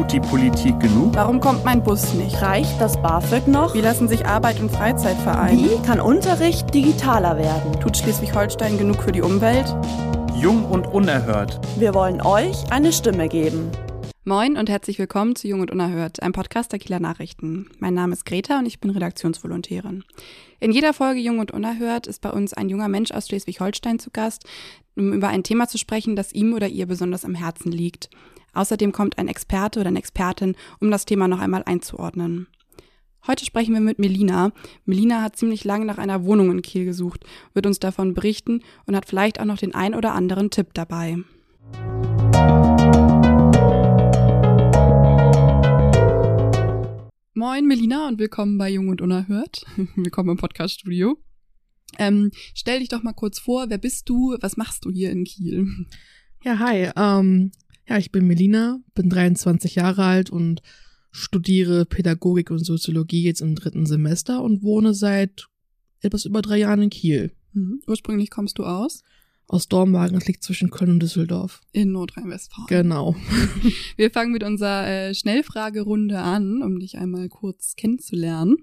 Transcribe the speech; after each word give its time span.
Tut 0.00 0.12
die 0.12 0.20
Politik 0.20 0.80
genug? 0.80 1.14
Warum 1.14 1.40
kommt 1.40 1.62
mein 1.62 1.84
Bus 1.84 2.14
nicht? 2.14 2.40
Reicht 2.40 2.80
das 2.80 2.96
BAföG 3.02 3.46
noch? 3.46 3.74
Wie 3.74 3.82
lassen 3.82 4.08
sich 4.08 4.24
Arbeit 4.24 4.58
und 4.58 4.70
Freizeit 4.70 5.18
vereinen? 5.18 5.62
Wie 5.62 5.86
kann 5.86 6.00
Unterricht 6.00 6.72
digitaler 6.72 7.36
werden? 7.36 7.78
Tut 7.80 7.98
Schleswig-Holstein 7.98 8.78
genug 8.78 9.02
für 9.02 9.12
die 9.12 9.20
Umwelt? 9.20 9.76
Jung 10.34 10.64
und 10.64 10.86
unerhört. 10.86 11.60
Wir 11.76 11.92
wollen 11.92 12.22
euch 12.22 12.72
eine 12.72 12.94
Stimme 12.94 13.28
geben. 13.28 13.70
Moin 14.24 14.56
und 14.56 14.70
herzlich 14.70 14.98
willkommen 14.98 15.36
zu 15.36 15.48
Jung 15.48 15.60
und 15.60 15.70
Unerhört, 15.70 16.22
einem 16.22 16.32
Podcast 16.32 16.72
der 16.72 16.78
Kieler 16.78 17.00
Nachrichten. 17.00 17.68
Mein 17.78 17.92
Name 17.92 18.14
ist 18.14 18.24
Greta 18.24 18.58
und 18.58 18.64
ich 18.64 18.80
bin 18.80 18.88
Redaktionsvolontärin. 18.88 20.04
In 20.60 20.72
jeder 20.72 20.94
Folge 20.94 21.20
Jung 21.20 21.40
und 21.40 21.50
Unerhört 21.50 22.06
ist 22.06 22.22
bei 22.22 22.30
uns 22.30 22.54
ein 22.54 22.70
junger 22.70 22.88
Mensch 22.88 23.10
aus 23.10 23.28
Schleswig-Holstein 23.28 23.98
zu 23.98 24.10
Gast, 24.10 24.46
um 24.96 25.12
über 25.12 25.28
ein 25.28 25.42
Thema 25.42 25.68
zu 25.68 25.76
sprechen, 25.76 26.16
das 26.16 26.32
ihm 26.32 26.54
oder 26.54 26.68
ihr 26.68 26.86
besonders 26.86 27.26
am 27.26 27.34
Herzen 27.34 27.70
liegt. 27.70 28.08
Außerdem 28.52 28.92
kommt 28.92 29.18
ein 29.18 29.28
Experte 29.28 29.80
oder 29.80 29.88
eine 29.88 29.98
Expertin, 29.98 30.56
um 30.80 30.90
das 30.90 31.04
Thema 31.04 31.28
noch 31.28 31.40
einmal 31.40 31.62
einzuordnen. 31.64 32.46
Heute 33.26 33.44
sprechen 33.44 33.74
wir 33.74 33.80
mit 33.80 33.98
Melina. 33.98 34.50
Melina 34.86 35.22
hat 35.22 35.36
ziemlich 35.36 35.64
lange 35.64 35.84
nach 35.84 35.98
einer 35.98 36.24
Wohnung 36.24 36.50
in 36.50 36.62
Kiel 36.62 36.86
gesucht, 36.86 37.24
wird 37.52 37.66
uns 37.66 37.78
davon 37.78 38.14
berichten 38.14 38.62
und 38.86 38.96
hat 38.96 39.06
vielleicht 39.06 39.40
auch 39.40 39.44
noch 39.44 39.58
den 39.58 39.74
ein 39.74 39.94
oder 39.94 40.14
anderen 40.14 40.50
Tipp 40.50 40.68
dabei. 40.72 41.18
Moin 47.34 47.66
Melina 47.66 48.08
und 48.08 48.18
willkommen 48.18 48.58
bei 48.58 48.70
Jung 48.70 48.88
und 48.88 49.00
Unerhört. 49.00 49.64
willkommen 49.96 50.30
im 50.30 50.36
Podcaststudio. 50.36 51.18
Ähm, 51.98 52.30
stell 52.54 52.80
dich 52.80 52.88
doch 52.88 53.02
mal 53.02 53.12
kurz 53.12 53.38
vor, 53.38 53.68
wer 53.68 53.78
bist 53.78 54.08
du, 54.08 54.36
was 54.40 54.56
machst 54.56 54.84
du 54.84 54.90
hier 54.90 55.10
in 55.10 55.24
Kiel? 55.24 55.86
Ja, 56.42 56.58
hi. 56.58 56.90
Ähm, 56.96 57.52
ja, 57.90 57.98
ich 57.98 58.12
bin 58.12 58.28
Melina, 58.28 58.80
bin 58.94 59.10
23 59.10 59.74
Jahre 59.74 60.04
alt 60.04 60.30
und 60.30 60.62
studiere 61.10 61.84
Pädagogik 61.84 62.52
und 62.52 62.64
Soziologie 62.64 63.24
jetzt 63.24 63.40
im 63.40 63.56
dritten 63.56 63.84
Semester 63.84 64.42
und 64.44 64.62
wohne 64.62 64.94
seit 64.94 65.48
etwas 66.00 66.24
über 66.24 66.40
drei 66.40 66.58
Jahren 66.58 66.82
in 66.82 66.90
Kiel. 66.90 67.32
Mhm. 67.52 67.82
Ursprünglich 67.88 68.30
kommst 68.30 68.58
du 68.58 68.64
aus? 68.64 69.02
Aus 69.48 69.66
Dormagen, 69.66 70.14
das 70.14 70.28
liegt 70.28 70.44
zwischen 70.44 70.70
Köln 70.70 70.92
und 70.92 71.02
Düsseldorf. 71.02 71.62
In 71.72 71.90
Nordrhein-Westfalen. 71.90 72.68
Genau. 72.68 73.16
Wir 73.96 74.12
fangen 74.12 74.30
mit 74.30 74.44
unserer 74.44 74.86
äh, 74.86 75.12
Schnellfragerunde 75.12 76.20
an, 76.20 76.62
um 76.62 76.78
dich 76.78 76.96
einmal 76.96 77.28
kurz 77.28 77.74
kennenzulernen. 77.74 78.56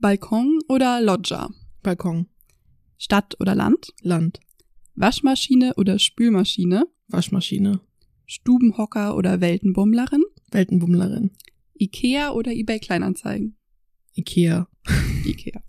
Balkon 0.00 0.58
oder 0.68 1.00
Loggia? 1.00 1.48
Balkon. 1.84 2.26
Stadt 2.98 3.36
oder 3.38 3.54
Land? 3.54 3.92
Land. 4.00 4.40
Waschmaschine 4.96 5.74
oder 5.76 6.00
Spülmaschine? 6.00 6.88
Waschmaschine. 7.12 7.80
Stubenhocker 8.26 9.16
oder 9.16 9.40
Weltenbummlerin? 9.40 10.22
Weltenbummlerin. 10.50 11.30
Ikea 11.78 12.30
oder 12.30 12.52
eBay 12.52 12.78
Kleinanzeigen? 12.78 13.56
Ikea. 14.14 14.68
Ikea. 15.24 15.62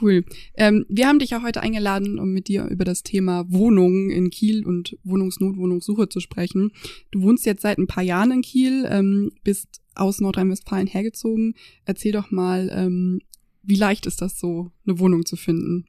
Cool. 0.00 0.24
Ähm, 0.54 0.84
wir 0.88 1.06
haben 1.06 1.18
dich 1.18 1.34
auch 1.34 1.42
heute 1.42 1.62
eingeladen, 1.62 2.18
um 2.18 2.32
mit 2.32 2.48
dir 2.48 2.66
über 2.66 2.84
das 2.84 3.02
Thema 3.02 3.44
Wohnungen 3.48 4.10
in 4.10 4.30
Kiel 4.30 4.66
und 4.66 4.98
Wohnungsnot, 5.04 5.56
Wohnungssuche 5.56 6.08
zu 6.08 6.18
sprechen. 6.18 6.72
Du 7.10 7.22
wohnst 7.22 7.46
jetzt 7.46 7.62
seit 7.62 7.78
ein 7.78 7.86
paar 7.86 8.02
Jahren 8.02 8.32
in 8.32 8.42
Kiel, 8.42 8.86
ähm, 8.90 9.30
bist 9.44 9.80
aus 9.94 10.20
Nordrhein-Westfalen 10.20 10.86
hergezogen. 10.86 11.54
Erzähl 11.84 12.12
doch 12.12 12.30
mal, 12.30 12.70
ähm, 12.72 13.20
wie 13.62 13.76
leicht 13.76 14.06
ist 14.06 14.22
das 14.22 14.40
so, 14.40 14.72
eine 14.86 14.98
Wohnung 14.98 15.24
zu 15.24 15.36
finden? 15.36 15.86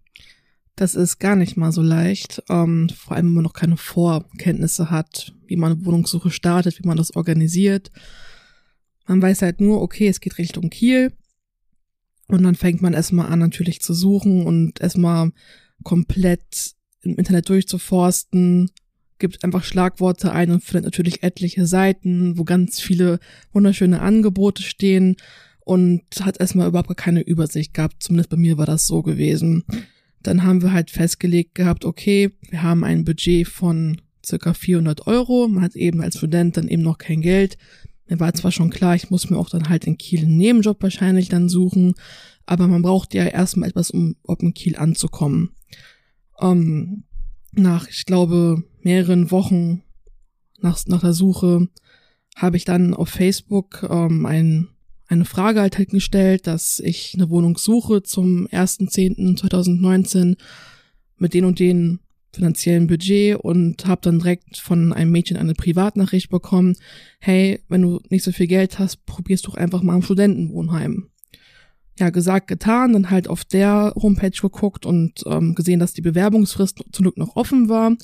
Das 0.75 0.95
ist 0.95 1.19
gar 1.19 1.35
nicht 1.35 1.55
mal 1.55 1.71
so 1.71 1.81
leicht, 1.81 2.41
ähm, 2.49 2.89
vor 2.89 3.16
allem 3.16 3.27
wenn 3.27 3.33
man 3.35 3.43
noch 3.43 3.53
keine 3.53 3.77
Vorkenntnisse 3.77 4.89
hat, 4.89 5.33
wie 5.45 5.55
man 5.55 5.73
eine 5.73 5.85
Wohnungssuche 5.85 6.31
startet, 6.31 6.80
wie 6.80 6.88
man 6.88 6.97
das 6.97 7.15
organisiert. 7.15 7.91
Man 9.05 9.21
weiß 9.21 9.43
halt 9.43 9.61
nur, 9.61 9.81
okay, 9.81 10.07
es 10.07 10.19
geht 10.19 10.38
Richtung 10.38 10.69
Kiel. 10.69 11.13
Und 12.27 12.43
dann 12.43 12.55
fängt 12.55 12.81
man 12.81 12.93
erstmal 12.93 13.31
an, 13.31 13.39
natürlich 13.39 13.81
zu 13.81 13.93
suchen 13.93 14.45
und 14.45 14.81
erstmal 14.81 15.31
komplett 15.83 16.73
im 17.02 17.17
Internet 17.17 17.49
durchzuforsten, 17.49 18.71
gibt 19.19 19.43
einfach 19.43 19.64
Schlagworte 19.64 20.31
ein 20.31 20.52
und 20.52 20.64
findet 20.64 20.86
natürlich 20.86 21.21
etliche 21.21 21.67
Seiten, 21.67 22.37
wo 22.37 22.43
ganz 22.43 22.80
viele 22.80 23.19
wunderschöne 23.52 24.02
Angebote 24.02 24.64
stehen 24.64 25.17
und 25.59 26.03
hat 26.21 26.39
erstmal 26.39 26.67
überhaupt 26.67 26.95
keine 26.98 27.21
Übersicht 27.21 27.73
gehabt. 27.73 28.02
Zumindest 28.02 28.30
bei 28.30 28.37
mir 28.37 28.58
war 28.58 28.65
das 28.65 28.87
so 28.87 29.03
gewesen. 29.03 29.65
Dann 30.23 30.44
haben 30.44 30.61
wir 30.61 30.72
halt 30.72 30.89
festgelegt 30.89 31.56
gehabt, 31.56 31.86
okay, 31.86 32.32
wir 32.50 32.64
haben 32.64 32.84
ein 32.84 33.04
Budget 33.04 33.48
von 33.48 34.02
circa 34.26 34.54
400 34.54 35.08
Euro. 35.08 35.48
Man 35.48 35.64
hat 35.64 35.76
eben 35.76 36.02
als 36.02 36.17
Student 36.17 36.58
dann 36.58 36.67
eben 36.67 36.82
noch 36.82 36.98
kein 36.98 37.22
Geld. 37.22 37.58
Mir 38.08 38.20
war 38.20 38.34
zwar 38.34 38.52
schon 38.52 38.70
klar, 38.70 38.95
ich 38.95 39.10
muss 39.10 39.30
mir 39.30 39.38
auch 39.38 39.50
dann 39.50 39.70
halt 39.70 39.86
in 39.86 39.98
Kiel 39.98 40.22
einen 40.22 40.38
Nebenjob 40.38 40.82
wahrscheinlich 40.82 41.30
dann 41.30 41.50
suchen, 41.50 41.94
aber 42.45 42.67
man 42.67 42.82
braucht 42.82 43.14
ja 43.14 43.26
erstmal 43.26 43.70
etwas, 43.70 43.92
um 43.92 44.16
ob 44.23 44.42
in 44.42 44.54
Kiel 44.54 44.76
anzukommen. 44.76 45.52
Ähm, 46.40 47.04
nach, 47.54 47.88
ich 47.88 48.05
glaube, 48.05 48.64
mehreren 48.82 49.32
Wochen 49.32 49.84
nach, 50.60 50.80
nach 50.88 51.02
der 51.02 51.14
Suche 51.14 51.67
habe 52.36 52.58
ich 52.58 52.66
dann 52.66 52.94
auf 52.94 53.10
Facebook 53.10 53.88
ähm, 53.90 54.26
ein 54.26 54.70
eine 55.08 55.25
Frage 55.25 55.61
halt, 55.61 55.89
gestellt, 55.89 56.47
dass 56.47 56.80
ich 56.80 57.14
eine 57.15 57.30
Wohnung 57.30 57.58
suche 57.58 58.03
zum 58.03 58.47
1.10.2019 58.47 60.37
mit 61.17 61.33
den 61.33 61.45
und 61.45 61.59
den 61.59 61.99
finanziellen 62.33 62.87
Budget 62.87 63.36
und 63.36 63.86
habe 63.86 64.02
dann 64.02 64.19
direkt 64.19 64.58
von 64.58 64.92
einem 64.92 65.11
Mädchen 65.11 65.37
eine 65.37 65.53
Privatnachricht 65.53 66.30
bekommen, 66.30 66.75
hey, 67.19 67.61
wenn 67.69 67.83
du 67.83 67.99
nicht 68.09 68.23
so 68.23 68.31
viel 68.31 68.47
Geld 68.47 68.80
hast, 68.80 69.05
probierst 69.05 69.47
doch 69.47 69.55
einfach 69.55 69.83
mal 69.83 69.95
im 69.95 70.02
Studentenwohnheim. 70.02 71.09
Ja, 71.99 72.09
gesagt, 72.09 72.47
getan, 72.47 72.93
dann 72.93 73.11
halt 73.11 73.27
auf 73.27 73.45
der 73.45 73.93
Homepage 73.95 74.31
geguckt 74.31 74.87
und 74.87 75.23
ähm, 75.27 75.53
gesehen, 75.53 75.80
dass 75.80 75.93
die 75.93 76.02
Bewerbungsfrist 76.02 76.83
zum 76.92 77.03
Glück 77.03 77.17
noch 77.17 77.36
offen 77.36 77.69
war. 77.69 77.95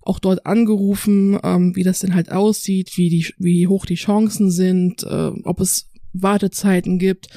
Auch 0.00 0.20
dort 0.20 0.46
angerufen, 0.46 1.38
ähm, 1.42 1.76
wie 1.76 1.82
das 1.82 1.98
denn 1.98 2.14
halt 2.14 2.32
aussieht, 2.32 2.96
wie 2.96 3.10
die, 3.10 3.26
wie 3.36 3.68
hoch 3.68 3.84
die 3.84 3.96
Chancen 3.96 4.50
sind, 4.50 5.02
äh, 5.02 5.32
ob 5.44 5.60
es 5.60 5.90
Wartezeiten 6.22 6.98
gibt. 6.98 7.28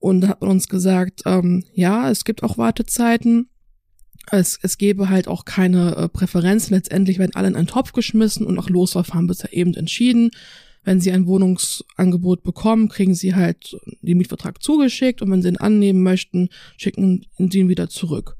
Und 0.00 0.28
hat 0.28 0.42
uns 0.42 0.68
gesagt, 0.68 1.22
ähm, 1.26 1.64
ja, 1.72 2.10
es 2.10 2.24
gibt 2.24 2.42
auch 2.42 2.56
Wartezeiten. 2.56 3.48
Es, 4.30 4.58
es 4.62 4.78
gäbe 4.78 5.08
halt 5.08 5.26
auch 5.26 5.44
keine 5.44 5.96
äh, 5.96 6.08
Präferenz. 6.08 6.70
Letztendlich 6.70 7.18
werden 7.18 7.34
alle 7.34 7.48
in 7.48 7.56
einen 7.56 7.66
Topf 7.66 7.92
geschmissen 7.92 8.46
und 8.46 8.54
nach 8.54 8.70
Losverfahren 8.70 9.26
bisher 9.26 9.52
eben 9.52 9.74
entschieden. 9.74 10.30
Wenn 10.84 11.00
sie 11.00 11.10
ein 11.10 11.26
Wohnungsangebot 11.26 12.42
bekommen, 12.42 12.88
kriegen 12.88 13.14
sie 13.14 13.34
halt 13.34 13.76
den 14.00 14.18
Mietvertrag 14.18 14.62
zugeschickt 14.62 15.20
und 15.20 15.30
wenn 15.30 15.42
sie 15.42 15.48
ihn 15.48 15.56
annehmen 15.56 16.02
möchten, 16.02 16.48
schicken 16.76 17.26
sie 17.36 17.58
ihn 17.58 17.68
wieder 17.68 17.88
zurück. 17.88 18.36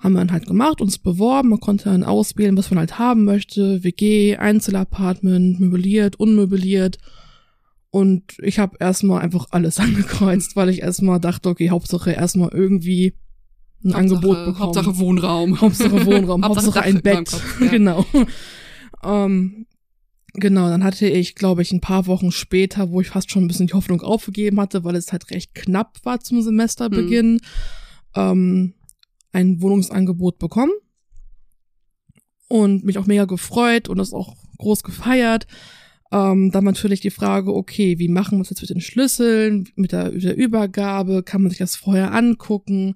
Haben 0.00 0.12
wir 0.12 0.20
dann 0.20 0.32
halt 0.32 0.46
gemacht, 0.46 0.80
uns 0.80 0.98
beworben, 0.98 1.48
man 1.48 1.60
konnte 1.60 1.84
dann 1.84 2.04
auswählen, 2.04 2.56
was 2.56 2.70
man 2.70 2.78
halt 2.78 2.98
haben 2.98 3.24
möchte. 3.24 3.82
WG, 3.82 4.36
Einzelapartment, 4.36 5.58
möbliert, 5.58 6.16
unmöbliert. 6.16 6.98
Und 7.96 8.36
ich 8.42 8.58
habe 8.58 8.76
erstmal 8.78 9.22
einfach 9.22 9.46
alles 9.52 9.80
angekreuzt, 9.80 10.54
weil 10.54 10.68
ich 10.68 10.82
erstmal 10.82 11.18
dachte, 11.18 11.48
okay, 11.48 11.70
Hauptsache 11.70 12.12
erstmal 12.12 12.50
irgendwie 12.52 13.14
ein 13.82 13.94
Hauptsache, 13.94 13.98
Angebot 13.98 14.44
bekommen. 14.44 14.58
Hauptsache 14.58 14.98
Wohnraum. 14.98 15.60
Hauptsache 15.62 16.04
Wohnraum, 16.04 16.44
Hauptsache 16.44 16.82
ein 16.82 17.00
Bett. 17.00 17.30
Kopf, 17.30 17.60
ja. 17.62 17.68
Genau. 17.68 18.04
ähm, 19.02 19.64
genau, 20.34 20.68
dann 20.68 20.84
hatte 20.84 21.08
ich, 21.08 21.36
glaube 21.36 21.62
ich, 21.62 21.72
ein 21.72 21.80
paar 21.80 22.06
Wochen 22.06 22.32
später, 22.32 22.90
wo 22.90 23.00
ich 23.00 23.08
fast 23.08 23.30
schon 23.30 23.44
ein 23.44 23.48
bisschen 23.48 23.68
die 23.68 23.72
Hoffnung 23.72 24.02
aufgegeben 24.02 24.60
hatte, 24.60 24.84
weil 24.84 24.94
es 24.94 25.10
halt 25.10 25.30
recht 25.30 25.54
knapp 25.54 25.96
war 26.02 26.20
zum 26.20 26.42
Semesterbeginn, 26.42 27.40
ähm, 28.14 28.74
ein 29.32 29.62
Wohnungsangebot 29.62 30.38
bekommen 30.38 30.72
und 32.48 32.84
mich 32.84 32.98
auch 32.98 33.06
mega 33.06 33.24
gefreut 33.24 33.88
und 33.88 33.96
das 33.96 34.12
auch 34.12 34.36
groß 34.58 34.82
gefeiert. 34.82 35.46
Ähm, 36.16 36.50
dann 36.50 36.64
natürlich 36.64 37.00
die 37.00 37.10
Frage, 37.10 37.54
okay, 37.54 37.98
wie 37.98 38.08
machen 38.08 38.38
wir 38.38 38.42
es 38.42 38.50
jetzt 38.50 38.62
mit 38.62 38.70
den 38.70 38.80
Schlüsseln, 38.80 39.68
mit 39.74 39.92
der, 39.92 40.12
mit 40.12 40.24
der 40.24 40.36
Übergabe, 40.36 41.22
kann 41.22 41.42
man 41.42 41.50
sich 41.50 41.58
das 41.58 41.76
vorher 41.76 42.14
angucken? 42.14 42.94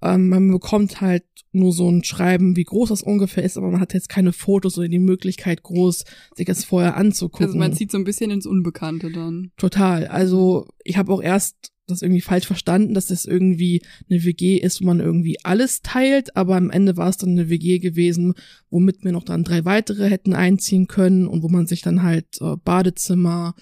Ähm, 0.00 0.28
man 0.28 0.50
bekommt 0.50 1.00
halt 1.00 1.24
nur 1.52 1.72
so 1.72 1.90
ein 1.90 2.04
Schreiben, 2.04 2.56
wie 2.56 2.64
groß 2.64 2.88
das 2.88 3.02
ungefähr 3.02 3.42
ist, 3.42 3.58
aber 3.58 3.70
man 3.70 3.80
hat 3.80 3.92
jetzt 3.92 4.08
keine 4.08 4.32
Fotos 4.32 4.78
oder 4.78 4.88
die 4.88 4.98
Möglichkeit, 4.98 5.62
groß 5.62 6.04
sich 6.36 6.46
das 6.46 6.64
vorher 6.64 6.96
anzugucken. 6.96 7.46
Also 7.46 7.58
man 7.58 7.74
zieht 7.74 7.90
so 7.90 7.98
ein 7.98 8.04
bisschen 8.04 8.30
ins 8.30 8.46
Unbekannte 8.46 9.10
dann. 9.10 9.50
Total. 9.56 10.06
Also 10.06 10.68
ich 10.84 10.96
habe 10.96 11.12
auch 11.12 11.22
erst 11.22 11.72
das 11.88 12.02
irgendwie 12.02 12.20
falsch 12.20 12.46
verstanden, 12.46 12.94
dass 12.94 13.06
das 13.06 13.24
irgendwie 13.24 13.82
eine 14.08 14.24
WG 14.24 14.58
ist, 14.58 14.80
wo 14.80 14.86
man 14.86 15.00
irgendwie 15.00 15.38
alles 15.44 15.82
teilt, 15.82 16.36
aber 16.36 16.56
am 16.56 16.70
Ende 16.70 16.96
war 16.96 17.08
es 17.08 17.16
dann 17.16 17.30
eine 17.30 17.48
WG 17.48 17.78
gewesen, 17.78 18.34
womit 18.70 19.04
wir 19.04 19.12
noch 19.12 19.24
dann 19.24 19.44
drei 19.44 19.64
weitere 19.64 20.08
hätten 20.08 20.34
einziehen 20.34 20.86
können 20.86 21.26
und 21.26 21.42
wo 21.42 21.48
man 21.48 21.66
sich 21.66 21.82
dann 21.82 22.02
halt 22.02 22.40
äh, 22.40 22.56
Badezimmer, 22.56 23.54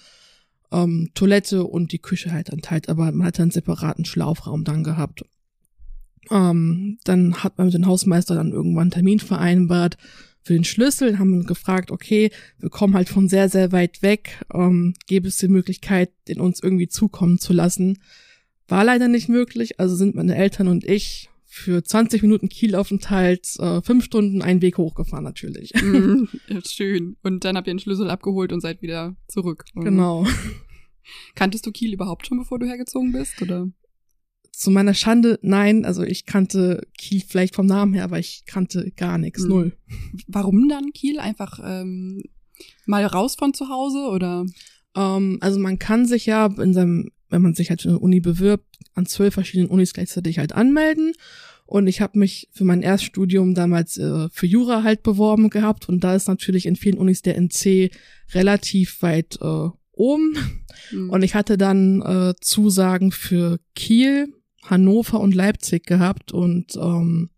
ähm, 0.72 1.10
Toilette 1.14 1.64
und 1.64 1.92
die 1.92 2.00
Küche 2.00 2.32
halt 2.32 2.52
dann 2.52 2.60
teilt, 2.60 2.88
aber 2.88 3.10
man 3.12 3.26
hat 3.26 3.40
einen 3.40 3.50
separaten 3.50 4.04
Schlafraum 4.04 4.64
dann 4.64 4.84
gehabt. 4.84 5.24
Ähm, 6.30 6.98
dann 7.04 7.44
hat 7.44 7.56
man 7.56 7.68
mit 7.68 7.74
dem 7.74 7.86
Hausmeister 7.86 8.34
dann 8.34 8.52
irgendwann 8.52 8.82
einen 8.82 8.90
Termin 8.90 9.20
vereinbart 9.20 9.96
für 10.46 10.54
den 10.54 10.62
Schlüssel, 10.62 11.18
haben 11.18 11.44
gefragt, 11.44 11.90
okay, 11.90 12.30
wir 12.60 12.70
kommen 12.70 12.94
halt 12.94 13.08
von 13.08 13.28
sehr, 13.28 13.48
sehr 13.48 13.72
weit 13.72 14.00
weg, 14.00 14.44
ähm, 14.54 14.94
gäbe 15.08 15.26
es 15.26 15.38
die 15.38 15.48
Möglichkeit, 15.48 16.12
den 16.28 16.38
uns 16.38 16.62
irgendwie 16.62 16.86
zukommen 16.86 17.40
zu 17.40 17.52
lassen. 17.52 17.98
War 18.68 18.84
leider 18.84 19.08
nicht 19.08 19.28
möglich, 19.28 19.80
also 19.80 19.96
sind 19.96 20.14
meine 20.14 20.36
Eltern 20.36 20.68
und 20.68 20.84
ich 20.84 21.30
für 21.46 21.82
20 21.82 22.22
Minuten 22.22 22.48
Kielaufenthalt 22.48 23.58
äh, 23.58 23.82
fünf 23.82 24.04
Stunden 24.04 24.40
einen 24.40 24.62
Weg 24.62 24.78
hochgefahren 24.78 25.24
natürlich. 25.24 25.72
Mhm, 25.74 26.28
schön. 26.64 27.16
Und 27.24 27.44
dann 27.44 27.56
habt 27.56 27.66
ihr 27.66 27.74
den 27.74 27.80
Schlüssel 27.80 28.08
abgeholt 28.08 28.52
und 28.52 28.60
seid 28.60 28.82
wieder 28.82 29.16
zurück. 29.26 29.64
Genau. 29.74 30.28
Kanntest 31.34 31.66
du 31.66 31.72
Kiel 31.72 31.92
überhaupt 31.92 32.24
schon, 32.24 32.38
bevor 32.38 32.60
du 32.60 32.66
hergezogen 32.66 33.10
bist, 33.10 33.42
oder? 33.42 33.68
Zu 34.56 34.70
meiner 34.70 34.94
Schande, 34.94 35.38
nein. 35.42 35.84
Also 35.84 36.02
ich 36.02 36.24
kannte 36.24 36.86
Kiel 36.96 37.22
vielleicht 37.26 37.54
vom 37.54 37.66
Namen 37.66 37.92
her, 37.92 38.04
aber 38.04 38.18
ich 38.18 38.44
kannte 38.46 38.90
gar 38.96 39.18
nichts, 39.18 39.42
Hm. 39.42 39.48
null. 39.50 39.76
Warum 40.28 40.66
dann 40.70 40.92
Kiel? 40.94 41.18
Einfach 41.18 41.60
ähm, 41.62 42.22
mal 42.86 43.04
raus 43.04 43.34
von 43.34 43.52
zu 43.52 43.68
Hause 43.68 43.98
oder? 44.08 44.46
Ähm, 44.96 45.36
also 45.42 45.58
man 45.58 45.78
kann 45.78 46.06
sich 46.06 46.24
ja 46.24 46.46
in 46.46 46.72
seinem, 46.72 47.10
wenn 47.28 47.42
man 47.42 47.52
sich 47.52 47.68
halt 47.68 47.82
für 47.82 47.90
eine 47.90 47.98
Uni 47.98 48.20
bewirbt, 48.20 48.64
an 48.94 49.04
zwölf 49.04 49.34
verschiedenen 49.34 49.68
Unis 49.68 49.92
gleichzeitig 49.92 50.38
halt 50.38 50.54
anmelden. 50.54 51.12
Und 51.66 51.86
ich 51.86 52.00
habe 52.00 52.18
mich 52.18 52.48
für 52.52 52.64
mein 52.64 52.80
Erststudium 52.80 53.52
damals 53.54 53.98
äh, 53.98 54.30
für 54.30 54.46
Jura 54.46 54.84
halt 54.84 55.02
beworben 55.02 55.50
gehabt. 55.50 55.86
Und 55.86 56.02
da 56.02 56.14
ist 56.14 56.28
natürlich 56.28 56.64
in 56.64 56.76
vielen 56.76 56.96
Unis 56.96 57.20
der 57.20 57.36
NC 57.38 57.90
relativ 58.32 59.02
weit 59.02 59.38
äh, 59.42 59.68
oben. 59.92 60.38
Hm. 60.88 61.10
Und 61.10 61.22
ich 61.22 61.34
hatte 61.34 61.58
dann 61.58 62.00
äh, 62.00 62.34
Zusagen 62.40 63.12
für 63.12 63.58
Kiel, 63.74 64.32
Hannover 64.70 65.20
und 65.20 65.34
Leipzig 65.34 65.84
gehabt 65.86 66.32
und 66.32 66.76
ähm, 66.76 67.30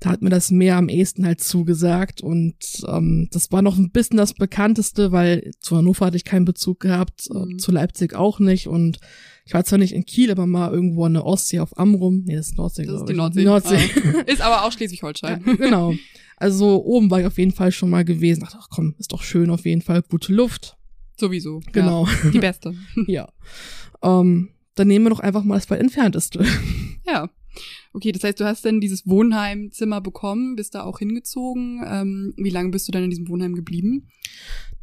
da 0.00 0.10
hat 0.10 0.20
mir 0.20 0.28
das 0.28 0.50
mehr 0.50 0.76
am 0.76 0.90
ehesten 0.90 1.24
halt 1.24 1.40
zugesagt 1.40 2.20
und 2.20 2.56
ähm, 2.86 3.28
das 3.32 3.50
war 3.52 3.62
noch 3.62 3.78
ein 3.78 3.90
bisschen 3.90 4.18
das 4.18 4.34
bekannteste, 4.34 5.12
weil 5.12 5.52
zu 5.60 5.76
Hannover 5.78 6.06
hatte 6.06 6.16
ich 6.18 6.24
keinen 6.24 6.44
Bezug 6.44 6.80
gehabt, 6.80 7.26
äh, 7.34 7.38
Mhm. 7.38 7.58
zu 7.58 7.72
Leipzig 7.72 8.14
auch 8.14 8.38
nicht 8.38 8.66
und 8.66 8.98
ich 9.46 9.54
war 9.54 9.64
zwar 9.64 9.78
nicht 9.78 9.92
in 9.94 10.04
Kiel, 10.04 10.30
aber 10.30 10.46
mal 10.46 10.70
irgendwo 10.72 11.04
an 11.06 11.14
der 11.14 11.24
Ostsee 11.24 11.60
auf 11.60 11.78
Amrum. 11.78 12.22
Nee, 12.26 12.36
das 12.36 12.48
ist 12.48 12.56
Nordsee, 12.58 12.84
Das 12.84 13.00
ist 13.00 13.08
die. 13.08 13.14
Nordsee. 13.14 13.44
Nordsee. 13.44 13.76
Ah. 14.16 14.20
Ist 14.26 14.40
aber 14.42 14.60
auch 14.62 14.66
Ja, 14.66 14.72
Schleswig-Holstein. 14.72 15.42
genau. 15.58 15.94
Also 16.36 16.82
oben 16.84 17.10
war 17.10 17.20
ich 17.20 17.26
auf 17.26 17.38
jeden 17.38 17.52
Fall 17.52 17.70
schon 17.72 17.88
mal 17.90 18.04
gewesen. 18.04 18.40
Dachte, 18.40 18.58
ach 18.60 18.68
komm, 18.70 18.94
ist 18.98 19.12
doch 19.12 19.22
schön 19.22 19.48
auf 19.50 19.64
jeden 19.64 19.82
Fall, 19.82 20.02
gute 20.02 20.32
Luft. 20.34 20.76
Sowieso. 21.18 21.60
Genau. 21.72 22.06
Ja, 22.24 22.30
die 22.30 22.38
beste. 22.40 22.74
Ja. 23.06 23.28
Ähm, 24.02 24.50
dann 24.74 24.88
nehmen 24.88 25.06
wir 25.06 25.10
doch 25.10 25.20
einfach 25.20 25.44
mal 25.44 25.56
das 25.56 25.70
weit 25.70 25.80
entfernteste. 25.80 26.44
Ja. 27.06 27.28
Okay, 27.92 28.12
das 28.12 28.24
heißt, 28.24 28.40
du 28.40 28.46
hast 28.46 28.64
dann 28.64 28.80
dieses 28.80 29.06
Wohnheimzimmer 29.06 30.00
bekommen, 30.00 30.56
bist 30.56 30.74
da 30.74 30.84
auch 30.84 31.00
hingezogen. 31.00 31.84
Ähm, 31.86 32.32
wie 32.38 32.48
lange 32.48 32.70
bist 32.70 32.88
du 32.88 32.92
dann 32.92 33.04
in 33.04 33.10
diesem 33.10 33.28
Wohnheim 33.28 33.54
geblieben? 33.54 34.08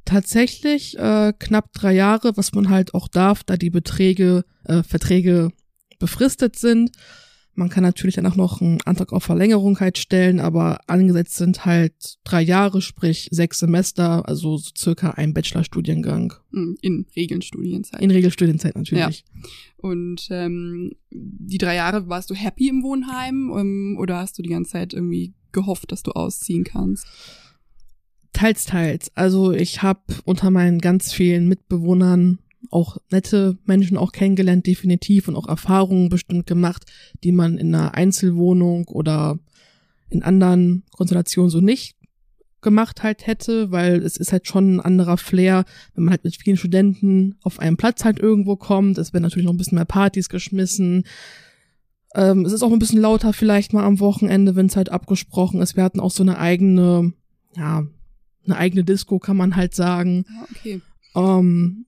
Tatsächlich 0.05 0.97
äh, 0.99 1.33
knapp 1.37 1.73
drei 1.73 1.93
Jahre, 1.93 2.37
was 2.37 2.53
man 2.53 2.69
halt 2.69 2.93
auch 2.93 3.07
darf, 3.07 3.43
da 3.43 3.57
die 3.57 3.71
Beträge, 3.71 4.45
äh, 4.65 4.83
Verträge 4.83 5.49
befristet 5.97 6.57
sind. 6.57 6.91
Man 7.53 7.69
kann 7.69 7.83
natürlich 7.83 8.15
dann 8.15 8.25
auch 8.25 8.37
noch 8.37 8.61
einen 8.61 8.79
Antrag 8.85 9.11
auf 9.11 9.23
Verlängerung 9.23 9.79
halt 9.79 9.97
stellen, 9.97 10.39
aber 10.39 10.79
angesetzt 10.87 11.35
sind 11.35 11.65
halt 11.65 12.17
drei 12.23 12.41
Jahre, 12.41 12.81
sprich 12.81 13.27
sechs 13.31 13.59
Semester, 13.59 14.27
also 14.27 14.57
so 14.57 14.71
circa 14.77 15.11
ein 15.11 15.33
Bachelorstudiengang. 15.33 16.33
Hm, 16.51 16.77
In 16.81 17.05
Regelstudienzeit. 17.15 18.01
In 18.01 18.11
Regelstudienzeit 18.11 18.75
natürlich. 18.75 19.25
Und 19.77 20.27
ähm, 20.31 20.93
die 21.09 21.57
drei 21.57 21.75
Jahre 21.75 22.07
warst 22.07 22.29
du 22.29 22.35
happy 22.35 22.69
im 22.69 22.83
Wohnheim 22.83 23.51
ähm, 23.55 23.97
oder 23.99 24.17
hast 24.17 24.37
du 24.37 24.43
die 24.43 24.49
ganze 24.49 24.71
Zeit 24.71 24.93
irgendwie 24.93 25.33
gehofft, 25.51 25.91
dass 25.91 26.03
du 26.03 26.11
ausziehen 26.11 26.63
kannst? 26.63 27.05
Teils, 28.33 28.65
teils. 28.65 29.11
Also 29.15 29.51
ich 29.51 29.81
habe 29.81 30.01
unter 30.23 30.51
meinen 30.51 30.79
ganz 30.79 31.11
vielen 31.11 31.49
Mitbewohnern 31.49 32.39
auch 32.69 32.97
nette 33.09 33.57
Menschen 33.65 33.97
auch 33.97 34.11
kennengelernt, 34.11 34.67
definitiv, 34.67 35.27
und 35.27 35.35
auch 35.35 35.47
Erfahrungen 35.47 36.09
bestimmt 36.09 36.45
gemacht, 36.45 36.85
die 37.23 37.31
man 37.31 37.57
in 37.57 37.73
einer 37.73 37.95
Einzelwohnung 37.95 38.87
oder 38.87 39.39
in 40.09 40.23
anderen 40.23 40.83
Konstellationen 40.91 41.49
so 41.49 41.61
nicht 41.61 41.95
gemacht 42.61 43.01
halt 43.03 43.25
hätte, 43.25 43.71
weil 43.71 44.03
es 44.03 44.17
ist 44.17 44.31
halt 44.31 44.47
schon 44.47 44.75
ein 44.75 44.79
anderer 44.79 45.17
Flair, 45.17 45.65
wenn 45.95 46.05
man 46.05 46.11
halt 46.11 46.23
mit 46.23 46.35
vielen 46.35 46.57
Studenten 46.57 47.35
auf 47.43 47.59
einen 47.59 47.77
Platz 47.77 48.05
halt 48.05 48.19
irgendwo 48.19 48.55
kommt. 48.55 48.97
Es 48.97 49.13
werden 49.13 49.23
natürlich 49.23 49.45
noch 49.45 49.53
ein 49.53 49.57
bisschen 49.57 49.77
mehr 49.77 49.85
Partys 49.85 50.29
geschmissen. 50.29 51.05
Ähm, 52.13 52.45
es 52.45 52.53
ist 52.53 52.61
auch 52.61 52.71
ein 52.71 52.79
bisschen 52.79 53.01
lauter 53.01 53.33
vielleicht 53.33 53.73
mal 53.73 53.83
am 53.83 53.99
Wochenende, 53.99 54.55
wenn 54.55 54.67
es 54.67 54.75
halt 54.75 54.89
abgesprochen 54.89 55.61
ist. 55.61 55.75
Wir 55.75 55.83
hatten 55.83 55.99
auch 55.99 56.11
so 56.11 56.23
eine 56.23 56.37
eigene, 56.37 57.13
ja, 57.55 57.87
eine 58.45 58.57
eigene 58.57 58.83
Disco, 58.83 59.17
kann 59.17 59.37
man 59.37 59.55
halt 59.55 59.73
sagen. 59.73 60.25
Ja, 60.27 60.45
okay. 60.51 60.81
Ähm, 61.15 61.85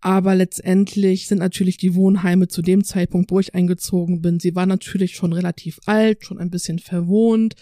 aber 0.00 0.34
letztendlich 0.34 1.26
sind 1.26 1.38
natürlich 1.38 1.76
die 1.76 1.94
Wohnheime 1.94 2.48
zu 2.48 2.62
dem 2.62 2.84
Zeitpunkt, 2.84 3.30
wo 3.30 3.40
ich 3.40 3.54
eingezogen 3.54 4.22
bin, 4.22 4.40
sie 4.40 4.54
war 4.54 4.66
natürlich 4.66 5.14
schon 5.14 5.32
relativ 5.32 5.78
alt, 5.86 6.24
schon 6.24 6.38
ein 6.38 6.50
bisschen 6.50 6.78
verwohnt. 6.78 7.54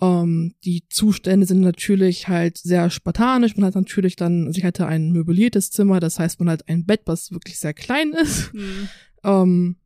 Ähm, 0.00 0.54
die 0.64 0.84
Zustände 0.88 1.46
sind 1.46 1.60
natürlich 1.60 2.28
halt 2.28 2.58
sehr 2.58 2.90
spartanisch. 2.90 3.56
Man 3.56 3.66
hat 3.66 3.74
natürlich 3.74 4.14
dann, 4.14 4.46
also 4.46 4.58
ich 4.58 4.64
hatte 4.64 4.86
ein 4.86 5.10
möbliertes 5.10 5.70
Zimmer, 5.70 6.00
das 6.00 6.18
heißt, 6.18 6.38
man 6.38 6.50
hat 6.50 6.68
ein 6.68 6.84
Bett, 6.84 7.02
was 7.06 7.32
wirklich 7.32 7.58
sehr 7.58 7.74
klein 7.74 8.12
ist. 8.12 8.52
Hm. 8.52 8.88
Ähm, 9.24 9.76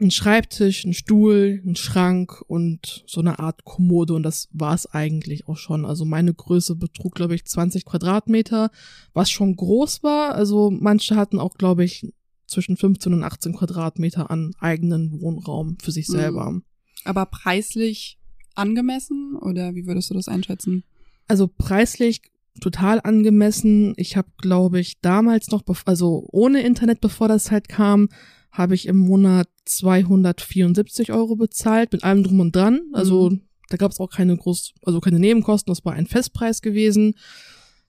ein 0.00 0.10
Schreibtisch, 0.10 0.84
ein 0.84 0.92
Stuhl, 0.92 1.62
ein 1.64 1.76
Schrank 1.76 2.42
und 2.48 3.04
so 3.06 3.20
eine 3.20 3.38
Art 3.38 3.64
Kommode 3.64 4.14
und 4.14 4.22
das 4.24 4.48
war 4.52 4.74
es 4.74 4.86
eigentlich 4.86 5.46
auch 5.48 5.56
schon. 5.56 5.84
Also 5.84 6.04
meine 6.04 6.34
Größe 6.34 6.74
betrug, 6.74 7.14
glaube 7.14 7.34
ich, 7.34 7.44
20 7.44 7.84
Quadratmeter, 7.84 8.70
was 9.12 9.30
schon 9.30 9.54
groß 9.54 10.02
war. 10.02 10.34
Also 10.34 10.70
manche 10.70 11.14
hatten 11.16 11.38
auch, 11.38 11.54
glaube 11.54 11.84
ich, 11.84 12.12
zwischen 12.46 12.76
15 12.76 13.12
und 13.14 13.22
18 13.22 13.54
Quadratmeter 13.54 14.30
an 14.30 14.52
eigenen 14.58 15.20
Wohnraum 15.20 15.78
für 15.80 15.92
sich 15.92 16.08
Mhm. 16.08 16.12
selber. 16.12 16.60
Aber 17.04 17.26
preislich 17.26 18.18
angemessen 18.54 19.36
oder 19.40 19.74
wie 19.74 19.86
würdest 19.86 20.10
du 20.10 20.14
das 20.14 20.28
einschätzen? 20.28 20.84
Also 21.28 21.48
preislich 21.48 22.20
total 22.60 23.00
angemessen. 23.02 23.94
Ich 23.96 24.16
habe, 24.16 24.28
glaube 24.38 24.78
ich, 24.80 25.00
damals 25.00 25.50
noch, 25.50 25.62
also 25.86 26.26
ohne 26.30 26.62
Internet, 26.62 27.00
bevor 27.00 27.28
das 27.28 27.50
halt 27.50 27.68
kam, 27.68 28.08
habe 28.52 28.74
ich 28.74 28.86
im 28.86 28.96
Monat 28.98 29.48
274 29.64 31.12
Euro 31.12 31.36
bezahlt 31.36 31.92
mit 31.92 32.04
allem 32.04 32.22
drum 32.22 32.40
und 32.40 32.54
dran. 32.54 32.80
Also 32.92 33.30
Mhm. 33.30 33.40
da 33.70 33.76
gab 33.76 33.92
es 33.92 34.00
auch 34.00 34.10
keine 34.10 34.36
groß, 34.36 34.74
also 34.82 35.00
keine 35.00 35.18
Nebenkosten. 35.18 35.70
Das 35.70 35.84
war 35.84 35.92
ein 35.94 36.06
Festpreis 36.06 36.62
gewesen. 36.62 37.14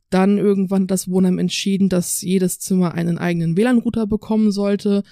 Dann 0.09 0.37
irgendwann 0.37 0.83
hat 0.83 0.91
das 0.91 1.09
Wohnheim 1.09 1.39
entschieden, 1.39 1.89
dass 1.89 2.21
jedes 2.21 2.59
Zimmer 2.59 2.93
einen 2.93 3.17
eigenen 3.17 3.57
WLAN-Router 3.57 4.07
bekommen 4.07 4.51
sollte. 4.51 5.03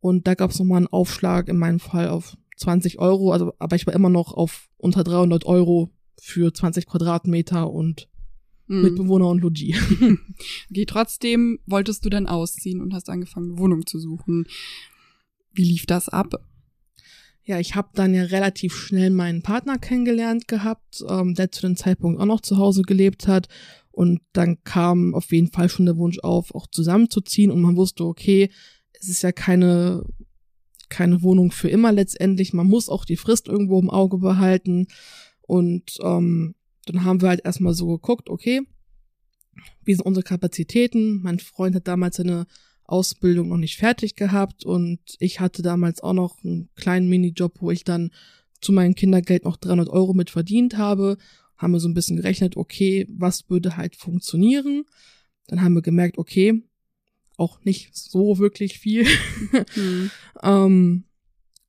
Und 0.00 0.26
da 0.26 0.34
gab 0.34 0.50
es 0.50 0.58
nochmal 0.58 0.78
einen 0.78 0.86
Aufschlag, 0.88 1.48
in 1.48 1.56
meinem 1.56 1.80
Fall 1.80 2.08
auf 2.08 2.36
20 2.58 2.98
Euro. 2.98 3.32
Also, 3.32 3.52
aber 3.58 3.76
ich 3.76 3.86
war 3.86 3.94
immer 3.94 4.10
noch 4.10 4.32
auf 4.34 4.68
unter 4.76 5.04
300 5.04 5.46
Euro 5.46 5.90
für 6.20 6.52
20 6.52 6.86
Quadratmeter 6.86 7.70
und 7.70 8.08
Hm. 8.68 8.82
Mitbewohner 8.82 9.28
und 9.28 9.40
Logis. 9.42 9.76
Okay, 10.70 10.86
trotzdem 10.86 11.58
wolltest 11.66 12.04
du 12.04 12.10
dann 12.10 12.26
ausziehen 12.28 12.80
und 12.80 12.94
hast 12.94 13.08
angefangen, 13.10 13.58
Wohnung 13.58 13.86
zu 13.86 13.98
suchen. 13.98 14.46
Wie 15.52 15.64
lief 15.64 15.86
das 15.86 16.08
ab? 16.08 16.34
Ja, 17.44 17.58
ich 17.58 17.74
habe 17.74 17.88
dann 17.94 18.14
ja 18.14 18.22
relativ 18.22 18.74
schnell 18.74 19.10
meinen 19.10 19.42
Partner 19.42 19.78
kennengelernt 19.78 20.46
gehabt, 20.46 21.02
ähm, 21.08 21.34
der 21.34 21.50
zu 21.50 21.62
dem 21.62 21.76
Zeitpunkt 21.76 22.20
auch 22.20 22.26
noch 22.26 22.40
zu 22.40 22.56
Hause 22.56 22.82
gelebt 22.82 23.26
hat. 23.26 23.48
Und 23.90 24.20
dann 24.32 24.62
kam 24.64 25.14
auf 25.14 25.32
jeden 25.32 25.50
Fall 25.50 25.68
schon 25.68 25.86
der 25.86 25.96
Wunsch 25.96 26.18
auf, 26.20 26.54
auch 26.54 26.66
zusammenzuziehen. 26.68 27.50
Und 27.50 27.60
man 27.60 27.76
wusste, 27.76 28.04
okay, 28.04 28.50
es 28.92 29.08
ist 29.08 29.22
ja 29.22 29.32
keine, 29.32 30.04
keine 30.88 31.22
Wohnung 31.22 31.50
für 31.50 31.68
immer 31.68 31.90
letztendlich. 31.92 32.52
Man 32.52 32.68
muss 32.68 32.88
auch 32.88 33.04
die 33.04 33.16
Frist 33.16 33.48
irgendwo 33.48 33.80
im 33.80 33.90
Auge 33.90 34.18
behalten. 34.18 34.86
Und 35.40 35.98
ähm, 36.00 36.54
dann 36.86 37.04
haben 37.04 37.20
wir 37.20 37.28
halt 37.28 37.44
erstmal 37.44 37.74
so 37.74 37.88
geguckt, 37.88 38.30
okay, 38.30 38.62
wie 39.84 39.94
sind 39.94 40.06
unsere 40.06 40.24
Kapazitäten? 40.24 41.20
Mein 41.22 41.40
Freund 41.40 41.74
hat 41.74 41.88
damals 41.88 42.16
seine 42.16 42.46
Ausbildung 42.92 43.48
noch 43.48 43.56
nicht 43.56 43.76
fertig 43.76 44.14
gehabt 44.14 44.64
und 44.64 45.00
ich 45.18 45.40
hatte 45.40 45.62
damals 45.62 46.02
auch 46.02 46.12
noch 46.12 46.44
einen 46.44 46.68
kleinen 46.76 47.08
Minijob, 47.08 47.60
wo 47.60 47.70
ich 47.70 47.84
dann 47.84 48.10
zu 48.60 48.72
meinem 48.72 48.94
Kindergeld 48.94 49.44
noch 49.44 49.56
300 49.56 49.88
Euro 49.88 50.12
mit 50.12 50.30
verdient 50.30 50.76
habe. 50.76 51.16
Haben 51.56 51.72
wir 51.72 51.80
so 51.80 51.88
ein 51.88 51.94
bisschen 51.94 52.16
gerechnet, 52.16 52.56
okay, 52.56 53.06
was 53.10 53.48
würde 53.48 53.76
halt 53.76 53.96
funktionieren? 53.96 54.84
Dann 55.48 55.62
haben 55.62 55.74
wir 55.74 55.82
gemerkt, 55.82 56.18
okay, 56.18 56.62
auch 57.36 57.64
nicht 57.64 57.96
so 57.96 58.38
wirklich 58.38 58.78
viel. 58.78 59.06
Hm. 59.74 60.10
ähm, 60.42 61.04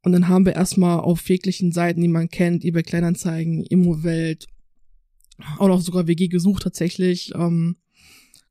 und 0.04 0.12
dann 0.12 0.28
haben 0.28 0.46
wir 0.46 0.54
erstmal 0.54 1.00
auf 1.00 1.28
jeglichen 1.30 1.72
Seiten, 1.72 2.02
die 2.02 2.10
man 2.10 2.28
kennt, 2.28 2.66
eBay 2.66 2.84
Kleinanzeigen, 2.84 3.64
Immowelt, 3.64 4.48
auch 5.58 5.70
noch 5.70 5.82
sogar 5.82 6.08
WG 6.08 6.28
gesucht 6.28 6.64
tatsächlich, 6.64 7.34
ähm, 7.36 7.78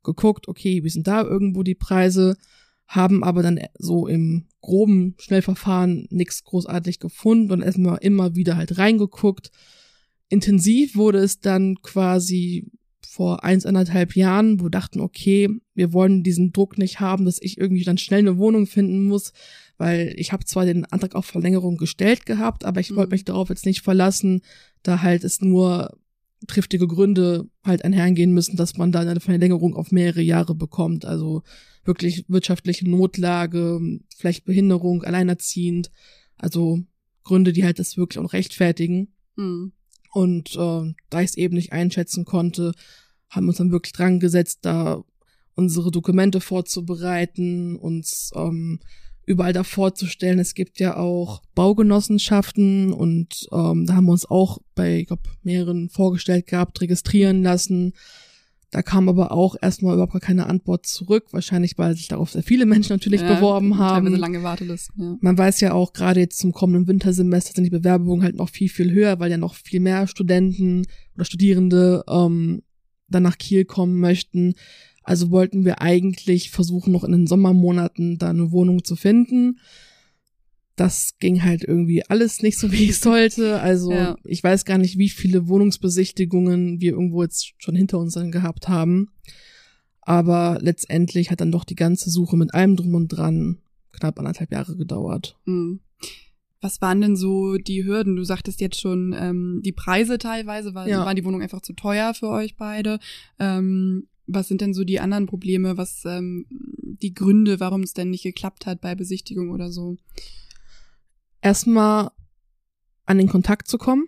geguckt, 0.03 0.47
okay, 0.47 0.83
wie 0.83 0.89
sind 0.89 1.07
da 1.07 1.21
irgendwo 1.21 1.63
die 1.63 1.75
Preise, 1.75 2.37
haben 2.87 3.23
aber 3.23 3.41
dann 3.43 3.59
so 3.77 4.07
im 4.07 4.45
groben 4.61 5.15
Schnellverfahren 5.19 6.07
nichts 6.09 6.43
großartig 6.43 6.99
gefunden 6.99 7.51
und 7.51 7.61
erstmal 7.61 7.97
immer 8.01 8.35
wieder 8.35 8.57
halt 8.57 8.77
reingeguckt 8.77 9.51
intensiv 10.33 10.95
wurde 10.95 11.19
es 11.19 11.39
dann 11.39 11.81
quasi 11.83 12.71
vor 13.07 13.43
eins, 13.43 13.67
anderthalb 13.67 14.15
Jahren, 14.15 14.59
wo 14.59 14.65
wir 14.65 14.69
dachten, 14.71 14.99
okay, 14.99 15.47
wir 15.75 15.93
wollen 15.93 16.23
diesen 16.23 16.51
Druck 16.51 16.79
nicht 16.79 16.99
haben, 16.99 17.25
dass 17.25 17.39
ich 17.39 17.59
irgendwie 17.59 17.83
dann 17.83 17.99
schnell 17.99 18.21
eine 18.21 18.39
Wohnung 18.39 18.65
finden 18.65 19.05
muss, 19.05 19.33
weil 19.77 20.15
ich 20.17 20.33
habe 20.33 20.45
zwar 20.45 20.65
den 20.65 20.85
Antrag 20.85 21.13
auf 21.13 21.25
Verlängerung 21.25 21.77
gestellt 21.77 22.25
gehabt, 22.25 22.65
aber 22.65 22.79
ich 22.79 22.89
Mhm. 22.89 22.95
wollte 22.95 23.11
mich 23.11 23.25
darauf 23.25 23.49
jetzt 23.49 23.67
nicht 23.67 23.81
verlassen, 23.81 24.41
da 24.81 25.03
halt 25.03 25.23
es 25.23 25.41
nur 25.41 25.95
triftige 26.47 26.87
Gründe 26.87 27.49
halt 27.63 27.83
einhergehen 27.85 28.33
müssen, 28.33 28.57
dass 28.57 28.77
man 28.77 28.91
dann 28.91 29.07
eine 29.07 29.19
Verlängerung 29.19 29.75
auf 29.75 29.91
mehrere 29.91 30.21
Jahre 30.21 30.55
bekommt. 30.55 31.05
Also 31.05 31.43
wirklich 31.83 32.25
wirtschaftliche 32.27 32.89
Notlage, 32.89 33.79
vielleicht 34.15 34.45
Behinderung, 34.45 35.03
alleinerziehend. 35.03 35.91
Also 36.37 36.79
Gründe, 37.23 37.53
die 37.53 37.63
halt 37.63 37.79
das 37.79 37.97
wirklich 37.97 38.23
auch 38.23 38.33
rechtfertigen. 38.33 39.13
Mhm. 39.35 39.73
Und 40.11 40.55
äh, 40.55 40.93
da 41.09 41.21
ich 41.21 41.31
es 41.31 41.37
eben 41.37 41.55
nicht 41.55 41.73
einschätzen 41.73 42.25
konnte, 42.25 42.73
haben 43.29 43.45
wir 43.45 43.49
uns 43.49 43.57
dann 43.57 43.71
wirklich 43.71 43.93
dran 43.93 44.19
gesetzt, 44.19 44.59
da 44.61 45.03
unsere 45.55 45.91
Dokumente 45.91 46.39
vorzubereiten, 46.41 47.75
uns 47.75 48.31
ähm, 48.35 48.79
überall 49.25 49.53
da 49.53 49.63
vorzustellen. 49.63 50.39
Es 50.39 50.53
gibt 50.53 50.79
ja 50.79 50.97
auch 50.97 51.41
Baugenossenschaften 51.55 52.91
und 52.91 53.47
ähm, 53.51 53.85
da 53.85 53.95
haben 53.95 54.05
wir 54.05 54.11
uns 54.11 54.29
auch 54.29 54.59
bei, 54.75 54.99
ich 54.99 55.07
glaube, 55.07 55.23
mehreren 55.43 55.89
vorgestellt 55.89 56.47
gehabt, 56.47 56.81
registrieren 56.81 57.43
lassen. 57.43 57.93
Da 58.73 58.81
kam 58.81 59.07
aber 59.07 59.31
auch 59.31 59.55
erstmal 59.61 59.93
überhaupt 59.93 60.13
gar 60.13 60.19
keine 60.19 60.47
Antwort 60.47 60.87
zurück. 60.87 61.27
Wahrscheinlich, 61.29 61.77
weil 61.77 61.95
sich 61.95 62.07
darauf 62.07 62.31
sehr 62.31 62.41
viele 62.41 62.65
Menschen 62.65 62.93
natürlich 62.93 63.21
Ja, 63.21 63.35
beworben 63.35 63.77
haben. 63.77 64.05
Teilweise 64.05 64.19
lange 64.19 64.41
Wartelisten, 64.41 64.99
ja. 64.99 65.17
Man 65.21 65.37
weiß 65.37 65.61
ja 65.61 65.73
auch, 65.73 65.93
gerade 65.93 66.19
jetzt 66.19 66.39
zum 66.39 66.53
kommenden 66.53 66.87
Wintersemester 66.87 67.53
sind 67.53 67.65
die 67.65 67.69
Bewerbungen 67.69 68.23
halt 68.23 68.35
noch 68.35 68.49
viel, 68.49 68.69
viel 68.69 68.91
höher, 68.91 69.19
weil 69.19 69.29
ja 69.29 69.37
noch 69.37 69.53
viel 69.53 69.79
mehr 69.79 70.07
Studenten 70.07 70.87
oder 71.13 71.23
Studierende 71.23 72.03
ähm, 72.09 72.63
dann 73.09 73.21
nach 73.21 73.37
Kiel 73.37 73.63
kommen 73.63 73.99
möchten. 73.99 74.55
Also 75.03 75.31
wollten 75.31 75.65
wir 75.65 75.81
eigentlich 75.81 76.49
versuchen, 76.51 76.91
noch 76.93 77.03
in 77.03 77.11
den 77.11 77.27
Sommermonaten 77.27 78.17
da 78.17 78.29
eine 78.29 78.51
Wohnung 78.51 78.83
zu 78.83 78.95
finden. 78.95 79.59
Das 80.75 81.17
ging 81.19 81.43
halt 81.43 81.63
irgendwie 81.63 82.03
alles 82.05 82.41
nicht 82.41 82.57
so, 82.57 82.71
wie 82.71 82.89
es 82.89 83.01
sollte. 83.01 83.59
Also 83.61 83.91
Ja. 83.91 84.15
ich 84.23 84.43
weiß 84.43 84.65
gar 84.65 84.77
nicht, 84.77 84.97
wie 84.97 85.09
viele 85.09 85.47
Wohnungsbesichtigungen 85.47 86.81
wir 86.81 86.93
irgendwo 86.93 87.21
jetzt 87.23 87.53
schon 87.57 87.75
hinter 87.75 87.99
uns 87.99 88.13
dann 88.13 88.31
gehabt 88.31 88.67
haben. 88.69 89.09
Aber 90.01 90.57
letztendlich 90.61 91.31
hat 91.31 91.41
dann 91.41 91.51
doch 91.51 91.63
die 91.63 91.75
ganze 91.75 92.09
Suche 92.09 92.35
mit 92.35 92.53
allem 92.53 92.75
drum 92.75 92.93
und 92.95 93.07
dran 93.09 93.59
knapp 93.93 94.17
anderthalb 94.19 94.51
Jahre 94.51 94.75
gedauert. 94.75 95.37
Mhm. 95.45 95.79
Was 96.59 96.81
waren 96.81 97.01
denn 97.01 97.15
so 97.17 97.57
die 97.57 97.83
Hürden? 97.85 98.15
Du 98.15 98.23
sagtest 98.23 98.61
jetzt 98.61 98.79
schon, 98.79 99.13
ähm, 99.17 99.61
die 99.63 99.73
Preise 99.73 100.17
teilweise, 100.17 100.73
war, 100.73 100.87
Ja. 100.87 101.05
war 101.05 101.13
die 101.13 101.25
Wohnung 101.25 101.41
einfach 101.41 101.61
zu 101.61 101.73
teuer 101.73 102.13
für 102.13 102.29
euch 102.29 102.55
beide. 102.55 102.99
Ähm, 103.37 104.07
was 104.25 104.47
sind 104.47 104.61
denn 104.61 104.73
so 104.73 104.83
die 104.83 104.99
anderen 104.99 105.25
Probleme? 105.25 105.77
Was 105.77 106.03
ähm, 106.05 106.45
die 106.49 107.13
Gründe, 107.13 107.59
warum 107.59 107.81
es 107.81 107.93
denn 107.93 108.09
nicht 108.09 108.23
geklappt 108.23 108.65
hat 108.65 108.81
bei 108.81 108.95
Besichtigung 108.95 109.49
oder 109.49 109.71
so? 109.71 109.97
Erstmal 111.41 112.09
an 113.05 113.17
den 113.17 113.27
Kontakt 113.27 113.67
zu 113.67 113.77
kommen. 113.77 114.05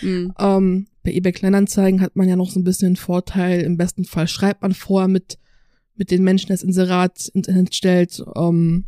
Mhm. 0.00 0.32
Ähm, 0.38 0.86
bei 1.02 1.12
eBay 1.12 1.32
Kleinanzeigen 1.32 2.00
hat 2.00 2.16
man 2.16 2.28
ja 2.28 2.36
noch 2.36 2.50
so 2.50 2.60
ein 2.60 2.64
bisschen 2.64 2.90
den 2.90 2.96
Vorteil. 2.96 3.60
Im 3.62 3.76
besten 3.76 4.04
Fall 4.04 4.28
schreibt 4.28 4.62
man 4.62 4.72
vorher 4.72 5.08
mit, 5.08 5.38
mit 5.94 6.10
den 6.10 6.24
Menschen, 6.24 6.48
das 6.48 6.62
Inserat 6.62 7.16
ins 7.16 7.28
Internet 7.28 7.74
stellt, 7.74 8.22
ähm, 8.36 8.86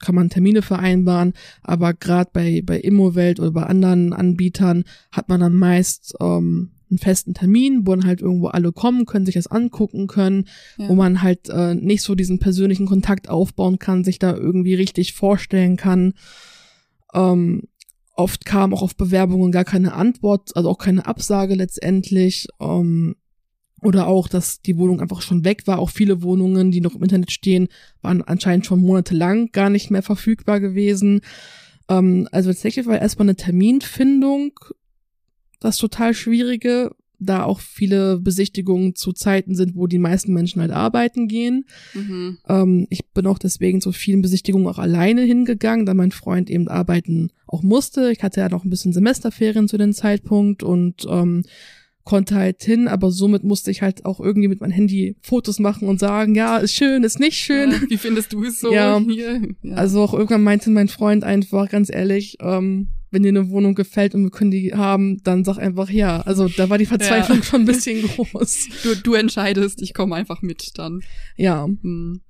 kann 0.00 0.14
man 0.14 0.30
Termine 0.30 0.62
vereinbaren. 0.62 1.34
Aber 1.62 1.94
gerade 1.94 2.30
bei, 2.32 2.62
bei 2.64 2.78
Immowelt 2.78 3.40
oder 3.40 3.50
bei 3.50 3.62
anderen 3.64 4.12
Anbietern 4.12 4.84
hat 5.10 5.28
man 5.28 5.40
dann 5.40 5.54
meist 5.54 6.14
ähm, 6.20 6.72
einen 6.90 6.98
festen 6.98 7.34
Termin, 7.34 7.86
wo 7.86 7.94
dann 7.94 8.06
halt 8.06 8.20
irgendwo 8.20 8.46
alle 8.48 8.72
kommen 8.72 9.06
können, 9.06 9.26
sich 9.26 9.34
das 9.34 9.46
angucken 9.48 10.06
können, 10.06 10.46
Ja. 10.78 10.88
wo 10.88 10.94
man 10.94 11.22
halt 11.22 11.48
äh, 11.48 11.74
nicht 11.74 12.02
so 12.02 12.14
diesen 12.14 12.38
persönlichen 12.38 12.86
Kontakt 12.86 13.28
aufbauen 13.28 13.78
kann, 13.78 14.04
sich 14.04 14.18
da 14.18 14.34
irgendwie 14.34 14.74
richtig 14.74 15.12
vorstellen 15.14 15.76
kann. 15.76 16.14
Ähm, 17.14 17.62
oft 18.14 18.44
kam 18.44 18.72
auch 18.72 18.82
auf 18.82 18.96
Bewerbungen 18.96 19.52
gar 19.52 19.64
keine 19.64 19.94
Antwort, 19.94 20.56
also 20.56 20.68
auch 20.70 20.78
keine 20.78 21.06
Absage 21.06 21.54
letztendlich. 21.54 22.46
Ähm, 22.60 23.16
oder 23.82 24.06
auch, 24.06 24.26
dass 24.28 24.62
die 24.62 24.78
Wohnung 24.78 25.00
einfach 25.02 25.20
schon 25.20 25.44
weg 25.44 25.66
war. 25.66 25.78
Auch 25.78 25.90
viele 25.90 26.22
Wohnungen, 26.22 26.70
die 26.70 26.80
noch 26.80 26.94
im 26.94 27.02
Internet 27.02 27.30
stehen, 27.30 27.68
waren 28.00 28.22
anscheinend 28.22 28.64
schon 28.64 28.80
monatelang 28.80 29.50
gar 29.52 29.68
nicht 29.70 29.90
mehr 29.90 30.02
verfügbar 30.02 30.60
gewesen. 30.60 31.20
Ähm, 31.88 32.26
also 32.32 32.50
tatsächlich 32.50 32.86
war 32.86 32.98
erstmal 32.98 33.26
eine 33.26 33.36
Terminfindung 33.36 34.52
das 35.60 35.76
total 35.76 36.14
Schwierige, 36.14 36.90
da 37.18 37.44
auch 37.44 37.60
viele 37.60 38.18
Besichtigungen 38.18 38.94
zu 38.94 39.12
Zeiten 39.12 39.54
sind, 39.54 39.74
wo 39.74 39.86
die 39.86 39.98
meisten 39.98 40.34
Menschen 40.34 40.60
halt 40.60 40.70
arbeiten 40.70 41.28
gehen. 41.28 41.64
Mhm. 41.94 42.38
Ähm, 42.46 42.86
ich 42.90 43.06
bin 43.14 43.26
auch 43.26 43.38
deswegen 43.38 43.80
zu 43.80 43.92
vielen 43.92 44.20
Besichtigungen 44.20 44.66
auch 44.66 44.78
alleine 44.78 45.22
hingegangen, 45.22 45.86
da 45.86 45.94
mein 45.94 46.10
Freund 46.10 46.50
eben 46.50 46.68
arbeiten 46.68 47.30
auch 47.46 47.62
musste. 47.62 48.10
Ich 48.12 48.22
hatte 48.22 48.40
ja 48.40 48.48
noch 48.50 48.64
ein 48.64 48.70
bisschen 48.70 48.92
Semesterferien 48.92 49.66
zu 49.66 49.78
dem 49.78 49.94
Zeitpunkt 49.94 50.62
und 50.62 51.06
ähm, 51.08 51.44
konnte 52.04 52.36
halt 52.36 52.62
hin, 52.62 52.86
aber 52.86 53.10
somit 53.10 53.42
musste 53.42 53.70
ich 53.70 53.82
halt 53.82 54.04
auch 54.04 54.20
irgendwie 54.20 54.48
mit 54.48 54.60
meinem 54.60 54.70
Handy 54.70 55.16
Fotos 55.22 55.58
machen 55.58 55.88
und 55.88 55.98
sagen, 55.98 56.34
ja, 56.36 56.58
ist 56.58 56.74
schön, 56.74 57.02
ist 57.02 57.18
nicht 57.18 57.36
schön. 57.36 57.72
Ja, 57.72 57.80
wie 57.88 57.96
findest 57.96 58.32
du 58.32 58.44
es 58.44 58.60
so 58.60 58.72
Ja. 58.72 59.00
hier? 59.00 59.42
Ja. 59.62 59.74
Also 59.74 60.02
auch 60.02 60.14
irgendwann 60.14 60.44
meinte 60.44 60.70
mein 60.70 60.88
Freund 60.88 61.24
einfach, 61.24 61.68
ganz 61.68 61.90
ehrlich, 61.90 62.36
ähm, 62.40 62.88
wenn 63.16 63.22
dir 63.22 63.30
eine 63.30 63.48
Wohnung 63.48 63.74
gefällt 63.74 64.14
und 64.14 64.24
wir 64.24 64.30
können 64.30 64.50
die 64.50 64.74
haben, 64.74 65.22
dann 65.24 65.42
sag 65.42 65.56
einfach 65.56 65.88
ja. 65.88 66.20
Also 66.20 66.48
da 66.48 66.68
war 66.68 66.76
die 66.76 66.84
Verzweiflung 66.84 67.38
Ja. 67.38 67.44
schon 67.44 67.62
ein 67.62 67.64
bisschen 67.64 68.02
groß. 68.06 68.68
du, 68.82 68.94
du 68.94 69.14
entscheidest, 69.14 69.80
ich 69.80 69.94
komme 69.94 70.14
einfach 70.14 70.42
mit 70.42 70.72
dann. 70.76 71.00
Ja, 71.36 71.64
Hm. 71.64 72.20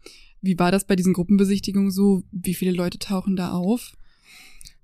Wie 0.42 0.56
war 0.60 0.70
das 0.70 0.86
bei 0.86 0.94
diesen 0.94 1.12
Gruppenbesichtigungen 1.12 1.90
so? 1.90 2.22
Wie 2.30 2.54
viele 2.54 2.70
Leute 2.70 3.00
tauchen 3.00 3.34
da 3.34 3.50
auf? 3.50 3.94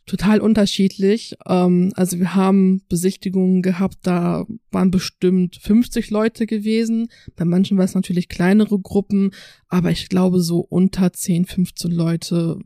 total 0.05 0.41
unterschiedlich. 0.41 1.37
Ähm, 1.47 1.93
also 1.95 2.19
wir 2.19 2.35
haben 2.35 2.83
Besichtigungen 2.89 3.63
gehabt, 3.63 3.99
da 4.03 4.45
waren 4.73 4.91
bestimmt 4.91 5.57
50 5.63 6.11
Leute 6.11 6.47
gewesen. 6.47 7.07
Bei 7.37 7.45
manchen 7.45 7.79
war 7.79 7.85
es 7.85 7.95
natürlich 7.95 8.29
kleinere 8.29 8.81
Gruppen, 8.81 9.31
aber 9.69 9.93
ich 9.93 10.09
glaube 10.09 10.41
so 10.41 10.59
unter 10.59 11.13
10, 11.13 11.45
15 11.47 11.93
Leute 11.93 12.59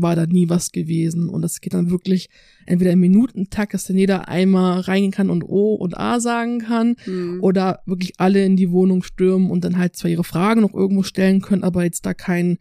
war 0.00 0.16
da 0.16 0.26
nie 0.26 0.48
was 0.48 0.72
gewesen. 0.72 1.28
Und 1.28 1.44
es 1.44 1.60
geht 1.60 1.74
dann 1.74 1.90
wirklich 1.90 2.28
entweder 2.66 2.92
im 2.92 3.00
Minutentakt, 3.00 3.74
dass 3.74 3.84
dann 3.84 3.96
jeder 3.96 4.28
einmal 4.28 4.80
reingehen 4.80 5.12
kann 5.12 5.30
und 5.30 5.44
O 5.44 5.74
und 5.74 5.96
A 5.96 6.20
sagen 6.20 6.60
kann. 6.60 6.96
Hm. 7.04 7.38
oder 7.42 7.80
wirklich 7.86 8.14
alle 8.18 8.44
in 8.44 8.56
die 8.56 8.70
Wohnung 8.70 9.02
stürmen 9.02 9.50
und 9.50 9.64
dann 9.64 9.78
halt 9.78 9.96
zwar 9.96 10.10
ihre 10.10 10.24
Fragen 10.24 10.62
noch 10.62 10.74
irgendwo 10.74 11.02
stellen 11.02 11.40
können, 11.40 11.62
aber 11.62 11.84
jetzt 11.84 12.06
da 12.06 12.14
kein 12.14 12.58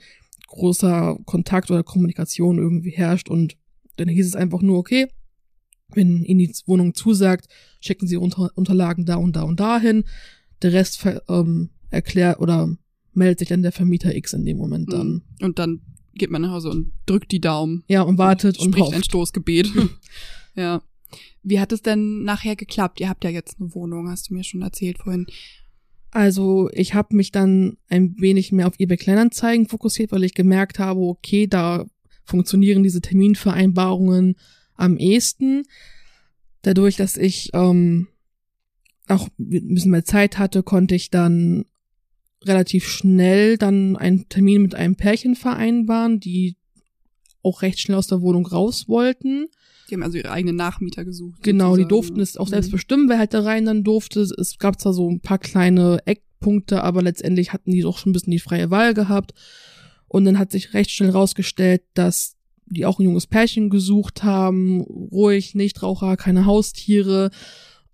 großer 0.48 1.17
Kontakt 1.25 1.70
oder 1.70 1.84
Kommunikation 1.84 2.58
irgendwie 2.58 2.91
herrscht 2.91 3.29
und 3.29 3.58
dann 3.98 4.08
hieß 4.08 4.27
es 4.27 4.36
einfach 4.36 4.62
nur, 4.62 4.77
okay, 4.77 5.08
wenn 5.94 6.24
Ihnen 6.24 6.39
die 6.39 6.53
Wohnung 6.65 6.94
zusagt, 6.94 7.48
schicken 7.79 8.08
Sie 8.08 8.17
Unter 8.17 8.51
Unterlagen 8.56 9.06
da 9.06 9.15
und 9.15 9.36
da 9.36 9.44
und 9.44 9.60
dahin. 9.60 10.03
Der 10.62 10.74
Rest 10.74 11.06
ähm, 11.29 11.70
erklärt 11.89 12.39
oder 12.39 12.75
meldet 13.13 13.39
sich 13.39 13.48
dann 13.50 13.62
der 13.62 13.72
Vermieter 13.72 14.15
X 14.15 14.34
in 14.34 14.46
dem 14.46 14.58
Moment 14.58 14.91
dann. 14.91 15.08
Hm. 15.08 15.22
Und 15.41 15.60
dann 15.60 15.82
geht 16.17 16.31
man 16.31 16.41
nach 16.41 16.51
Hause 16.51 16.69
und 16.69 16.91
drückt 17.05 17.31
die 17.31 17.41
Daumen. 17.41 17.83
Ja, 17.88 18.01
und 18.01 18.17
wartet 18.17 18.59
und 18.59 18.71
spricht 18.71 18.88
ein 18.88 18.95
hofft. 18.95 19.05
Stoßgebet. 19.05 19.71
ja. 20.55 20.81
Wie 21.43 21.59
hat 21.59 21.71
es 21.71 21.81
denn 21.81 22.24
nachher 22.24 22.55
geklappt? 22.55 23.00
Ihr 23.00 23.09
habt 23.09 23.24
ja 23.24 23.29
jetzt 23.29 23.59
eine 23.59 23.74
Wohnung, 23.74 24.09
hast 24.09 24.29
du 24.29 24.33
mir 24.33 24.43
schon 24.43 24.62
erzählt 24.62 24.97
vorhin. 25.00 25.27
Also 26.12 26.69
ich 26.74 26.93
habe 26.93 27.15
mich 27.15 27.31
dann 27.31 27.77
ein 27.89 28.15
wenig 28.17 28.51
mehr 28.51 28.67
auf 28.67 28.79
eBay 28.79 28.97
Kleinanzeigen 28.97 29.67
fokussiert, 29.67 30.12
weil 30.12 30.24
ich 30.24 30.33
gemerkt 30.33 30.79
habe, 30.79 31.00
okay, 31.01 31.47
da 31.47 31.86
funktionieren 32.24 32.83
diese 32.83 33.01
Terminvereinbarungen 33.01 34.36
am 34.75 34.97
ehesten. 34.97 35.63
Dadurch, 36.62 36.95
dass 36.97 37.17
ich 37.17 37.51
ähm, 37.53 38.07
auch 39.07 39.27
ein 39.39 39.74
bisschen 39.74 39.91
mehr 39.91 40.05
Zeit 40.05 40.38
hatte, 40.38 40.63
konnte 40.63 40.95
ich 40.95 41.09
dann 41.09 41.65
relativ 42.44 42.88
schnell 42.88 43.58
dann 43.58 43.96
einen 43.96 44.29
Termin 44.29 44.62
mit 44.62 44.75
einem 44.75 44.96
Pärchen 44.96 45.36
vereinbaren, 45.36 46.20
die 46.20 46.56
auch 47.44 47.62
recht 47.62 47.79
schnell 47.79 47.98
aus 47.98 48.08
der 48.08 48.22
Wohnung 48.22 48.46
raus 48.46 48.88
wollten. 48.88 49.48
Die 49.89 49.96
haben 49.96 50.03
also 50.03 50.17
ihre 50.17 50.32
eigenen 50.32 50.56
Nachmieter 50.58 51.06
gesucht. 51.06 51.41
Genau, 51.44 51.75
die 51.75 51.84
sozusagen. 51.84 51.89
durften 51.89 52.20
es 52.20 52.38
auch 52.38 52.48
selbst 52.50 52.67
Mhm. 52.67 52.72
bestimmen, 52.74 53.10
wer 53.10 53.20
halt 53.20 53.34
da 53.34 53.41
rein 53.41 53.65
dann 53.65 53.84
durfte. 53.84 54.22
Es 54.22 54.58
gab 54.60 54.79
zwar 54.82 54.94
so 54.94 55.10
ein 55.10 55.22
paar 55.22 55.38
kleine 55.39 56.00
Eckpunkte, 56.06 56.84
aber 56.84 57.01
letztendlich 57.01 57.53
hatten 57.53 57.72
die 57.72 57.82
doch 57.82 57.98
schon 57.98 58.10
ein 58.10 58.13
bisschen 58.13 58.32
die 58.32 58.39
freie 58.39 58.70
Wahl 58.70 58.94
gehabt. 58.94 59.34
Und 60.10 60.25
dann 60.25 60.39
hat 60.39 60.51
sich 60.51 60.74
recht 60.74 60.91
schnell 60.91 61.10
rausgestellt, 61.12 61.84
dass 61.94 62.36
die 62.65 62.86
auch 62.86 63.00
ein 63.00 63.03
junges 63.06 63.27
Pärchen 63.27 63.70
gesucht 63.70 64.24
haben, 64.24 64.82
ruhig, 64.82 65.56
Nichtraucher, 65.56 66.17
keine 66.17 66.46
Haustiere, 66.46 67.32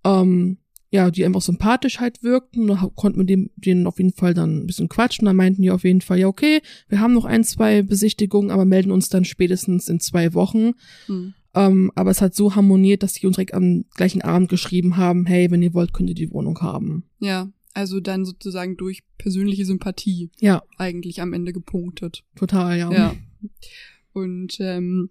ähm, 0.04 0.58
ja, 0.94 1.10
die 1.10 1.24
einfach 1.24 1.42
sympathisch 1.42 1.98
halt 1.98 2.22
wirkten. 2.22 2.68
Da 2.68 2.88
konnten 2.94 3.18
wir 3.18 3.26
dem, 3.26 3.50
denen 3.56 3.88
auf 3.88 3.98
jeden 3.98 4.12
Fall 4.12 4.32
dann 4.32 4.58
ein 4.58 4.66
bisschen 4.66 4.88
quatschen. 4.88 5.24
Da 5.26 5.32
meinten 5.32 5.60
die 5.60 5.72
auf 5.72 5.82
jeden 5.82 6.02
Fall, 6.02 6.20
ja, 6.20 6.28
okay, 6.28 6.60
wir 6.88 7.00
haben 7.00 7.14
noch 7.14 7.24
ein, 7.24 7.42
zwei 7.42 7.82
Besichtigungen, 7.82 8.52
aber 8.52 8.64
melden 8.64 8.92
uns 8.92 9.08
dann 9.08 9.24
spätestens 9.24 9.88
in 9.88 9.98
zwei 9.98 10.34
Wochen. 10.34 10.74
Mhm. 11.08 11.34
Ähm, 11.56 11.90
aber 11.96 12.12
es 12.12 12.20
hat 12.20 12.36
so 12.36 12.54
harmoniert, 12.54 13.02
dass 13.02 13.14
die 13.14 13.26
uns 13.26 13.34
direkt 13.34 13.54
am 13.54 13.86
gleichen 13.96 14.22
Abend 14.22 14.48
geschrieben 14.48 14.96
haben, 14.96 15.26
hey, 15.26 15.50
wenn 15.50 15.62
ihr 15.62 15.74
wollt, 15.74 15.92
könnt 15.92 16.10
ihr 16.10 16.14
die 16.14 16.30
Wohnung 16.30 16.60
haben. 16.60 17.02
Ja, 17.18 17.50
also 17.72 17.98
dann 17.98 18.24
sozusagen 18.24 18.76
durch 18.76 19.02
persönliche 19.18 19.64
Sympathie 19.64 20.30
Ja, 20.38 20.62
eigentlich 20.78 21.20
am 21.20 21.32
Ende 21.32 21.52
gepunktet. 21.52 22.22
total, 22.36 22.78
ja. 22.78 22.92
Ja. 22.92 23.16
Und, 24.12 24.58
ähm, 24.60 25.08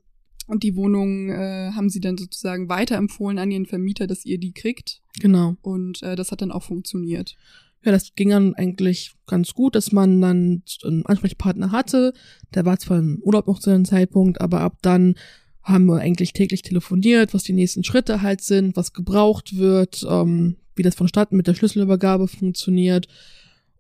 und 0.47 0.63
die 0.63 0.75
Wohnung 0.75 1.29
äh, 1.29 1.71
haben 1.73 1.89
sie 1.89 1.99
dann 1.99 2.17
sozusagen 2.17 2.69
weiterempfohlen 2.69 3.39
an 3.39 3.51
ihren 3.51 3.65
Vermieter, 3.65 4.07
dass 4.07 4.25
ihr 4.25 4.37
die 4.37 4.51
kriegt. 4.51 5.01
Genau. 5.19 5.55
Und 5.61 6.01
äh, 6.03 6.15
das 6.15 6.31
hat 6.31 6.41
dann 6.41 6.51
auch 6.51 6.63
funktioniert. 6.63 7.35
Ja, 7.83 7.91
das 7.91 8.15
ging 8.15 8.29
dann 8.29 8.55
eigentlich 8.55 9.11
ganz 9.27 9.53
gut, 9.53 9.75
dass 9.75 9.91
man 9.91 10.21
dann 10.21 10.63
einen 10.83 11.05
Ansprechpartner 11.05 11.71
hatte. 11.71 12.13
Der 12.53 12.65
war 12.65 12.79
zwar 12.79 12.99
im 12.99 13.19
Urlaub 13.23 13.47
noch 13.47 13.59
zu 13.59 13.71
dem 13.71 13.85
Zeitpunkt, 13.85 14.39
aber 14.39 14.61
ab 14.61 14.77
dann 14.81 15.15
haben 15.63 15.85
wir 15.85 15.99
eigentlich 15.99 16.33
täglich 16.33 16.61
telefoniert, 16.61 17.33
was 17.33 17.43
die 17.43 17.53
nächsten 17.53 17.83
Schritte 17.83 18.21
halt 18.21 18.41
sind, 18.41 18.75
was 18.75 18.93
gebraucht 18.93 19.57
wird, 19.57 20.05
ähm, 20.09 20.57
wie 20.75 20.83
das 20.83 20.95
vonstatten 20.95 21.37
mit 21.37 21.47
der 21.47 21.55
Schlüsselübergabe 21.55 22.27
funktioniert. 22.27 23.07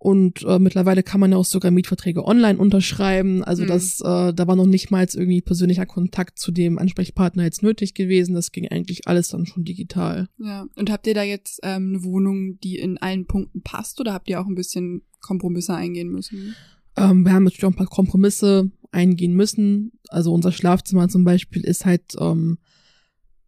Und 0.03 0.43
äh, 0.43 0.59
mittlerweile 0.59 1.01
kann 1.01 1.21
man 1.21 1.31
ja 1.31 1.37
auch 1.37 1.45
sogar 1.45 1.71
Mietverträge 1.71 2.25
online 2.25 2.59
unterschreiben. 2.59 3.41
Also 3.41 3.63
Mhm. 3.63 3.67
das, 3.67 4.01
äh, 4.01 4.33
da 4.33 4.47
war 4.47 4.57
noch 4.57 4.65
nicht 4.65 4.91
mal 4.91 4.99
jetzt 4.99 5.15
irgendwie 5.15 5.39
persönlicher 5.39 5.85
Kontakt 5.85 6.37
zu 6.39 6.51
dem 6.51 6.77
Ansprechpartner 6.77 7.43
jetzt 7.45 7.63
nötig 7.63 7.93
gewesen. 7.93 8.35
Das 8.35 8.51
ging 8.51 8.67
eigentlich 8.67 9.07
alles 9.07 9.29
dann 9.29 9.45
schon 9.45 9.63
digital. 9.63 10.27
Ja. 10.39 10.65
Und 10.75 10.91
habt 10.91 11.07
ihr 11.07 11.13
da 11.13 11.23
jetzt 11.23 11.61
ähm, 11.63 11.93
eine 11.93 12.03
Wohnung, 12.03 12.59
die 12.59 12.79
in 12.79 12.97
allen 12.97 13.27
Punkten 13.27 13.61
passt 13.61 14.01
oder 14.01 14.11
habt 14.11 14.29
ihr 14.29 14.41
auch 14.41 14.45
ein 14.47 14.55
bisschen 14.55 15.03
Kompromisse 15.21 15.73
eingehen 15.73 16.09
müssen? 16.09 16.53
Ähm, 16.97 17.23
wir 17.23 17.31
haben 17.31 17.45
natürlich 17.45 17.63
auch 17.63 17.69
ein 17.71 17.75
paar 17.75 17.87
Kompromisse 17.87 18.71
eingehen 18.91 19.35
müssen. 19.35 19.93
Also 20.09 20.33
unser 20.33 20.51
Schlafzimmer 20.51 21.07
zum 21.07 21.23
Beispiel 21.23 21.63
ist 21.63 21.85
halt 21.85 22.13
ähm, 22.19 22.57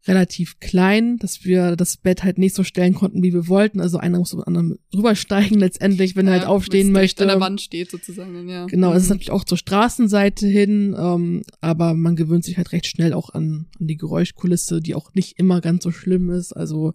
relativ 0.07 0.59
klein, 0.59 1.17
dass 1.17 1.45
wir 1.45 1.75
das 1.75 1.97
Bett 1.97 2.23
halt 2.23 2.37
nicht 2.37 2.55
so 2.55 2.63
stellen 2.63 2.93
konnten, 2.93 3.23
wie 3.23 3.33
wir 3.33 3.47
wollten. 3.47 3.81
Also 3.81 3.97
einer 3.97 4.19
muss 4.19 4.29
zum 4.29 4.43
anderen 4.43 4.77
rübersteigen 4.93 5.59
letztendlich, 5.59 6.15
wenn 6.15 6.27
er 6.27 6.33
halt 6.33 6.45
aufstehen 6.45 6.91
möchte. 6.91 7.23
an 7.23 7.29
der 7.29 7.39
Wand 7.39 7.61
steht 7.61 7.91
sozusagen, 7.91 8.47
ja. 8.47 8.65
Genau, 8.65 8.93
es 8.93 9.03
ist 9.03 9.09
natürlich 9.09 9.31
auch 9.31 9.43
zur 9.43 9.57
Straßenseite 9.57 10.47
hin, 10.47 10.95
ähm, 10.97 11.43
aber 11.59 11.93
man 11.93 12.15
gewöhnt 12.15 12.43
sich 12.43 12.57
halt 12.57 12.71
recht 12.71 12.87
schnell 12.87 13.13
auch 13.13 13.31
an, 13.31 13.67
an 13.79 13.87
die 13.87 13.97
Geräuschkulisse, 13.97 14.79
die 14.81 14.95
auch 14.95 15.13
nicht 15.13 15.39
immer 15.39 15.61
ganz 15.61 15.83
so 15.83 15.91
schlimm 15.91 16.29
ist. 16.29 16.53
Also 16.53 16.93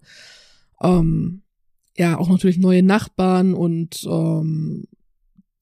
ähm, 0.81 1.41
ja, 1.97 2.17
auch 2.17 2.29
natürlich 2.29 2.57
neue 2.57 2.83
Nachbarn 2.83 3.53
und 3.53 4.03
ähm, 4.09 4.85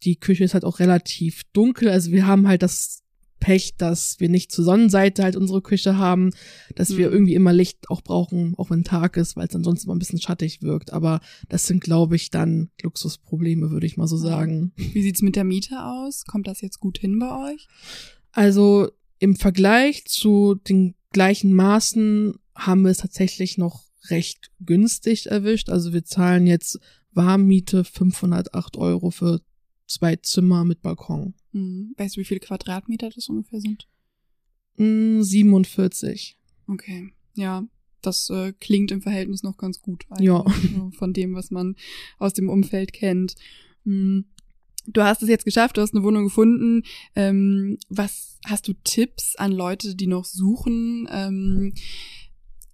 die 0.03 0.17
Küche 0.17 0.43
ist 0.43 0.53
halt 0.53 0.65
auch 0.65 0.79
relativ 0.79 1.43
dunkel. 1.51 1.89
Also 1.89 2.11
wir 2.11 2.27
haben 2.27 2.47
halt 2.47 2.61
das 2.61 3.03
Pech, 3.39 3.75
dass 3.77 4.19
wir 4.19 4.29
nicht 4.29 4.51
zur 4.51 4.65
Sonnenseite 4.65 5.23
halt 5.23 5.35
unsere 5.35 5.61
Küche 5.61 5.97
haben, 5.97 6.31
dass 6.75 6.97
wir 6.97 7.07
Mhm. 7.07 7.13
irgendwie 7.13 7.35
immer 7.35 7.53
Licht 7.53 7.89
auch 7.89 8.01
brauchen, 8.01 8.53
auch 8.57 8.69
wenn 8.69 8.83
Tag 8.83 9.17
ist, 9.17 9.35
weil 9.35 9.47
es 9.47 9.55
ansonsten 9.55 9.87
mal 9.87 9.95
ein 9.95 9.99
bisschen 9.99 10.21
schattig 10.21 10.61
wirkt. 10.61 10.91
Aber 10.93 11.21
das 11.47 11.65
sind, 11.65 11.81
glaube 11.81 12.15
ich, 12.15 12.29
dann 12.31 12.69
Luxusprobleme, 12.81 13.71
würde 13.71 13.85
ich 13.87 13.97
mal 13.97 14.07
so 14.07 14.17
sagen. 14.17 14.73
Wie 14.75 15.01
sieht's 15.01 15.21
mit 15.21 15.35
der 15.35 15.43
Miete 15.43 15.83
aus? 15.83 16.25
Kommt 16.25 16.47
das 16.47 16.61
jetzt 16.61 16.79
gut 16.79 16.97
hin 16.97 17.17
bei 17.19 17.51
euch? 17.53 17.67
Also 18.31 18.89
im 19.19 19.35
Vergleich 19.35 20.05
zu 20.05 20.55
den 20.55 20.95
gleichen 21.11 21.53
Maßen 21.53 22.35
haben 22.55 22.83
wir 22.83 22.91
es 22.91 22.97
tatsächlich 22.99 23.57
noch 23.57 23.83
recht 24.09 24.51
günstig 24.59 25.27
erwischt. 25.27 25.69
Also 25.69 25.93
wir 25.93 26.05
zahlen 26.05 26.47
jetzt 26.47 26.79
Warmmiete 27.11 27.83
508 27.83 28.77
Euro 28.77 29.11
für 29.11 29.41
zwei 29.89 30.15
Zimmer 30.17 30.63
mit 30.63 30.81
Balkon. 30.81 31.33
Mhm. 31.51 31.93
Weißt 31.97 32.15
du, 32.15 32.21
wie 32.21 32.25
viele 32.25 32.39
Quadratmeter 32.39 33.09
das 33.09 33.27
ungefähr 33.27 33.59
sind? 33.59 33.87
Mm, 34.77 35.21
47. 35.21 36.37
Okay. 36.67 37.11
Ja, 37.35 37.65
das 38.01 38.29
äh, 38.29 38.53
klingt 38.53 38.91
im 38.91 39.01
Verhältnis 39.01 39.43
noch 39.43 39.57
ganz 39.57 39.81
gut. 39.81 40.05
Ja. 40.19 40.45
Von 40.97 41.13
dem, 41.13 41.35
was 41.35 41.51
man 41.51 41.75
aus 42.17 42.33
dem 42.33 42.49
Umfeld 42.49 42.93
kennt. 42.93 43.35
Hm. 43.83 44.25
Du 44.85 45.03
hast 45.03 45.21
es 45.21 45.29
jetzt 45.29 45.45
geschafft, 45.45 45.77
du 45.77 45.81
hast 45.81 45.93
eine 45.93 46.03
Wohnung 46.03 46.25
gefunden. 46.25 46.83
Ähm, 47.15 47.77
was 47.89 48.39
hast 48.45 48.67
du 48.67 48.73
Tipps 48.83 49.35
an 49.35 49.51
Leute, 49.51 49.95
die 49.95 50.07
noch 50.07 50.25
suchen 50.25 51.07
ähm, 51.11 51.73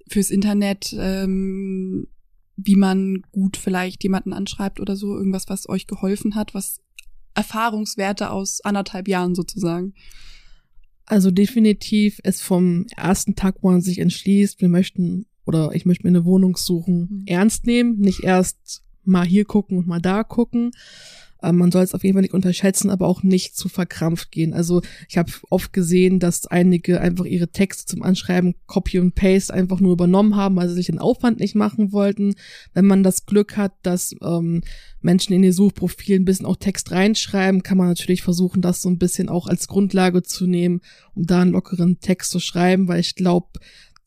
fürs 0.07 0.29
Internet, 0.29 0.95
ähm, 0.97 2.07
wie 2.55 2.75
man 2.75 3.21
gut 3.31 3.57
vielleicht 3.57 4.03
jemanden 4.03 4.31
anschreibt 4.31 4.79
oder 4.79 4.95
so? 4.95 5.17
Irgendwas, 5.17 5.49
was 5.49 5.67
euch 5.67 5.87
geholfen 5.87 6.35
hat, 6.35 6.53
was 6.53 6.84
Erfahrungswerte 7.35 8.31
aus 8.31 8.61
anderthalb 8.61 9.07
Jahren 9.07 9.35
sozusagen. 9.35 9.93
Also 11.05 11.29
definitiv 11.29 12.19
es 12.23 12.41
vom 12.41 12.87
ersten 12.95 13.35
Tag, 13.35 13.57
wo 13.61 13.69
man 13.69 13.81
sich 13.81 13.99
entschließt, 13.99 14.59
wir 14.61 14.69
möchten 14.69 15.27
oder 15.45 15.71
ich 15.73 15.85
möchte 15.85 16.03
mir 16.03 16.09
eine 16.09 16.25
Wohnung 16.25 16.57
suchen, 16.57 17.07
Mhm. 17.09 17.23
ernst 17.27 17.65
nehmen, 17.67 17.99
nicht 17.99 18.23
erst 18.23 18.83
mal 19.03 19.25
hier 19.25 19.45
gucken 19.45 19.77
und 19.77 19.85
mal 19.87 20.01
da 20.01 20.23
gucken. 20.23 20.71
Ähm, 21.45 21.57
man 21.57 21.71
soll 21.71 21.83
es 21.83 21.93
auf 21.93 22.03
jeden 22.03 22.15
Fall 22.15 22.23
nicht 22.23 22.33
unterschätzen, 22.33 22.89
aber 22.89 23.07
auch 23.07 23.23
nicht 23.23 23.55
zu 23.55 23.69
verkrampft 23.69 24.31
gehen. 24.31 24.53
Also 24.53 24.81
ich 25.07 25.17
habe 25.17 25.31
oft 25.49 25.73
gesehen, 25.73 26.19
dass 26.19 26.47
einige 26.47 26.99
einfach 26.99 27.25
ihre 27.25 27.49
Texte 27.49 27.85
zum 27.85 28.01
Anschreiben 28.01 28.55
Copy 28.65 28.99
und 28.99 29.15
Paste 29.15 29.53
einfach 29.53 29.79
nur 29.79 29.93
übernommen 29.93 30.35
haben, 30.35 30.55
weil 30.55 30.67
sie 30.69 30.75
sich 30.75 30.87
den 30.87 30.99
Aufwand 30.99 31.39
nicht 31.39 31.55
machen 31.55 31.91
wollten. 31.91 32.35
Wenn 32.73 32.85
man 32.85 33.03
das 33.03 33.25
Glück 33.25 33.57
hat, 33.57 33.73
dass 33.83 34.15
ähm, 34.23 34.61
Menschen 35.01 35.33
in 35.33 35.43
ihr 35.43 35.53
Suchprofil 35.53 36.19
ein 36.19 36.25
bisschen 36.25 36.47
auch 36.47 36.57
Text 36.57 36.91
reinschreiben, 36.91 37.63
kann 37.63 37.77
man 37.77 37.87
natürlich 37.87 38.23
versuchen, 38.23 38.61
das 38.61 38.81
so 38.81 38.89
ein 38.89 38.97
bisschen 38.97 39.29
auch 39.29 39.47
als 39.47 39.67
Grundlage 39.67 40.23
zu 40.23 40.47
nehmen, 40.47 40.81
um 41.13 41.25
da 41.25 41.41
einen 41.41 41.51
lockeren 41.51 41.99
Text 41.99 42.31
zu 42.31 42.39
schreiben, 42.39 42.87
weil 42.87 42.99
ich 42.99 43.15
glaube, 43.15 43.47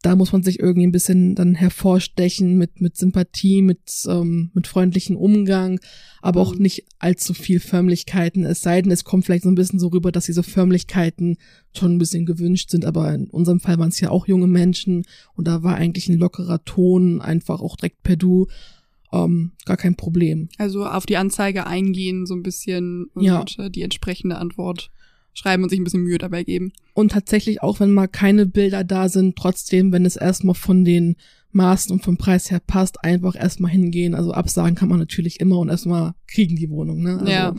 da 0.03 0.15
muss 0.15 0.33
man 0.33 0.45
sich 0.45 0.61
irgendwie 0.61 0.87
ein 0.87 0.93
bisschen 0.93 1.35
dann 1.35 1.57
hervorstechen 1.57 2.57
mit, 2.57 2.81
mit 2.81 2.97
Sympathie, 2.97 3.63
mit, 3.63 3.81
ähm, 4.09 4.51
mit 4.55 4.69
freundlichen 4.69 5.17
Umgang, 5.17 5.81
aber 6.23 6.41
auch 6.41 6.55
Mhm. 6.55 6.63
nicht 6.63 6.85
allzu 7.01 7.35
viel 7.35 7.59
Förmlichkeiten. 7.59 8.45
Es 8.45 8.61
sei 8.61 8.81
denn, 8.81 8.93
es 8.93 9.03
kommt 9.03 9.25
vielleicht 9.25 9.43
so 9.43 9.49
ein 9.51 9.57
bisschen 9.57 9.81
so 9.81 9.89
rüber, 9.89 10.13
dass 10.13 10.27
diese 10.27 10.45
Förmlichkeiten 10.45 11.37
schon 11.77 11.93
ein 11.95 11.99
bisschen 11.99 12.27
gewünscht 12.27 12.71
sind, 12.71 12.85
aber 12.85 13.13
in 13.13 13.29
unserem 13.29 13.59
Fall 13.59 13.79
waren 13.79 13.89
es 13.89 13.99
ja 14.01 14.11
auch 14.11 14.29
junge 14.29 14.47
Menschen 14.47 15.05
und 15.35 15.49
da 15.49 15.63
war 15.65 15.75
eigentlich 15.75 16.09
ein 16.09 16.19
lockerer 16.19 16.65
Ton, 16.65 17.21
einfach 17.21 17.61
auch 17.61 17.75
direkt 17.77 18.03
per 18.05 18.17
Du, 18.17 18.47
ähm, 19.13 19.53
gar 19.65 19.77
kein 19.79 19.97
Problem. 19.97 20.49
Also 20.59 20.85
auf 20.87 21.07
die 21.07 21.17
Anzeige 21.17 21.67
eingehen, 21.67 22.25
so 22.27 22.35
ein 22.35 22.43
bisschen 22.43 23.07
und 23.15 23.25
Ja. 23.25 23.45
äh, 23.59 23.71
die 23.71 23.83
entsprechende 23.83 24.37
Antwort 24.39 24.91
schreiben 25.35 25.63
und 25.63 25.69
sich 25.69 25.81
ein 25.81 25.85
bisschen 25.85 26.03
Mühe 26.03 26.19
dabei 26.19 26.45
geben. 26.45 26.73
Und 26.95 27.13
tatsächlich 27.13 27.63
auch, 27.63 27.81
wenn 27.81 27.93
mal 27.93 28.09
keine 28.09 28.47
Bilder 28.47 28.85
da 28.85 29.09
sind, 29.09 29.37
trotzdem, 29.37 29.93
wenn 29.93 30.05
es 30.05 30.17
erstmal 30.17 30.55
von 30.55 30.85
den 30.85 31.17
Maßen 31.53 31.93
und 31.93 32.05
vom 32.05 32.19
Preis 32.19 32.51
her 32.51 32.61
passt, 32.61 33.03
einfach 33.05 33.35
erstmal 33.35 33.71
hingehen. 33.71 34.15
Also 34.15 34.33
absagen 34.33 34.75
kann 34.75 34.89
man 34.89 34.99
natürlich 34.99 35.41
immer 35.41 35.59
und 35.59 35.69
erstmal 35.69 36.15
kriegen 36.27 36.57
die 36.57 36.69
Wohnung, 36.71 37.03
ne? 37.03 37.19
Also, 37.19 37.33
Ja. 37.33 37.55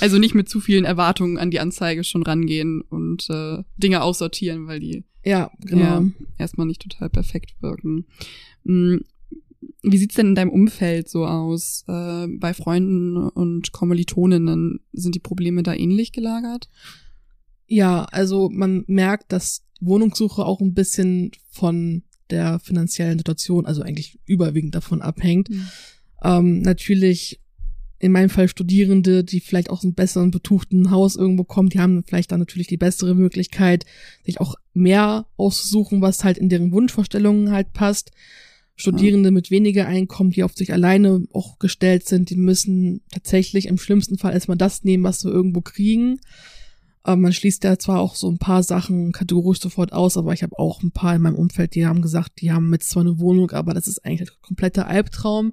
Also 0.00 0.18
nicht 0.18 0.34
mit 0.34 0.48
zu 0.48 0.60
vielen 0.60 0.84
Erwartungen 0.84 1.38
an 1.38 1.50
die 1.50 1.60
Anzeige 1.60 2.04
schon 2.04 2.22
rangehen 2.22 2.82
und 2.82 3.28
äh, 3.30 3.62
Dinge 3.76 4.02
aussortieren, 4.02 4.66
weil 4.66 4.80
die 4.80 5.04
ja, 5.24 5.50
genau. 5.60 5.82
ja, 5.82 6.04
erstmal 6.38 6.66
nicht 6.66 6.82
total 6.82 7.08
perfekt 7.08 7.54
wirken. 7.60 8.06
Wie 9.82 9.98
sieht's 9.98 10.14
denn 10.14 10.28
in 10.28 10.34
deinem 10.34 10.50
Umfeld 10.50 11.08
so 11.08 11.26
aus? 11.26 11.84
Äh, 11.88 12.28
bei 12.28 12.54
Freunden 12.54 13.16
und 13.16 13.72
Kommilitoninnen 13.72 14.80
sind 14.92 15.14
die 15.14 15.20
Probleme 15.20 15.62
da 15.62 15.74
ähnlich 15.74 16.12
gelagert? 16.12 16.68
Ja, 17.66 18.04
also 18.04 18.48
man 18.48 18.84
merkt, 18.86 19.32
dass 19.32 19.64
Wohnungssuche 19.80 20.44
auch 20.44 20.60
ein 20.60 20.74
bisschen 20.74 21.32
von 21.50 22.02
der 22.30 22.60
finanziellen 22.60 23.18
Situation, 23.18 23.66
also 23.66 23.82
eigentlich 23.82 24.18
überwiegend 24.24 24.74
davon 24.74 25.02
abhängt. 25.02 25.50
Mhm. 25.50 25.68
Ähm, 26.22 26.62
natürlich 26.62 27.40
in 27.98 28.10
meinem 28.10 28.30
Fall 28.30 28.48
Studierende, 28.48 29.22
die 29.22 29.40
vielleicht 29.40 29.70
aus 29.70 29.84
einem 29.84 29.94
besseren 29.94 30.32
betuchten 30.32 30.90
Haus 30.90 31.14
irgendwo 31.14 31.44
kommen, 31.44 31.68
die 31.68 31.78
haben 31.78 32.02
vielleicht 32.04 32.32
dann 32.32 32.40
natürlich 32.40 32.66
die 32.66 32.76
bessere 32.76 33.14
Möglichkeit, 33.14 33.84
sich 34.24 34.40
auch 34.40 34.56
mehr 34.74 35.26
auszusuchen, 35.36 36.02
was 36.02 36.24
halt 36.24 36.36
in 36.36 36.48
deren 36.48 36.72
Wunschvorstellungen 36.72 37.52
halt 37.52 37.72
passt. 37.72 38.10
Studierende 38.82 39.30
mit 39.30 39.50
weniger 39.50 39.86
Einkommen, 39.86 40.30
die 40.30 40.44
auf 40.44 40.54
sich 40.54 40.72
alleine 40.72 41.24
auch 41.32 41.58
gestellt 41.58 42.06
sind, 42.06 42.30
die 42.30 42.36
müssen 42.36 43.00
tatsächlich 43.10 43.66
im 43.66 43.78
schlimmsten 43.78 44.18
Fall 44.18 44.32
erstmal 44.32 44.56
das 44.56 44.84
nehmen, 44.84 45.04
was 45.04 45.20
sie 45.20 45.30
irgendwo 45.30 45.60
kriegen. 45.60 46.20
Ähm, 47.06 47.20
man 47.20 47.32
schließt 47.32 47.64
ja 47.64 47.78
zwar 47.78 48.00
auch 48.00 48.14
so 48.14 48.30
ein 48.30 48.38
paar 48.38 48.62
Sachen 48.62 49.12
kategorisch 49.12 49.60
sofort 49.60 49.92
aus, 49.92 50.16
aber 50.16 50.32
ich 50.32 50.42
habe 50.42 50.58
auch 50.58 50.82
ein 50.82 50.92
paar 50.92 51.16
in 51.16 51.22
meinem 51.22 51.34
Umfeld, 51.34 51.74
die 51.74 51.86
haben 51.86 52.02
gesagt, 52.02 52.40
die 52.40 52.52
haben 52.52 52.72
jetzt 52.72 52.90
zwar 52.90 53.02
eine 53.02 53.18
Wohnung, 53.18 53.50
aber 53.50 53.74
das 53.74 53.88
ist 53.88 54.04
eigentlich 54.04 54.30
ein 54.30 54.36
kompletter 54.42 54.86
Albtraum. 54.86 55.52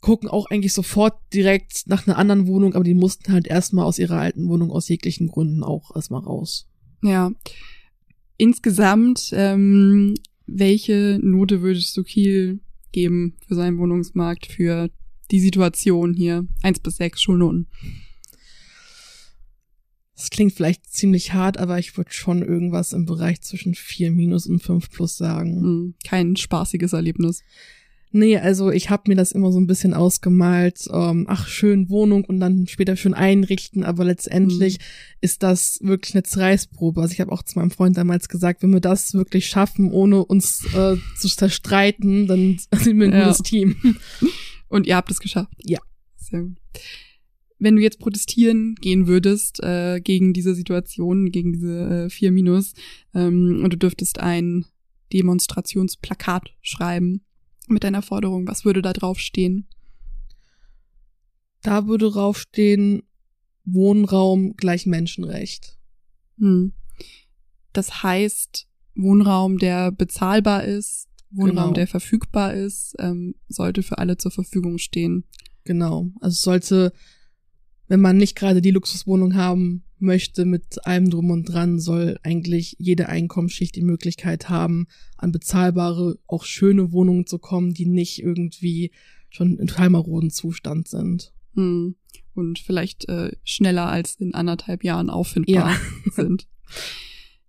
Gucken 0.00 0.28
auch 0.28 0.46
eigentlich 0.50 0.74
sofort 0.74 1.14
direkt 1.32 1.86
nach 1.86 2.06
einer 2.06 2.18
anderen 2.18 2.46
Wohnung, 2.46 2.74
aber 2.74 2.84
die 2.84 2.94
mussten 2.94 3.32
halt 3.32 3.46
erstmal 3.46 3.86
aus 3.86 3.98
ihrer 3.98 4.18
alten 4.18 4.48
Wohnung 4.48 4.70
aus 4.70 4.88
jeglichen 4.88 5.28
Gründen 5.28 5.64
auch 5.64 5.96
erstmal 5.96 6.20
raus. 6.20 6.68
Ja. 7.02 7.32
Insgesamt, 8.36 9.30
ähm, 9.32 10.14
welche 10.46 11.18
Note 11.22 11.62
würdest 11.62 11.96
du 11.96 12.02
Kiel 12.02 12.60
geben 12.92 13.36
für 13.46 13.54
seinen 13.54 13.78
Wohnungsmarkt, 13.78 14.46
für 14.46 14.90
die 15.30 15.40
Situation 15.40 16.14
hier? 16.14 16.46
Eins 16.62 16.80
bis 16.80 16.96
sechs 16.96 17.22
Schulnoten. 17.22 17.68
Das 20.16 20.30
klingt 20.30 20.52
vielleicht 20.52 20.86
ziemlich 20.86 21.32
hart, 21.32 21.58
aber 21.58 21.78
ich 21.78 21.96
würde 21.96 22.12
schon 22.12 22.42
irgendwas 22.42 22.92
im 22.92 23.04
Bereich 23.04 23.40
zwischen 23.40 23.74
4 23.74 24.12
minus 24.12 24.46
und 24.46 24.60
5 24.60 24.90
plus 24.90 25.16
sagen. 25.16 25.60
Hm, 25.60 25.94
kein 26.04 26.36
spaßiges 26.36 26.92
Erlebnis. 26.92 27.42
Nee, 28.16 28.38
also 28.38 28.70
ich 28.70 28.90
habe 28.90 29.02
mir 29.08 29.16
das 29.16 29.32
immer 29.32 29.50
so 29.50 29.58
ein 29.58 29.66
bisschen 29.66 29.92
ausgemalt, 29.92 30.86
ähm, 30.92 31.26
ach 31.28 31.48
schön 31.48 31.90
Wohnung 31.90 32.24
und 32.24 32.38
dann 32.38 32.68
später 32.68 32.94
schön 32.94 33.12
einrichten, 33.12 33.82
aber 33.82 34.04
letztendlich 34.04 34.78
mhm. 34.78 34.84
ist 35.20 35.42
das 35.42 35.80
wirklich 35.82 36.14
eine 36.14 36.22
Zerreißprobe. 36.22 37.00
Also 37.00 37.12
ich 37.12 37.20
habe 37.20 37.32
auch 37.32 37.42
zu 37.42 37.58
meinem 37.58 37.72
Freund 37.72 37.96
damals 37.96 38.28
gesagt, 38.28 38.62
wenn 38.62 38.72
wir 38.72 38.78
das 38.78 39.14
wirklich 39.14 39.46
schaffen, 39.46 39.90
ohne 39.90 40.24
uns 40.24 40.64
äh, 40.76 40.94
zu 41.18 41.28
zerstreiten, 41.28 42.28
dann 42.28 42.58
sind 42.76 43.00
wir 43.00 43.08
ein 43.08 43.12
ja. 43.12 43.24
gutes 43.24 43.38
Team. 43.38 43.74
Und 44.68 44.86
ihr 44.86 44.94
habt 44.94 45.10
es 45.10 45.18
geschafft. 45.18 45.56
Ja. 45.64 45.80
Sehr 46.16 46.42
gut. 46.42 46.56
Wenn 47.58 47.74
du 47.74 47.82
jetzt 47.82 47.98
protestieren 47.98 48.76
gehen 48.76 49.08
würdest 49.08 49.60
äh, 49.60 50.00
gegen 50.00 50.32
diese 50.32 50.54
Situation, 50.54 51.32
gegen 51.32 51.52
diese 51.52 52.04
äh, 52.04 52.10
4 52.10 52.30
Minus, 52.30 52.74
ähm, 53.12 53.62
und 53.64 53.72
du 53.72 53.76
dürftest 53.76 54.20
ein 54.20 54.66
Demonstrationsplakat 55.12 56.52
schreiben, 56.62 57.22
mit 57.68 57.84
deiner 57.84 58.02
Forderung? 58.02 58.46
Was 58.46 58.64
würde 58.64 58.82
da 58.82 58.92
drauf 58.92 59.18
stehen? 59.18 59.66
Da 61.62 61.86
würde 61.86 62.10
draufstehen, 62.10 63.02
Wohnraum 63.64 64.54
gleich 64.56 64.86
Menschenrecht. 64.86 65.78
Hm. 66.38 66.72
Das 67.72 68.02
heißt, 68.02 68.68
Wohnraum, 68.94 69.58
der 69.58 69.90
bezahlbar 69.90 70.64
ist, 70.64 71.08
Wohnraum, 71.30 71.56
genau. 71.56 71.72
der 71.72 71.86
verfügbar 71.86 72.54
ist, 72.54 72.94
ähm, 72.98 73.34
sollte 73.48 73.82
für 73.82 73.98
alle 73.98 74.16
zur 74.16 74.30
Verfügung 74.30 74.78
stehen. 74.78 75.24
Genau. 75.64 76.10
Also 76.20 76.36
sollte, 76.36 76.92
wenn 77.88 78.00
man 78.00 78.16
nicht 78.16 78.36
gerade 78.36 78.60
die 78.60 78.70
Luxuswohnung 78.70 79.34
haben 79.34 79.84
möchte 80.04 80.44
mit 80.44 80.86
allem 80.86 81.10
drum 81.10 81.30
und 81.30 81.44
dran, 81.44 81.80
soll 81.80 82.18
eigentlich 82.22 82.76
jede 82.78 83.08
Einkommensschicht 83.08 83.74
die 83.74 83.82
Möglichkeit 83.82 84.48
haben, 84.48 84.86
an 85.16 85.32
bezahlbare, 85.32 86.18
auch 86.26 86.44
schöne 86.44 86.92
Wohnungen 86.92 87.26
zu 87.26 87.38
kommen, 87.38 87.74
die 87.74 87.86
nicht 87.86 88.22
irgendwie 88.22 88.92
schon 89.30 89.58
in 89.58 89.66
total 89.66 89.90
maroden 89.90 90.30
Zustand 90.30 90.88
sind. 90.88 91.32
Hm. 91.54 91.96
Und 92.34 92.58
vielleicht 92.58 93.08
äh, 93.08 93.32
schneller 93.44 93.86
als 93.86 94.16
in 94.16 94.34
anderthalb 94.34 94.84
Jahren 94.84 95.10
auffindbar 95.10 95.70
ja. 95.70 95.80
sind. 96.12 96.46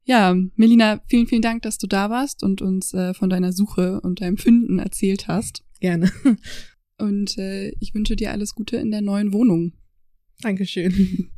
Ja, 0.04 0.36
Melina, 0.56 1.02
vielen, 1.08 1.28
vielen 1.28 1.42
Dank, 1.42 1.64
dass 1.64 1.80
du 1.80 1.88
da 1.88 2.10
warst 2.10 2.44
und 2.44 2.62
uns 2.62 2.94
äh, 2.94 3.14
von 3.16 3.30
deiner 3.30 3.52
Suche 3.52 4.02
und 4.02 4.22
deinem 4.22 4.38
Finden 4.38 4.78
erzählt 4.78 5.28
hast. 5.28 5.64
Gerne. 5.80 6.12
Und 6.98 7.38
äh, 7.38 7.72
ich 7.80 7.94
wünsche 7.94 8.16
dir 8.16 8.32
alles 8.32 8.56
Gute 8.56 8.78
in 8.78 8.92
der 8.92 9.02
neuen 9.02 9.34
Wohnung. 9.34 9.74
Dankeschön. 10.42 11.32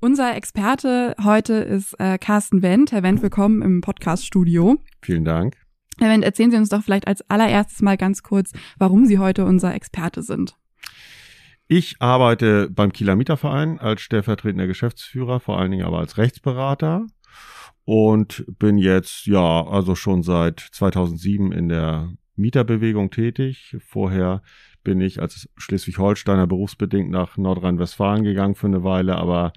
Unser 0.00 0.34
Experte 0.34 1.14
heute 1.22 1.54
ist 1.54 1.94
äh, 2.00 2.18
Carsten 2.18 2.62
Wendt. 2.62 2.92
Herr 2.92 3.02
Wendt, 3.02 3.22
willkommen 3.22 3.62
im 3.62 3.80
Podcast-Studio. 3.82 4.76
Vielen 5.02 5.24
Dank. 5.24 5.56
Herr 5.98 6.10
Wendt, 6.10 6.24
erzählen 6.24 6.50
Sie 6.50 6.56
uns 6.56 6.70
doch 6.70 6.82
vielleicht 6.82 7.06
als 7.06 7.22
allererstes 7.30 7.82
mal 7.82 7.96
ganz 7.96 8.22
kurz, 8.22 8.52
warum 8.78 9.06
Sie 9.06 9.18
heute 9.18 9.44
unser 9.44 9.74
Experte 9.74 10.22
sind. 10.22 10.56
Ich 11.68 11.96
arbeite 12.00 12.70
beim 12.70 12.92
Kieler 12.92 13.14
Mieterverein 13.14 13.78
als 13.78 14.00
stellvertretender 14.00 14.66
Geschäftsführer, 14.66 15.38
vor 15.38 15.58
allen 15.58 15.70
Dingen 15.70 15.84
aber 15.84 15.98
als 15.98 16.16
Rechtsberater 16.16 17.06
und 17.84 18.44
bin 18.58 18.78
jetzt, 18.78 19.26
ja, 19.26 19.66
also 19.66 19.94
schon 19.94 20.22
seit 20.22 20.60
2007 20.60 21.52
in 21.52 21.68
der 21.68 22.12
Mieterbewegung 22.36 23.10
tätig. 23.10 23.76
Vorher 23.86 24.42
bin 24.88 25.02
ich 25.02 25.20
als 25.20 25.50
Schleswig-Holsteiner 25.58 26.46
berufsbedingt 26.46 27.10
nach 27.10 27.36
Nordrhein-Westfalen 27.36 28.24
gegangen 28.24 28.54
für 28.54 28.68
eine 28.68 28.84
Weile, 28.84 29.16
aber 29.16 29.52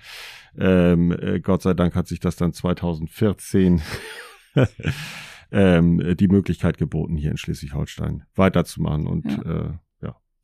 ähm, 0.59 1.13
äh, 1.13 1.39
Gott 1.39 1.61
sei 1.61 1.73
Dank 1.73 1.95
hat 1.95 2.09
sich 2.09 2.19
das 2.19 2.35
dann 2.35 2.51
2014 2.51 3.81
ähm, 5.53 6.17
die 6.17 6.27
Möglichkeit 6.27 6.77
geboten, 6.77 7.15
hier 7.15 7.31
in 7.31 7.37
Schleswig-Holstein 7.37 8.23
weiterzumachen 8.35 9.07
und 9.07 9.25
ja. 9.25 9.69
Äh. 9.69 9.73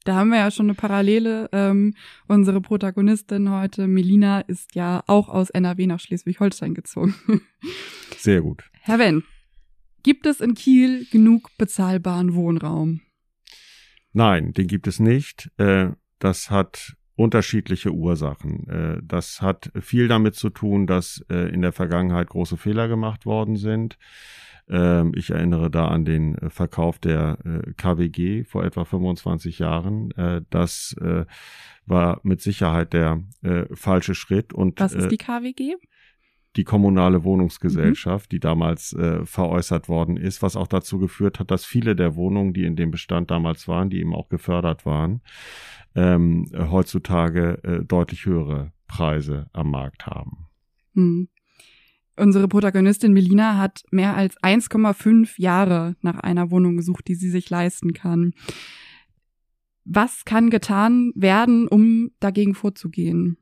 Da 0.05 0.15
haben 0.15 0.29
wir 0.29 0.37
ja 0.37 0.51
schon 0.51 0.67
eine 0.67 0.73
Parallele. 0.73 1.49
Ähm, 1.51 1.93
unsere 2.29 2.61
Protagonistin 2.61 3.51
heute, 3.51 3.87
Melina, 3.87 4.39
ist 4.39 4.73
ja 4.73 5.03
auch 5.05 5.27
aus 5.27 5.49
NRW 5.49 5.85
nach 5.85 5.99
Schleswig-Holstein 5.99 6.75
gezogen. 6.75 7.13
Sehr 8.17 8.41
gut. 8.41 8.63
Herr 8.83 8.99
Wenn, 8.99 9.23
Gibt 10.03 10.25
es 10.25 10.39
in 10.39 10.53
Kiel 10.53 11.05
genug 11.11 11.49
bezahlbaren 11.57 12.33
Wohnraum? 12.33 13.01
Nein, 14.17 14.51
den 14.51 14.65
gibt 14.65 14.87
es 14.87 14.99
nicht. 14.99 15.51
Äh, 15.57 15.89
das 16.17 16.49
hat 16.49 16.95
unterschiedliche 17.15 17.91
Ursachen. 17.91 18.67
Äh, 18.67 18.99
das 19.03 19.43
hat 19.43 19.71
viel 19.79 20.07
damit 20.07 20.33
zu 20.33 20.49
tun, 20.49 20.87
dass 20.87 21.23
äh, 21.29 21.53
in 21.53 21.61
der 21.61 21.71
Vergangenheit 21.71 22.27
große 22.29 22.57
Fehler 22.57 22.87
gemacht 22.87 23.27
worden 23.27 23.57
sind. 23.57 23.99
Ähm, 24.69 25.11
ich 25.15 25.29
erinnere 25.29 25.69
da 25.69 25.89
an 25.89 26.03
den 26.03 26.35
Verkauf 26.49 26.97
der 26.97 27.37
KWG 27.77 28.43
vor 28.43 28.63
etwa 28.65 28.85
25 28.85 29.59
Jahren. 29.59 30.09
Das 30.49 30.95
war 31.85 32.19
mit 32.23 32.41
Sicherheit 32.41 32.93
der 32.93 33.21
falsche 33.71 34.15
Schritt. 34.15 34.51
Und 34.51 34.79
was 34.79 34.93
ist 34.93 35.11
die 35.11 35.17
KWG? 35.17 35.75
Die 36.55 36.63
kommunale 36.63 37.23
Wohnungsgesellschaft, 37.23 38.31
mhm. 38.31 38.35
die 38.35 38.39
damals 38.39 38.93
äh, 38.93 39.25
veräußert 39.25 39.89
worden 39.89 40.17
ist, 40.17 40.41
was 40.41 40.55
auch 40.55 40.67
dazu 40.67 40.97
geführt 40.97 41.39
hat, 41.39 41.51
dass 41.51 41.65
viele 41.65 41.95
der 41.95 42.15
Wohnungen, 42.15 42.53
die 42.53 42.63
in 42.63 42.75
dem 42.75 42.91
Bestand 42.91 43.29
damals 43.29 43.67
waren, 43.67 43.89
die 43.89 43.99
eben 43.99 44.15
auch 44.15 44.29
gefördert 44.29 44.85
waren, 44.85 45.21
ähm, 45.95 46.49
heutzutage 46.55 47.59
äh, 47.63 47.85
deutlich 47.85 48.25
höhere 48.25 48.71
Preise 48.87 49.49
am 49.53 49.69
Markt 49.69 50.07
haben. 50.07 50.47
Mhm. 50.93 51.27
Unsere 52.19 52.47
Protagonistin 52.47 53.13
Melina 53.13 53.57
hat 53.57 53.83
mehr 53.91 54.15
als 54.15 54.35
1,5 54.41 55.39
Jahre 55.39 55.95
nach 56.01 56.17
einer 56.17 56.49
Wohnung 56.49 56.77
gesucht, 56.77 57.07
die 57.07 57.13
sie 57.13 57.29
sich 57.29 57.47
leisten 57.51 57.93
kann. 57.93 58.33
Was 59.85 60.25
kann 60.25 60.49
getan 60.49 61.11
werden, 61.15 61.67
um 61.67 62.09
dagegen 62.19 62.55
vorzugehen? 62.55 63.37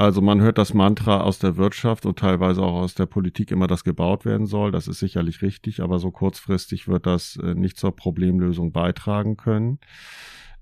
Also 0.00 0.22
man 0.22 0.40
hört 0.40 0.56
das 0.56 0.72
Mantra 0.72 1.20
aus 1.20 1.40
der 1.40 1.58
Wirtschaft 1.58 2.06
und 2.06 2.18
teilweise 2.18 2.62
auch 2.62 2.72
aus 2.72 2.94
der 2.94 3.04
Politik 3.04 3.50
immer, 3.50 3.66
dass 3.66 3.84
gebaut 3.84 4.24
werden 4.24 4.46
soll. 4.46 4.72
Das 4.72 4.88
ist 4.88 4.98
sicherlich 4.98 5.42
richtig, 5.42 5.82
aber 5.82 5.98
so 5.98 6.10
kurzfristig 6.10 6.88
wird 6.88 7.04
das 7.04 7.36
äh, 7.36 7.54
nicht 7.54 7.76
zur 7.76 7.94
Problemlösung 7.94 8.72
beitragen 8.72 9.36
können. 9.36 9.78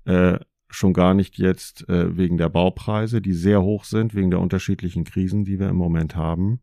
Äh, 0.03 0.39
schon 0.69 0.91
gar 0.91 1.13
nicht 1.13 1.37
jetzt 1.37 1.87
äh, 1.87 2.17
wegen 2.17 2.37
der 2.37 2.49
Baupreise, 2.49 3.21
die 3.21 3.31
sehr 3.31 3.61
hoch 3.61 3.85
sind, 3.85 4.13
wegen 4.13 4.29
der 4.29 4.41
unterschiedlichen 4.41 5.05
Krisen, 5.05 5.45
die 5.45 5.57
wir 5.57 5.69
im 5.69 5.77
Moment 5.77 6.17
haben. 6.17 6.59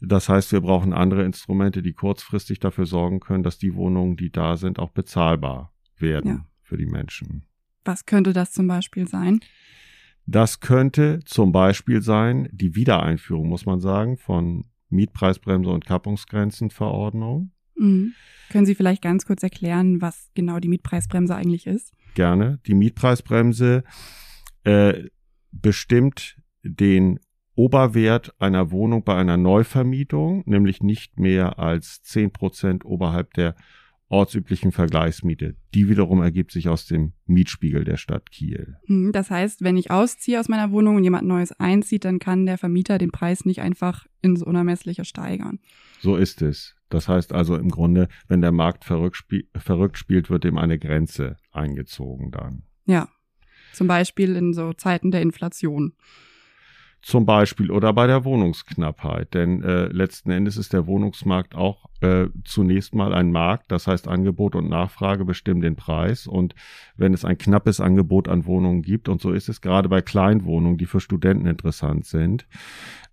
Das 0.00 0.30
heißt, 0.30 0.50
wir 0.52 0.62
brauchen 0.62 0.94
andere 0.94 1.24
Instrumente, 1.24 1.82
die 1.82 1.92
kurzfristig 1.92 2.58
dafür 2.58 2.86
sorgen 2.86 3.20
können, 3.20 3.42
dass 3.42 3.58
die 3.58 3.74
Wohnungen, 3.74 4.16
die 4.16 4.32
da 4.32 4.56
sind, 4.56 4.78
auch 4.78 4.92
bezahlbar 4.92 5.74
werden 5.98 6.30
ja. 6.30 6.46
für 6.62 6.78
die 6.78 6.86
Menschen. 6.86 7.44
Was 7.84 8.06
könnte 8.06 8.32
das 8.32 8.52
zum 8.52 8.66
Beispiel 8.66 9.06
sein? 9.06 9.40
Das 10.30 10.60
könnte 10.60 11.20
zum 11.24 11.52
Beispiel 11.52 12.02
sein 12.02 12.50
die 12.52 12.74
Wiedereinführung, 12.74 13.48
muss 13.48 13.64
man 13.64 13.80
sagen, 13.80 14.18
von 14.18 14.66
Mietpreisbremse 14.90 15.70
und 15.70 15.86
Kappungsgrenzenverordnung. 15.86 17.52
Mhm. 17.76 18.12
Können 18.50 18.66
Sie 18.66 18.74
vielleicht 18.74 19.00
ganz 19.00 19.24
kurz 19.24 19.42
erklären, 19.42 20.02
was 20.02 20.30
genau 20.34 20.58
die 20.58 20.68
Mietpreisbremse 20.68 21.34
eigentlich 21.34 21.66
ist? 21.66 21.94
Gerne. 22.12 22.60
Die 22.66 22.74
Mietpreisbremse 22.74 23.84
äh, 24.64 25.04
bestimmt 25.50 26.36
den 26.62 27.20
Oberwert 27.54 28.34
einer 28.38 28.70
Wohnung 28.70 29.04
bei 29.04 29.16
einer 29.16 29.38
Neuvermietung, 29.38 30.42
nämlich 30.44 30.82
nicht 30.82 31.18
mehr 31.18 31.58
als 31.58 32.02
zehn 32.02 32.30
Prozent 32.32 32.84
oberhalb 32.84 33.32
der 33.32 33.56
ortsüblichen 34.08 34.72
Vergleichsmiete. 34.72 35.56
Die 35.74 35.88
wiederum 35.88 36.22
ergibt 36.22 36.50
sich 36.50 36.68
aus 36.68 36.86
dem 36.86 37.12
Mietspiegel 37.26 37.84
der 37.84 37.96
Stadt 37.96 38.30
Kiel. 38.30 38.76
Hm, 38.86 39.12
das 39.12 39.30
heißt, 39.30 39.62
wenn 39.62 39.76
ich 39.76 39.90
ausziehe 39.90 40.40
aus 40.40 40.48
meiner 40.48 40.70
Wohnung 40.70 40.96
und 40.96 41.04
jemand 41.04 41.26
Neues 41.26 41.52
einzieht, 41.52 42.04
dann 42.04 42.18
kann 42.18 42.46
der 42.46 42.58
Vermieter 42.58 42.98
den 42.98 43.10
Preis 43.10 43.44
nicht 43.44 43.60
einfach 43.60 44.06
ins 44.22 44.42
Unermessliche 44.42 45.04
steigern. 45.04 45.58
So 46.00 46.16
ist 46.16 46.42
es. 46.42 46.74
Das 46.88 47.06
heißt 47.06 47.32
also 47.32 47.56
im 47.56 47.68
Grunde, 47.68 48.08
wenn 48.28 48.40
der 48.40 48.52
Markt 48.52 48.84
verrückt, 48.84 49.16
spiel 49.16 49.46
verrückt 49.54 49.98
spielt, 49.98 50.30
wird 50.30 50.44
ihm 50.46 50.56
eine 50.56 50.78
Grenze 50.78 51.36
eingezogen 51.52 52.30
dann. 52.30 52.62
Ja. 52.86 53.08
Zum 53.74 53.86
Beispiel 53.86 54.34
in 54.34 54.54
so 54.54 54.72
Zeiten 54.72 55.10
der 55.10 55.20
Inflation 55.20 55.92
zum 57.02 57.26
Beispiel 57.26 57.70
oder 57.70 57.92
bei 57.92 58.06
der 58.06 58.24
Wohnungsknappheit. 58.24 59.34
Denn 59.34 59.62
äh, 59.62 59.86
letzten 59.86 60.30
Endes 60.30 60.56
ist 60.56 60.72
der 60.72 60.86
Wohnungsmarkt 60.86 61.54
auch 61.54 61.86
äh, 62.00 62.26
zunächst 62.44 62.94
mal 62.94 63.14
ein 63.14 63.30
Markt. 63.32 63.70
Das 63.70 63.86
heißt, 63.86 64.08
Angebot 64.08 64.54
und 64.54 64.68
Nachfrage 64.68 65.24
bestimmen 65.24 65.60
den 65.60 65.76
Preis. 65.76 66.26
Und 66.26 66.54
wenn 66.96 67.14
es 67.14 67.24
ein 67.24 67.38
knappes 67.38 67.80
Angebot 67.80 68.28
an 68.28 68.46
Wohnungen 68.46 68.82
gibt, 68.82 69.08
und 69.08 69.20
so 69.20 69.32
ist 69.32 69.48
es 69.48 69.60
gerade 69.60 69.88
bei 69.88 70.00
Kleinwohnungen, 70.00 70.78
die 70.78 70.86
für 70.86 71.00
Studenten 71.00 71.46
interessant 71.46 72.06
sind, 72.06 72.46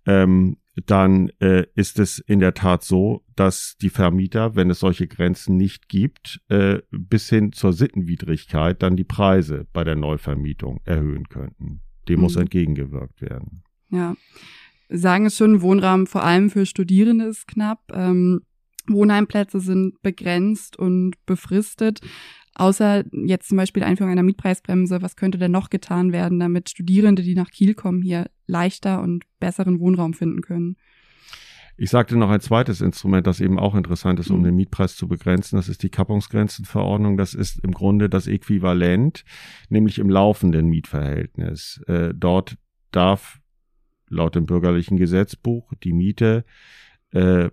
ähm, 0.06 0.58
dann 0.84 1.30
äh, 1.40 1.64
ist 1.74 1.98
es 1.98 2.18
in 2.18 2.40
der 2.40 2.52
Tat 2.52 2.84
so, 2.84 3.24
dass 3.34 3.76
die 3.80 3.88
Vermieter, 3.88 4.56
wenn 4.56 4.68
es 4.68 4.80
solche 4.80 5.06
Grenzen 5.06 5.56
nicht 5.56 5.88
gibt, 5.88 6.40
äh, 6.48 6.80
bis 6.90 7.30
hin 7.30 7.52
zur 7.52 7.72
Sittenwidrigkeit 7.72 8.82
dann 8.82 8.96
die 8.96 9.04
Preise 9.04 9.66
bei 9.72 9.84
der 9.84 9.96
Neuvermietung 9.96 10.80
erhöhen 10.84 11.28
könnten. 11.28 11.80
Dem 12.08 12.16
mhm. 12.16 12.22
muss 12.22 12.36
entgegengewirkt 12.36 13.22
werden. 13.22 13.62
Ja, 13.90 14.14
sagen 14.88 15.26
es 15.26 15.36
schon, 15.36 15.62
Wohnraum 15.62 16.06
vor 16.06 16.24
allem 16.24 16.50
für 16.50 16.66
Studierende 16.66 17.26
ist 17.26 17.46
knapp. 17.46 17.80
Ähm, 17.92 18.42
Wohnheimplätze 18.88 19.60
sind 19.60 20.00
begrenzt 20.02 20.78
und 20.78 21.14
befristet. 21.26 22.00
Außer 22.54 23.04
jetzt 23.12 23.48
zum 23.48 23.58
Beispiel 23.58 23.82
Einführung 23.82 24.12
einer 24.12 24.22
Mietpreisbremse, 24.22 25.02
was 25.02 25.16
könnte 25.16 25.36
denn 25.36 25.50
noch 25.50 25.68
getan 25.68 26.12
werden, 26.12 26.40
damit 26.40 26.70
Studierende, 26.70 27.22
die 27.22 27.34
nach 27.34 27.50
Kiel 27.50 27.74
kommen, 27.74 28.00
hier 28.00 28.30
leichter 28.46 29.02
und 29.02 29.24
besseren 29.40 29.78
Wohnraum 29.78 30.14
finden 30.14 30.40
können? 30.40 30.76
Ich 31.76 31.90
sagte 31.90 32.16
noch 32.16 32.30
ein 32.30 32.40
zweites 32.40 32.80
Instrument, 32.80 33.26
das 33.26 33.40
eben 33.40 33.58
auch 33.58 33.74
interessant 33.74 34.18
ist, 34.18 34.30
um 34.30 34.40
mhm. 34.40 34.44
den 34.44 34.56
Mietpreis 34.56 34.96
zu 34.96 35.06
begrenzen. 35.06 35.56
Das 35.56 35.68
ist 35.68 35.82
die 35.82 35.90
Kappungsgrenzenverordnung. 35.90 37.18
Das 37.18 37.34
ist 37.34 37.62
im 37.62 37.72
Grunde 37.72 38.08
das 38.08 38.26
Äquivalent, 38.26 39.24
nämlich 39.68 39.98
im 39.98 40.08
laufenden 40.08 40.68
Mietverhältnis. 40.68 41.82
Äh, 41.86 42.14
dort 42.14 42.56
darf 42.92 43.40
laut 44.08 44.34
dem 44.34 44.46
bürgerlichen 44.46 44.96
Gesetzbuch 44.96 45.72
die 45.82 45.92
Miete 45.92 46.44
äh, 47.12 47.50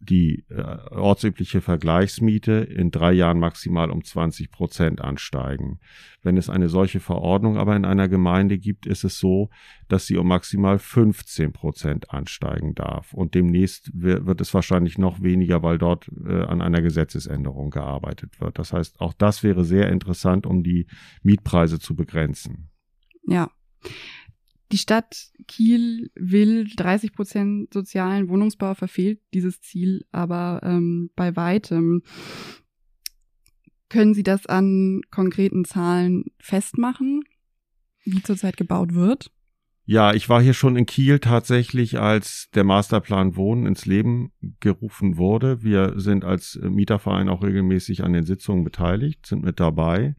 die 0.00 0.44
äh, 0.48 0.62
ortsübliche 0.90 1.60
Vergleichsmiete 1.60 2.52
in 2.52 2.90
drei 2.90 3.12
Jahren 3.12 3.40
maximal 3.40 3.90
um 3.90 4.04
20 4.04 4.50
Prozent 4.50 5.00
ansteigen. 5.00 5.80
Wenn 6.22 6.36
es 6.36 6.48
eine 6.48 6.68
solche 6.68 7.00
Verordnung 7.00 7.58
aber 7.58 7.74
in 7.74 7.84
einer 7.84 8.08
Gemeinde 8.08 8.58
gibt, 8.58 8.86
ist 8.86 9.04
es 9.04 9.18
so, 9.18 9.50
dass 9.88 10.06
sie 10.06 10.16
um 10.16 10.28
maximal 10.28 10.78
15 10.78 11.52
Prozent 11.52 12.10
ansteigen 12.10 12.74
darf. 12.74 13.12
Und 13.12 13.34
demnächst 13.34 13.90
wird 13.92 14.40
es 14.40 14.54
wahrscheinlich 14.54 14.98
noch 14.98 15.22
weniger, 15.22 15.62
weil 15.62 15.78
dort 15.78 16.10
äh, 16.26 16.42
an 16.42 16.62
einer 16.62 16.80
Gesetzesänderung 16.80 17.70
gearbeitet 17.70 18.40
wird. 18.40 18.58
Das 18.58 18.72
heißt, 18.72 19.00
auch 19.00 19.14
das 19.14 19.42
wäre 19.42 19.64
sehr 19.64 19.90
interessant, 19.90 20.46
um 20.46 20.62
die 20.62 20.86
Mietpreise 21.22 21.80
zu 21.80 21.96
begrenzen. 21.96 22.70
Ja. 23.26 23.50
Die 24.70 24.78
Stadt 24.78 25.30
Kiel 25.46 26.10
will 26.14 26.68
30 26.76 27.12
Prozent 27.12 27.72
sozialen 27.72 28.28
Wohnungsbau, 28.28 28.74
verfehlt 28.74 29.20
dieses 29.32 29.60
Ziel 29.60 30.04
aber 30.12 30.60
ähm, 30.62 31.10
bei 31.16 31.36
weitem. 31.36 32.02
Können 33.88 34.12
Sie 34.12 34.22
das 34.22 34.46
an 34.46 35.00
konkreten 35.10 35.64
Zahlen 35.64 36.26
festmachen, 36.38 37.22
wie 38.04 38.22
zurzeit 38.22 38.58
gebaut 38.58 38.94
wird? 38.94 39.30
Ja, 39.86 40.12
ich 40.12 40.28
war 40.28 40.42
hier 40.42 40.52
schon 40.52 40.76
in 40.76 40.84
Kiel 40.84 41.18
tatsächlich, 41.18 41.98
als 41.98 42.50
der 42.54 42.64
Masterplan 42.64 43.36
Wohnen 43.36 43.64
ins 43.64 43.86
Leben 43.86 44.32
gerufen 44.60 45.16
wurde. 45.16 45.62
Wir 45.62 45.94
sind 45.96 46.26
als 46.26 46.60
Mieterverein 46.62 47.30
auch 47.30 47.42
regelmäßig 47.42 48.04
an 48.04 48.12
den 48.12 48.26
Sitzungen 48.26 48.64
beteiligt, 48.64 49.24
sind 49.24 49.42
mit 49.42 49.60
dabei. 49.60 50.14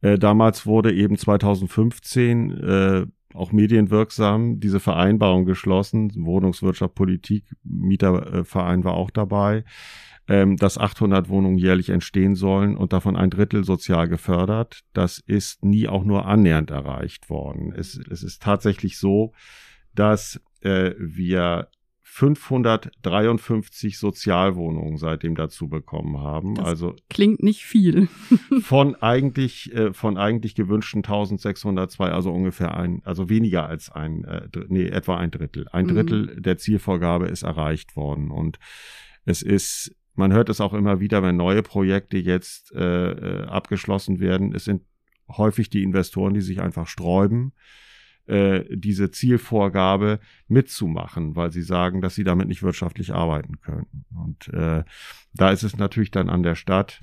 Äh, 0.00 0.18
damals 0.18 0.66
wurde 0.66 0.92
eben 0.92 1.16
2015 1.16 2.50
äh, 2.50 3.06
auch 3.34 3.52
medienwirksam 3.52 4.60
diese 4.60 4.80
Vereinbarung 4.80 5.44
geschlossen. 5.44 6.12
Wohnungswirtschaft, 6.16 6.94
Politik, 6.94 7.44
Mieterverein 7.64 8.84
war 8.84 8.94
auch 8.94 9.10
dabei, 9.10 9.64
ähm, 10.28 10.56
dass 10.56 10.78
800 10.78 11.28
Wohnungen 11.28 11.58
jährlich 11.58 11.90
entstehen 11.90 12.36
sollen 12.36 12.76
und 12.76 12.92
davon 12.92 13.16
ein 13.16 13.30
Drittel 13.30 13.64
sozial 13.64 14.08
gefördert. 14.08 14.80
Das 14.92 15.18
ist 15.18 15.64
nie 15.64 15.88
auch 15.88 16.04
nur 16.04 16.26
annähernd 16.26 16.70
erreicht 16.70 17.28
worden. 17.28 17.72
Es, 17.76 17.96
es 17.96 18.22
ist 18.22 18.40
tatsächlich 18.40 18.98
so, 18.98 19.32
dass 19.94 20.40
äh, 20.60 20.92
wir 20.98 21.68
553 22.14 23.98
Sozialwohnungen 23.98 24.98
seitdem 24.98 25.34
dazu 25.34 25.68
bekommen 25.68 26.18
haben. 26.18 26.54
Das 26.54 26.64
also 26.64 26.94
klingt 27.10 27.42
nicht 27.42 27.64
viel. 27.64 28.06
von 28.62 28.94
eigentlich 28.94 29.74
äh, 29.74 29.92
von 29.92 30.16
eigentlich 30.16 30.54
gewünschten 30.54 31.00
1602, 31.00 32.12
also 32.12 32.30
ungefähr 32.30 32.76
ein, 32.76 33.02
also 33.04 33.28
weniger 33.30 33.66
als 33.66 33.90
ein, 33.90 34.22
äh, 34.22 34.46
nee, 34.68 34.86
etwa 34.86 35.16
ein 35.16 35.32
Drittel. 35.32 35.66
Ein 35.72 35.86
mhm. 35.86 35.88
Drittel 35.88 36.36
mhm. 36.36 36.42
der 36.42 36.56
Zielvorgabe 36.56 37.26
ist 37.26 37.42
erreicht 37.42 37.96
worden 37.96 38.30
und 38.30 38.60
es 39.24 39.42
ist, 39.42 39.92
man 40.14 40.32
hört 40.32 40.48
es 40.50 40.60
auch 40.60 40.72
immer 40.72 41.00
wieder, 41.00 41.20
wenn 41.24 41.36
neue 41.36 41.64
Projekte 41.64 42.18
jetzt 42.18 42.72
äh, 42.76 43.10
äh 43.10 43.46
abgeschlossen 43.46 44.20
werden. 44.20 44.54
Es 44.54 44.66
sind 44.66 44.82
häufig 45.28 45.68
die 45.68 45.82
Investoren, 45.82 46.34
die 46.34 46.42
sich 46.42 46.60
einfach 46.60 46.86
sträuben 46.86 47.54
äh, 48.26 48.64
diese 48.70 49.10
Zielvorgabe 49.10 50.20
mitzumachen, 50.48 51.36
weil 51.36 51.52
sie 51.52 51.62
sagen, 51.62 52.00
dass 52.00 52.14
sie 52.14 52.24
damit 52.24 52.48
nicht 52.48 52.62
wirtschaftlich 52.62 53.12
arbeiten 53.12 53.60
können. 53.60 54.04
Und 54.14 54.48
äh, 54.48 54.84
da 55.34 55.50
ist 55.50 55.62
es 55.62 55.76
natürlich 55.76 56.10
dann 56.10 56.30
an 56.30 56.42
der 56.42 56.54
Stadt 56.54 57.00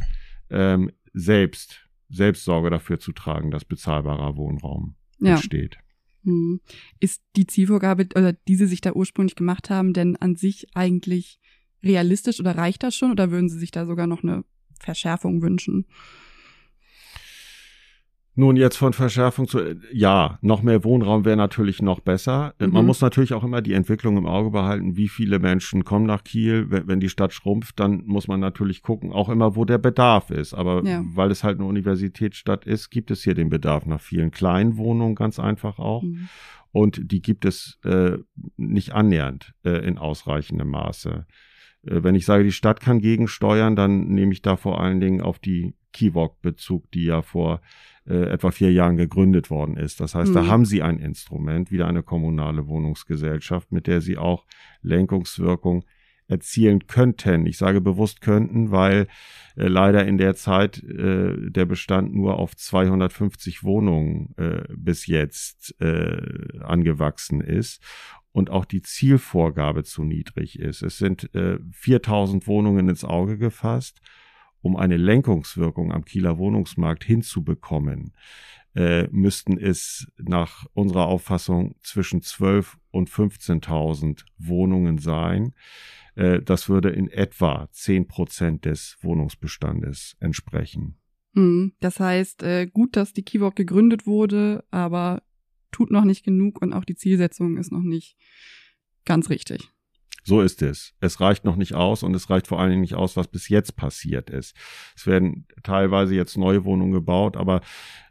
ähm, 0.49 0.91
selbst, 1.13 1.87
selbst 2.09 2.43
Sorge 2.43 2.69
dafür 2.69 2.99
zu 2.99 3.11
tragen, 3.11 3.51
dass 3.51 3.65
bezahlbarer 3.65 4.35
Wohnraum 4.35 4.95
ja. 5.19 5.33
entsteht. 5.33 5.77
Hm. 6.23 6.61
Ist 6.99 7.23
die 7.35 7.47
Zielvorgabe, 7.47 8.07
oder 8.15 8.33
die 8.33 8.55
Sie 8.55 8.67
sich 8.67 8.81
da 8.81 8.93
ursprünglich 8.93 9.35
gemacht 9.35 9.69
haben, 9.69 9.93
denn 9.93 10.15
an 10.17 10.35
sich 10.35 10.67
eigentlich 10.75 11.39
realistisch 11.83 12.39
oder 12.39 12.55
reicht 12.57 12.83
das 12.83 12.95
schon 12.95 13.11
oder 13.11 13.31
würden 13.31 13.49
Sie 13.49 13.59
sich 13.59 13.71
da 13.71 13.85
sogar 13.85 14.07
noch 14.07 14.23
eine 14.23 14.43
Verschärfung 14.79 15.41
wünschen? 15.41 15.85
Nun 18.33 18.55
jetzt 18.55 18.77
von 18.77 18.93
Verschärfung 18.93 19.47
zu, 19.47 19.75
ja, 19.91 20.39
noch 20.41 20.61
mehr 20.61 20.85
Wohnraum 20.85 21.25
wäre 21.25 21.35
natürlich 21.35 21.81
noch 21.81 21.99
besser. 21.99 22.53
Mhm. 22.59 22.71
Man 22.71 22.85
muss 22.85 23.01
natürlich 23.01 23.33
auch 23.33 23.43
immer 23.43 23.61
die 23.61 23.73
Entwicklung 23.73 24.17
im 24.17 24.25
Auge 24.25 24.51
behalten, 24.51 24.95
wie 24.95 25.09
viele 25.09 25.39
Menschen 25.39 25.83
kommen 25.83 26.05
nach 26.05 26.23
Kiel. 26.23 26.67
Wenn, 26.69 26.87
wenn 26.87 26.99
die 27.01 27.09
Stadt 27.09 27.33
schrumpft, 27.33 27.79
dann 27.79 28.03
muss 28.05 28.29
man 28.29 28.39
natürlich 28.39 28.83
gucken, 28.83 29.11
auch 29.11 29.27
immer, 29.27 29.57
wo 29.57 29.65
der 29.65 29.79
Bedarf 29.79 30.29
ist. 30.29 30.53
Aber 30.53 30.81
ja. 30.85 31.03
weil 31.13 31.29
es 31.29 31.43
halt 31.43 31.59
eine 31.59 31.67
Universitätsstadt 31.67 32.65
ist, 32.65 32.89
gibt 32.89 33.11
es 33.11 33.21
hier 33.21 33.33
den 33.33 33.49
Bedarf 33.49 33.85
nach 33.85 33.99
vielen 33.99 34.31
kleinen 34.31 34.77
Wohnungen 34.77 35.15
ganz 35.15 35.37
einfach 35.37 35.77
auch. 35.77 36.03
Mhm. 36.03 36.29
Und 36.71 37.11
die 37.11 37.21
gibt 37.21 37.43
es 37.43 37.79
äh, 37.83 38.17
nicht 38.55 38.93
annähernd 38.93 39.53
äh, 39.65 39.85
in 39.85 39.97
ausreichendem 39.97 40.69
Maße. 40.69 41.25
Äh, 41.85 42.03
wenn 42.03 42.15
ich 42.15 42.25
sage, 42.25 42.43
die 42.43 42.51
Stadt 42.51 42.79
kann 42.79 42.99
gegensteuern, 42.99 43.75
dann 43.75 44.07
nehme 44.07 44.33
ich 44.33 44.41
da 44.41 44.57
vor 44.57 44.81
allen 44.81 44.99
Dingen 44.99 45.21
auf 45.21 45.39
die 45.39 45.73
Kiwok 45.93 46.41
Bezug, 46.41 46.89
die 46.91 47.05
ja 47.05 47.21
vor 47.21 47.61
äh, 48.07 48.31
etwa 48.31 48.51
vier 48.51 48.71
Jahren 48.71 48.97
gegründet 48.97 49.49
worden 49.49 49.77
ist. 49.77 49.99
Das 49.99 50.15
heißt, 50.15 50.31
mhm. 50.31 50.35
da 50.35 50.47
haben 50.47 50.65
sie 50.65 50.81
ein 50.81 50.99
Instrument, 50.99 51.71
wieder 51.71 51.87
eine 51.87 52.03
kommunale 52.03 52.67
Wohnungsgesellschaft, 52.67 53.71
mit 53.71 53.87
der 53.87 54.01
sie 54.01 54.17
auch 54.17 54.45
Lenkungswirkung 54.81 55.83
erzielen 56.27 56.87
könnten. 56.87 57.45
Ich 57.45 57.57
sage 57.57 57.81
bewusst 57.81 58.21
könnten, 58.21 58.71
weil 58.71 59.07
äh, 59.57 59.67
leider 59.67 60.05
in 60.05 60.17
der 60.17 60.33
Zeit 60.33 60.81
äh, 60.81 61.35
der 61.51 61.65
Bestand 61.65 62.15
nur 62.15 62.39
auf 62.39 62.55
250 62.55 63.63
Wohnungen 63.63 64.33
äh, 64.37 64.63
bis 64.73 65.07
jetzt 65.07 65.75
äh, 65.81 66.59
angewachsen 66.61 67.41
ist 67.41 67.83
und 68.31 68.49
auch 68.49 68.65
die 68.65 68.81
Zielvorgabe 68.81 69.83
zu 69.83 70.03
niedrig 70.03 70.59
ist. 70.59 70.81
Es 70.81 70.97
sind 70.97 71.33
äh, 71.35 71.59
4000 71.71 72.47
Wohnungen 72.47 72.89
ins 72.89 73.03
Auge 73.03 73.37
gefasst 73.37 74.01
um 74.61 74.75
eine 74.75 74.97
Lenkungswirkung 74.97 75.91
am 75.91 76.05
Kieler 76.05 76.37
Wohnungsmarkt 76.37 77.03
hinzubekommen, 77.03 78.13
äh, 78.75 79.07
müssten 79.11 79.57
es 79.57 80.07
nach 80.17 80.65
unserer 80.73 81.07
Auffassung 81.07 81.75
zwischen 81.81 82.21
12 82.21 82.77
und 82.91 83.09
15.000 83.09 84.23
Wohnungen 84.37 84.97
sein. 84.97 85.53
Äh, 86.15 86.41
das 86.41 86.69
würde 86.69 86.89
in 86.89 87.09
etwa 87.09 87.67
10 87.71 88.07
Prozent 88.07 88.65
des 88.65 88.97
Wohnungsbestandes 89.01 90.15
entsprechen. 90.19 90.97
Hm, 91.33 91.73
das 91.79 91.99
heißt, 91.99 92.43
äh, 92.43 92.67
gut, 92.67 92.95
dass 92.95 93.13
die 93.13 93.23
Kiwok 93.23 93.55
gegründet 93.55 94.05
wurde, 94.05 94.63
aber 94.69 95.23
tut 95.71 95.91
noch 95.91 96.03
nicht 96.03 96.23
genug 96.23 96.61
und 96.61 96.73
auch 96.73 96.85
die 96.85 96.95
Zielsetzung 96.95 97.57
ist 97.57 97.71
noch 97.71 97.83
nicht 97.83 98.17
ganz 99.05 99.29
richtig. 99.29 99.69
So 100.23 100.41
ist 100.41 100.61
es. 100.61 100.93
Es 100.99 101.19
reicht 101.19 101.45
noch 101.45 101.55
nicht 101.55 101.73
aus 101.73 102.03
und 102.03 102.13
es 102.13 102.29
reicht 102.29 102.47
vor 102.47 102.59
allen 102.59 102.69
Dingen 102.69 102.81
nicht 102.81 102.93
aus, 102.93 103.17
was 103.17 103.27
bis 103.27 103.49
jetzt 103.49 103.75
passiert 103.75 104.29
ist. 104.29 104.55
Es 104.95 105.07
werden 105.07 105.47
teilweise 105.63 106.13
jetzt 106.13 106.37
neue 106.37 106.63
Wohnungen 106.63 106.91
gebaut, 106.91 107.35
aber 107.37 107.61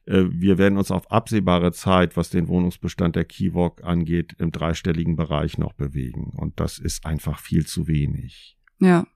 äh, 0.06 0.24
wir 0.28 0.58
werden 0.58 0.76
uns 0.76 0.90
auf 0.90 1.10
absehbare 1.10 1.72
Zeit, 1.72 2.16
was 2.16 2.30
den 2.30 2.48
Wohnungsbestand 2.48 3.14
der 3.14 3.24
Kiwok 3.24 3.84
angeht, 3.84 4.34
im 4.38 4.50
dreistelligen 4.50 5.14
Bereich 5.14 5.56
noch 5.56 5.72
bewegen. 5.72 6.32
Und 6.36 6.58
das 6.58 6.78
ist 6.78 7.06
einfach 7.06 7.38
viel 7.38 7.64
zu 7.64 7.86
wenig. 7.86 8.58
Ja. 8.80 9.06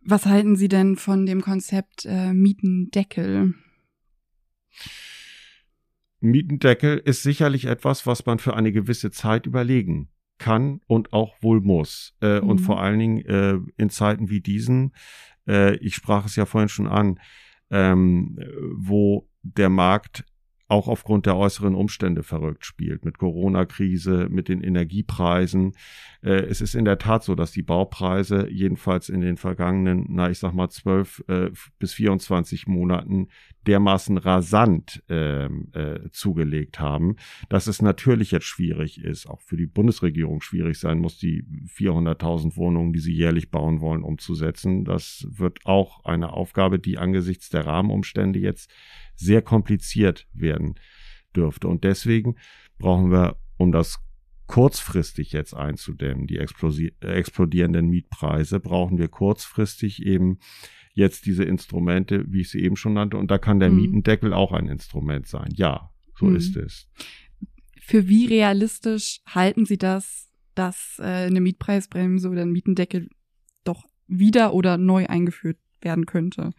Was 0.00 0.24
halten 0.24 0.56
Sie 0.56 0.68
denn 0.68 0.96
von 0.96 1.26
dem 1.26 1.42
Konzept 1.42 2.06
äh, 2.06 2.32
Mietendeckel? 2.32 3.54
Mietendeckel 6.20 6.98
ist 6.98 7.22
sicherlich 7.22 7.66
etwas, 7.66 8.06
was 8.06 8.26
man 8.26 8.38
für 8.38 8.54
eine 8.54 8.72
gewisse 8.72 9.10
Zeit 9.10 9.46
überlegen 9.46 10.08
kann 10.38 10.80
und 10.86 11.12
auch 11.12 11.34
wohl 11.40 11.60
muss. 11.60 12.14
Äh, 12.20 12.40
mhm. 12.40 12.48
Und 12.48 12.58
vor 12.58 12.80
allen 12.80 12.98
Dingen 12.98 13.24
äh, 13.24 13.58
in 13.76 13.90
Zeiten 13.90 14.30
wie 14.30 14.40
diesen, 14.40 14.94
äh, 15.46 15.76
ich 15.76 15.94
sprach 15.94 16.26
es 16.26 16.36
ja 16.36 16.46
vorhin 16.46 16.68
schon 16.68 16.86
an, 16.86 17.20
ähm, 17.70 18.38
wo 18.74 19.28
der 19.42 19.68
Markt 19.68 20.24
auch 20.68 20.86
aufgrund 20.86 21.24
der 21.24 21.36
äußeren 21.36 21.74
Umstände 21.74 22.22
verrückt 22.22 22.64
spielt, 22.66 23.04
mit 23.04 23.16
Corona-Krise, 23.16 24.28
mit 24.30 24.48
den 24.48 24.62
Energiepreisen. 24.62 25.72
Äh, 26.22 26.42
es 26.42 26.60
ist 26.60 26.74
in 26.74 26.84
der 26.84 26.98
Tat 26.98 27.24
so, 27.24 27.34
dass 27.34 27.52
die 27.52 27.62
Baupreise 27.62 28.48
jedenfalls 28.50 29.08
in 29.08 29.22
den 29.22 29.38
vergangenen, 29.38 30.04
na 30.10 30.30
ich 30.30 30.38
sag 30.38 30.52
mal, 30.52 30.68
zwölf 30.68 31.24
äh, 31.28 31.50
bis 31.78 31.94
24 31.94 32.66
Monaten 32.66 33.28
dermaßen 33.66 34.18
rasant 34.18 35.02
ähm, 35.08 35.68
äh, 35.72 36.10
zugelegt 36.10 36.80
haben, 36.80 37.16
dass 37.48 37.66
es 37.66 37.80
natürlich 37.80 38.30
jetzt 38.30 38.46
schwierig 38.46 39.02
ist, 39.02 39.28
auch 39.28 39.40
für 39.40 39.56
die 39.56 39.66
Bundesregierung 39.66 40.42
schwierig 40.42 40.78
sein 40.78 40.98
muss, 40.98 41.18
die 41.18 41.44
400.000 41.76 42.56
Wohnungen, 42.56 42.92
die 42.92 43.00
sie 43.00 43.14
jährlich 43.14 43.50
bauen 43.50 43.80
wollen, 43.80 44.02
umzusetzen. 44.02 44.84
Das 44.84 45.26
wird 45.30 45.60
auch 45.64 46.04
eine 46.04 46.32
Aufgabe, 46.32 46.78
die 46.78 46.98
angesichts 46.98 47.48
der 47.48 47.66
Rahmenumstände 47.66 48.38
jetzt 48.38 48.70
sehr 49.18 49.42
kompliziert 49.42 50.26
werden 50.32 50.76
dürfte. 51.34 51.68
Und 51.68 51.84
deswegen 51.84 52.36
brauchen 52.78 53.10
wir, 53.10 53.36
um 53.56 53.72
das 53.72 53.98
kurzfristig 54.46 55.32
jetzt 55.32 55.54
einzudämmen, 55.54 56.26
die 56.26 56.38
explodierenden 56.38 57.88
Mietpreise, 57.88 58.60
brauchen 58.60 58.96
wir 58.96 59.08
kurzfristig 59.08 60.04
eben 60.04 60.38
jetzt 60.94 61.26
diese 61.26 61.44
Instrumente, 61.44 62.24
wie 62.28 62.40
ich 62.40 62.50
sie 62.50 62.60
eben 62.60 62.76
schon 62.76 62.94
nannte. 62.94 63.18
Und 63.18 63.30
da 63.30 63.38
kann 63.38 63.60
der 63.60 63.70
mhm. 63.70 63.76
Mietendeckel 63.76 64.32
auch 64.32 64.52
ein 64.52 64.68
Instrument 64.68 65.26
sein. 65.26 65.52
Ja, 65.54 65.90
so 66.16 66.26
mhm. 66.26 66.36
ist 66.36 66.56
es. 66.56 66.88
Für 67.80 68.08
wie 68.08 68.26
realistisch 68.26 69.20
halten 69.26 69.64
Sie 69.64 69.78
das, 69.78 70.30
dass 70.54 70.96
äh, 70.98 71.26
eine 71.26 71.40
Mietpreisbremse 71.40 72.28
oder 72.28 72.42
ein 72.42 72.52
Mietendeckel 72.52 73.08
doch 73.64 73.84
wieder 74.06 74.54
oder 74.54 74.76
neu 74.76 75.06
eingeführt 75.06 75.58
werden 75.80 76.06
könnte? 76.06 76.50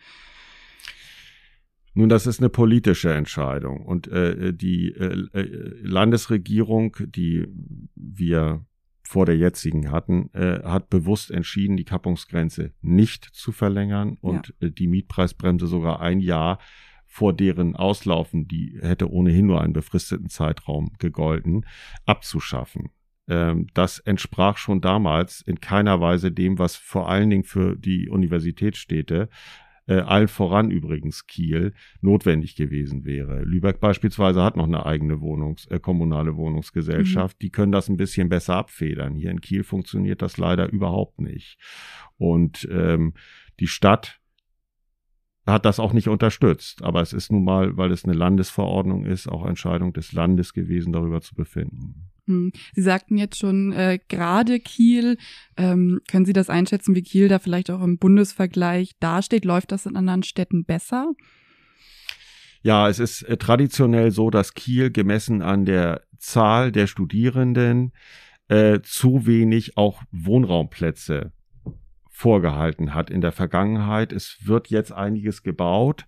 Nun, 1.99 2.07
das 2.07 2.27
ist 2.27 2.39
eine 2.39 2.47
politische 2.47 3.13
Entscheidung 3.13 3.85
und 3.85 4.07
äh, 4.07 4.53
die 4.53 4.93
äh, 4.93 5.27
äh, 5.33 5.81
Landesregierung, 5.81 6.95
die 7.01 7.45
wir 7.93 8.65
vor 9.03 9.25
der 9.25 9.35
jetzigen 9.35 9.91
hatten, 9.91 10.29
äh, 10.31 10.63
hat 10.63 10.89
bewusst 10.89 11.29
entschieden, 11.29 11.75
die 11.75 11.83
Kappungsgrenze 11.83 12.71
nicht 12.79 13.25
zu 13.25 13.51
verlängern 13.51 14.17
und 14.21 14.53
ja. 14.61 14.67
äh, 14.67 14.71
die 14.71 14.87
Mietpreisbremse 14.87 15.67
sogar 15.67 15.99
ein 15.99 16.21
Jahr 16.21 16.59
vor 17.05 17.33
deren 17.33 17.75
Auslaufen, 17.75 18.47
die 18.47 18.79
hätte 18.79 19.11
ohnehin 19.11 19.47
nur 19.47 19.59
einen 19.61 19.73
befristeten 19.73 20.29
Zeitraum 20.29 20.93
gegolten, 20.99 21.65
abzuschaffen. 22.05 22.91
Ähm, 23.27 23.67
das 23.73 23.99
entsprach 23.99 24.55
schon 24.55 24.79
damals 24.79 25.41
in 25.41 25.59
keiner 25.59 25.99
Weise 25.99 26.31
dem, 26.31 26.59
was 26.59 26.77
vor 26.77 27.09
allen 27.09 27.29
Dingen 27.29 27.43
für 27.43 27.75
die 27.75 28.07
Universitätsstädte 28.07 29.27
äh, 29.89 30.01
allen 30.01 30.27
voran 30.27 30.69
übrigens 30.69 31.25
Kiel, 31.25 31.73
notwendig 32.01 32.55
gewesen 32.55 33.05
wäre. 33.05 33.43
Lübeck 33.43 33.79
beispielsweise 33.79 34.43
hat 34.43 34.55
noch 34.55 34.67
eine 34.67 34.85
eigene 34.85 35.19
Wohnungs-, 35.19 35.67
äh, 35.71 35.79
kommunale 35.79 36.35
Wohnungsgesellschaft. 36.35 37.37
Mhm. 37.37 37.39
Die 37.41 37.49
können 37.49 37.71
das 37.71 37.89
ein 37.89 37.97
bisschen 37.97 38.29
besser 38.29 38.55
abfedern. 38.55 39.15
Hier 39.15 39.31
in 39.31 39.41
Kiel 39.41 39.63
funktioniert 39.63 40.21
das 40.21 40.37
leider 40.37 40.69
überhaupt 40.71 41.19
nicht. 41.19 41.57
Und 42.17 42.67
ähm, 42.71 43.13
die 43.59 43.67
Stadt 43.67 44.19
hat 45.45 45.65
das 45.65 45.79
auch 45.79 45.93
nicht 45.93 46.07
unterstützt. 46.07 46.83
Aber 46.83 47.01
es 47.01 47.13
ist 47.13 47.31
nun 47.31 47.43
mal, 47.43 47.77
weil 47.77 47.91
es 47.91 48.03
eine 48.03 48.13
Landesverordnung 48.13 49.05
ist, 49.05 49.27
auch 49.27 49.45
Entscheidung 49.45 49.93
des 49.93 50.13
Landes 50.13 50.53
gewesen, 50.53 50.93
darüber 50.93 51.21
zu 51.21 51.35
befinden. 51.35 52.09
Hm. 52.27 52.51
Sie 52.75 52.81
sagten 52.81 53.17
jetzt 53.17 53.37
schon 53.37 53.71
äh, 53.73 53.99
gerade 54.07 54.59
Kiel. 54.59 55.17
Ähm, 55.57 56.01
können 56.09 56.25
Sie 56.25 56.33
das 56.33 56.49
einschätzen, 56.49 56.95
wie 56.95 57.01
Kiel 57.01 57.27
da 57.27 57.39
vielleicht 57.39 57.71
auch 57.71 57.81
im 57.81 57.97
Bundesvergleich 57.97 58.91
dasteht? 58.99 59.45
Läuft 59.45 59.71
das 59.71 59.85
in 59.85 59.95
anderen 59.95 60.23
Städten 60.23 60.65
besser? 60.65 61.11
Ja, 62.61 62.87
es 62.89 62.99
ist 62.99 63.23
äh, 63.23 63.37
traditionell 63.37 64.11
so, 64.11 64.29
dass 64.29 64.53
Kiel 64.53 64.91
gemessen 64.91 65.41
an 65.41 65.65
der 65.65 66.03
Zahl 66.19 66.71
der 66.71 66.87
Studierenden 66.87 67.93
äh, 68.49 68.81
zu 68.83 69.25
wenig 69.25 69.77
auch 69.77 70.03
Wohnraumplätze 70.11 71.31
vorgehalten 72.19 72.93
hat 72.93 73.09
in 73.09 73.21
der 73.21 73.31
Vergangenheit. 73.31 74.11
Es 74.11 74.39
wird 74.41 74.67
jetzt 74.67 74.91
einiges 74.91 75.41
gebaut. 75.41 76.05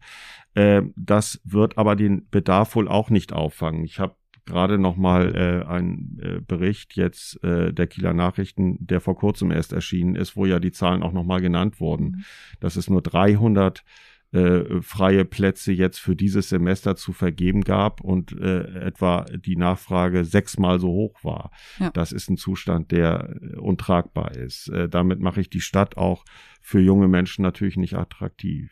Äh, 0.55 0.81
das 0.97 1.39
wird 1.45 1.77
aber 1.77 1.95
den 1.95 2.27
Bedarf 2.29 2.75
wohl 2.75 2.89
auch 2.89 3.09
nicht 3.09 3.31
auffangen. 3.31 3.85
Ich 3.85 3.97
habe 3.97 4.15
gerade 4.45 4.77
noch 4.77 4.97
mal 4.97 5.33
äh, 5.33 5.65
ein 5.65 6.19
äh, 6.21 6.41
Bericht 6.41 6.97
jetzt 6.97 7.41
äh, 7.45 7.71
der 7.71 7.87
Kieler 7.87 8.13
Nachrichten, 8.13 8.75
der 8.85 8.99
vor 8.99 9.15
kurzem 9.15 9.51
erst 9.51 9.71
erschienen 9.71 10.15
ist, 10.15 10.35
wo 10.35 10.45
ja 10.45 10.59
die 10.59 10.73
Zahlen 10.73 11.01
auch 11.01 11.13
noch 11.13 11.23
mal 11.23 11.39
genannt 11.39 11.79
wurden, 11.79 12.05
mhm. 12.05 12.23
dass 12.59 12.75
es 12.75 12.89
nur 12.89 13.01
300 13.01 13.85
äh, 14.31 14.81
freie 14.81 15.25
Plätze 15.25 15.73
jetzt 15.73 15.99
für 15.99 16.15
dieses 16.15 16.49
Semester 16.49 16.95
zu 16.95 17.11
vergeben 17.11 17.61
gab 17.61 18.01
und 18.01 18.31
äh, 18.31 18.63
etwa 18.85 19.25
die 19.25 19.57
Nachfrage 19.57 20.23
sechsmal 20.23 20.79
so 20.79 20.87
hoch 20.87 21.23
war. 21.23 21.51
Ja. 21.79 21.89
Das 21.89 22.11
ist 22.11 22.29
ein 22.29 22.37
Zustand, 22.37 22.91
der 22.91 23.37
äh, 23.41 23.57
untragbar 23.57 24.31
ist. 24.35 24.69
Äh, 24.69 24.87
damit 24.87 25.19
mache 25.19 25.41
ich 25.41 25.49
die 25.49 25.61
Stadt 25.61 25.97
auch 25.97 26.23
für 26.61 26.79
junge 26.79 27.07
Menschen 27.07 27.41
natürlich 27.41 27.77
nicht 27.77 27.95
attraktiv. 27.95 28.71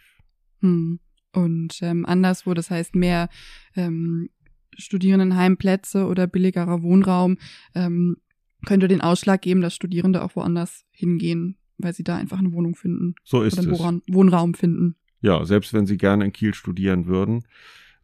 Hm. 0.61 0.99
Und 1.31 1.79
ähm, 1.81 2.05
anderswo, 2.05 2.53
das 2.53 2.71
heißt 2.71 2.95
mehr 2.95 3.29
ähm, 3.75 4.29
Studierendenheimplätze 4.77 6.05
oder 6.05 6.25
billigerer 6.25 6.81
Wohnraum 6.81 7.37
ähm, 7.75 8.17
könnte 8.65 8.87
den 8.87 9.01
Ausschlag 9.01 9.41
geben, 9.41 9.61
dass 9.61 9.75
Studierende 9.75 10.23
auch 10.23 10.35
woanders 10.35 10.85
hingehen, 10.91 11.57
weil 11.77 11.93
sie 11.93 12.03
da 12.03 12.17
einfach 12.17 12.39
eine 12.39 12.51
Wohnung 12.51 12.75
finden. 12.75 13.15
So 13.23 13.41
ist 13.41 13.59
oder 13.59 13.87
einen 13.87 14.01
es. 14.07 14.13
Wohnraum 14.13 14.53
finden. 14.53 14.95
Ja, 15.21 15.43
selbst 15.45 15.73
wenn 15.73 15.85
sie 15.85 15.97
gerne 15.97 16.25
in 16.25 16.33
Kiel 16.33 16.53
studieren 16.53 17.05
würden, 17.05 17.43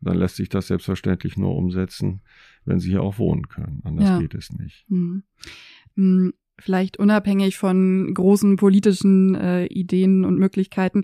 dann 0.02 0.18
lässt 0.18 0.36
sich 0.36 0.50
das 0.50 0.68
selbstverständlich 0.68 1.38
nur 1.38 1.56
umsetzen, 1.56 2.22
wenn 2.66 2.80
sie 2.80 2.90
hier 2.90 3.02
auch 3.02 3.18
wohnen 3.18 3.48
können. 3.48 3.82
Anders 3.84 4.10
ja. 4.10 4.20
geht 4.20 4.36
es 4.36 4.52
nicht. 4.52 4.86
Mhm. 4.90 5.24
Mhm. 5.96 6.34
Vielleicht 6.58 6.98
unabhängig 6.98 7.58
von 7.58 8.14
großen 8.14 8.56
politischen 8.56 9.36
äh, 9.36 9.66
Ideen 9.66 10.24
und 10.24 10.40
Möglichkeiten, 10.40 11.04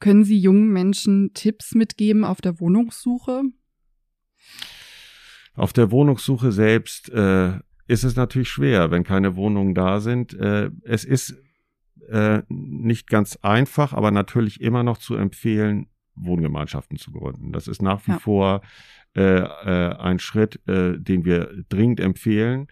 können 0.00 0.24
Sie 0.24 0.38
jungen 0.38 0.72
Menschen 0.72 1.32
Tipps 1.34 1.74
mitgeben 1.74 2.24
auf 2.24 2.40
der 2.40 2.60
Wohnungssuche? 2.60 3.42
Auf 5.54 5.72
der 5.72 5.90
Wohnungssuche 5.90 6.52
selbst 6.52 7.10
äh, 7.10 7.58
ist 7.88 8.04
es 8.04 8.16
natürlich 8.16 8.48
schwer, 8.48 8.90
wenn 8.90 9.04
keine 9.04 9.36
Wohnungen 9.36 9.74
da 9.74 10.00
sind. 10.00 10.34
Äh, 10.34 10.70
es 10.82 11.04
ist 11.04 11.34
äh, 12.08 12.42
nicht 12.48 13.08
ganz 13.08 13.36
einfach, 13.42 13.92
aber 13.92 14.10
natürlich 14.10 14.60
immer 14.60 14.82
noch 14.82 14.98
zu 14.98 15.14
empfehlen, 15.16 15.88
Wohngemeinschaften 16.14 16.96
zu 16.98 17.12
gründen. 17.12 17.52
Das 17.52 17.68
ist 17.68 17.82
nach 17.82 18.06
wie 18.06 18.12
ja. 18.12 18.18
vor 18.18 18.62
äh, 19.14 19.38
äh, 19.40 19.96
ein 19.96 20.18
Schritt, 20.18 20.60
äh, 20.68 20.98
den 20.98 21.24
wir 21.24 21.64
dringend 21.68 22.00
empfehlen. 22.00 22.68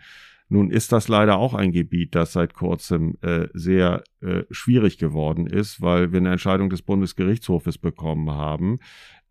Nun 0.48 0.70
ist 0.70 0.92
das 0.92 1.08
leider 1.08 1.38
auch 1.38 1.54
ein 1.54 1.72
Gebiet, 1.72 2.14
das 2.14 2.32
seit 2.32 2.54
kurzem 2.54 3.16
äh, 3.22 3.48
sehr 3.54 4.04
äh, 4.20 4.42
schwierig 4.50 4.98
geworden 4.98 5.46
ist, 5.46 5.80
weil 5.80 6.12
wir 6.12 6.20
eine 6.20 6.32
Entscheidung 6.32 6.68
des 6.68 6.82
Bundesgerichtshofes 6.82 7.78
bekommen 7.78 8.30
haben, 8.30 8.78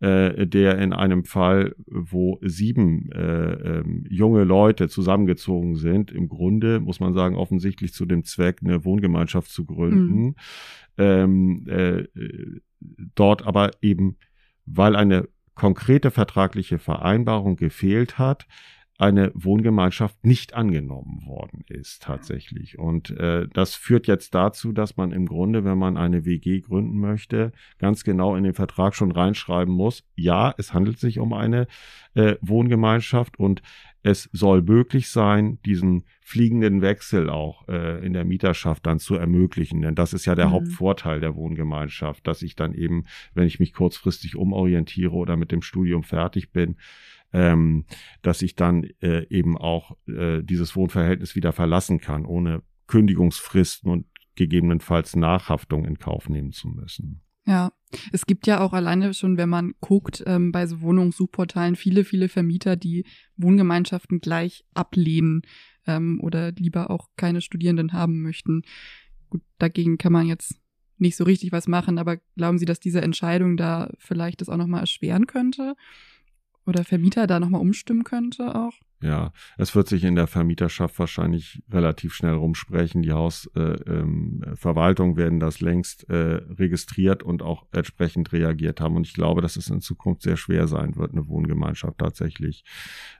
äh, 0.00 0.46
der 0.46 0.78
in 0.78 0.92
einem 0.92 1.24
Fall, 1.24 1.76
wo 1.86 2.38
sieben 2.42 3.12
äh, 3.12 3.52
ähm, 3.52 4.04
junge 4.10 4.42
Leute 4.42 4.88
zusammengezogen 4.88 5.76
sind, 5.76 6.10
im 6.10 6.28
Grunde, 6.28 6.80
muss 6.80 6.98
man 6.98 7.14
sagen, 7.14 7.36
offensichtlich 7.36 7.94
zu 7.94 8.06
dem 8.06 8.24
Zweck, 8.24 8.58
eine 8.64 8.84
Wohngemeinschaft 8.84 9.50
zu 9.50 9.64
gründen, 9.64 10.24
mhm. 10.24 10.34
ähm, 10.98 11.66
äh, 11.68 12.04
dort 13.14 13.46
aber 13.46 13.70
eben, 13.82 14.16
weil 14.66 14.96
eine 14.96 15.28
konkrete 15.54 16.10
vertragliche 16.10 16.78
Vereinbarung 16.78 17.54
gefehlt 17.54 18.18
hat, 18.18 18.46
eine 18.96 19.32
Wohngemeinschaft 19.34 20.24
nicht 20.24 20.54
angenommen 20.54 21.24
worden 21.26 21.64
ist 21.66 22.02
tatsächlich. 22.02 22.78
Und 22.78 23.10
äh, 23.10 23.48
das 23.52 23.74
führt 23.74 24.06
jetzt 24.06 24.34
dazu, 24.34 24.72
dass 24.72 24.96
man 24.96 25.10
im 25.10 25.26
Grunde, 25.26 25.64
wenn 25.64 25.78
man 25.78 25.96
eine 25.96 26.24
WG 26.24 26.60
gründen 26.60 27.00
möchte, 27.00 27.52
ganz 27.78 28.04
genau 28.04 28.36
in 28.36 28.44
den 28.44 28.54
Vertrag 28.54 28.94
schon 28.94 29.10
reinschreiben 29.10 29.74
muss, 29.74 30.04
ja, 30.14 30.54
es 30.58 30.72
handelt 30.72 31.00
sich 31.00 31.18
um 31.18 31.32
eine 31.32 31.66
äh, 32.14 32.36
Wohngemeinschaft 32.40 33.38
und 33.38 33.62
es 34.04 34.28
soll 34.32 34.62
möglich 34.62 35.08
sein, 35.08 35.58
diesen 35.64 36.04
fliegenden 36.20 36.82
Wechsel 36.82 37.30
auch 37.30 37.66
äh, 37.68 38.04
in 38.04 38.12
der 38.12 38.24
Mieterschaft 38.24 38.86
dann 38.86 38.98
zu 38.98 39.14
ermöglichen. 39.16 39.80
Denn 39.80 39.94
das 39.94 40.12
ist 40.12 40.26
ja 40.26 40.34
der 40.34 40.48
mhm. 40.48 40.52
Hauptvorteil 40.52 41.20
der 41.20 41.34
Wohngemeinschaft, 41.34 42.26
dass 42.26 42.42
ich 42.42 42.54
dann 42.54 42.74
eben, 42.74 43.06
wenn 43.32 43.46
ich 43.46 43.60
mich 43.60 43.72
kurzfristig 43.72 44.36
umorientiere 44.36 45.14
oder 45.14 45.36
mit 45.38 45.50
dem 45.50 45.62
Studium 45.62 46.02
fertig 46.02 46.52
bin, 46.52 46.76
ähm, 47.34 47.84
dass 48.22 48.40
ich 48.40 48.54
dann 48.54 48.84
äh, 49.00 49.26
eben 49.28 49.58
auch 49.58 49.96
äh, 50.06 50.42
dieses 50.42 50.76
Wohnverhältnis 50.76 51.34
wieder 51.34 51.52
verlassen 51.52 52.00
kann, 52.00 52.24
ohne 52.24 52.62
Kündigungsfristen 52.86 53.90
und 53.90 54.06
gegebenenfalls 54.36 55.16
Nachhaftung 55.16 55.84
in 55.84 55.98
Kauf 55.98 56.28
nehmen 56.28 56.52
zu 56.52 56.68
müssen. 56.68 57.20
Ja, 57.46 57.72
es 58.12 58.24
gibt 58.24 58.46
ja 58.46 58.60
auch 58.60 58.72
alleine 58.72 59.12
schon, 59.12 59.36
wenn 59.36 59.48
man 59.48 59.74
guckt, 59.80 60.22
ähm, 60.26 60.50
bei 60.50 60.66
so 60.66 60.80
Wohnungssuchportalen 60.80 61.76
viele, 61.76 62.04
viele 62.04 62.28
Vermieter, 62.28 62.76
die 62.76 63.04
Wohngemeinschaften 63.36 64.20
gleich 64.20 64.64
ablehnen 64.72 65.42
ähm, 65.86 66.20
oder 66.22 66.52
lieber 66.52 66.90
auch 66.90 67.08
keine 67.16 67.42
Studierenden 67.42 67.92
haben 67.92 68.22
möchten. 68.22 68.62
Gut, 69.28 69.42
dagegen 69.58 69.98
kann 69.98 70.12
man 70.12 70.26
jetzt 70.26 70.58
nicht 70.96 71.16
so 71.16 71.24
richtig 71.24 71.52
was 71.52 71.66
machen, 71.66 71.98
aber 71.98 72.18
glauben 72.36 72.58
Sie, 72.58 72.64
dass 72.64 72.80
diese 72.80 73.02
Entscheidung 73.02 73.56
da 73.56 73.92
vielleicht 73.98 74.40
das 74.40 74.48
auch 74.48 74.56
nochmal 74.56 74.80
erschweren 74.80 75.26
könnte? 75.26 75.74
Oder 76.66 76.84
Vermieter 76.84 77.26
da 77.26 77.40
nochmal 77.40 77.60
umstimmen 77.60 78.04
könnte 78.04 78.54
auch. 78.54 78.74
Ja, 79.04 79.32
es 79.58 79.74
wird 79.74 79.86
sich 79.86 80.02
in 80.04 80.14
der 80.14 80.26
Vermieterschaft 80.26 80.98
wahrscheinlich 80.98 81.62
relativ 81.70 82.14
schnell 82.14 82.32
rumsprechen. 82.32 83.02
Die 83.02 83.12
Hausverwaltung 83.12 85.08
äh, 85.08 85.12
ähm, 85.12 85.16
werden 85.18 85.40
das 85.40 85.60
längst 85.60 86.08
äh, 86.08 86.40
registriert 86.58 87.22
und 87.22 87.42
auch 87.42 87.66
entsprechend 87.72 88.32
reagiert 88.32 88.80
haben. 88.80 88.96
Und 88.96 89.06
ich 89.06 89.12
glaube, 89.12 89.42
dass 89.42 89.56
es 89.56 89.68
in 89.68 89.82
Zukunft 89.82 90.22
sehr 90.22 90.38
schwer 90.38 90.68
sein 90.68 90.96
wird, 90.96 91.12
eine 91.12 91.28
Wohngemeinschaft 91.28 91.98
tatsächlich 91.98 92.64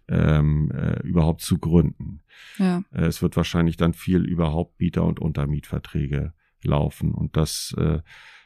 ähm, 0.09 0.71
äh, 0.71 1.01
überhaupt 1.03 1.43
zu 1.43 1.59
gründen. 1.59 2.23
Ja. 2.57 2.83
Äh, 2.91 3.05
es 3.05 3.21
wird 3.21 3.37
wahrscheinlich 3.37 3.77
dann 3.77 3.93
viel 3.93 4.25
über 4.25 4.55
Hauptmieter 4.55 5.05
und 5.05 5.21
Untermietverträge 5.21 6.33
laufen. 6.63 7.13
Und 7.13 7.37
das 7.37 7.75
äh, 7.77 8.01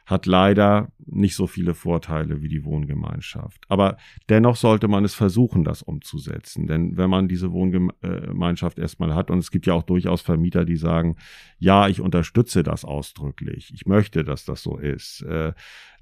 hat 0.09 0.25
leider 0.25 0.91
nicht 1.05 1.35
so 1.35 1.45
viele 1.45 1.75
Vorteile 1.75 2.41
wie 2.41 2.47
die 2.47 2.65
Wohngemeinschaft. 2.65 3.63
Aber 3.67 3.97
dennoch 4.27 4.55
sollte 4.55 4.87
man 4.87 5.05
es 5.05 5.13
versuchen, 5.13 5.63
das 5.63 5.83
umzusetzen. 5.83 6.65
Denn 6.65 6.97
wenn 6.97 7.11
man 7.11 7.27
diese 7.27 7.51
Wohngemeinschaft 7.51 8.79
erstmal 8.79 9.13
hat, 9.13 9.29
und 9.29 9.37
es 9.37 9.51
gibt 9.51 9.67
ja 9.67 9.73
auch 9.73 9.83
durchaus 9.83 10.21
Vermieter, 10.21 10.65
die 10.65 10.77
sagen, 10.77 11.15
ja, 11.59 11.87
ich 11.87 12.01
unterstütze 12.01 12.63
das 12.63 12.85
ausdrücklich, 12.85 13.71
ich 13.73 13.85
möchte, 13.85 14.23
dass 14.23 14.45
das 14.45 14.63
so 14.63 14.77
ist, 14.77 15.21
äh, 15.21 15.53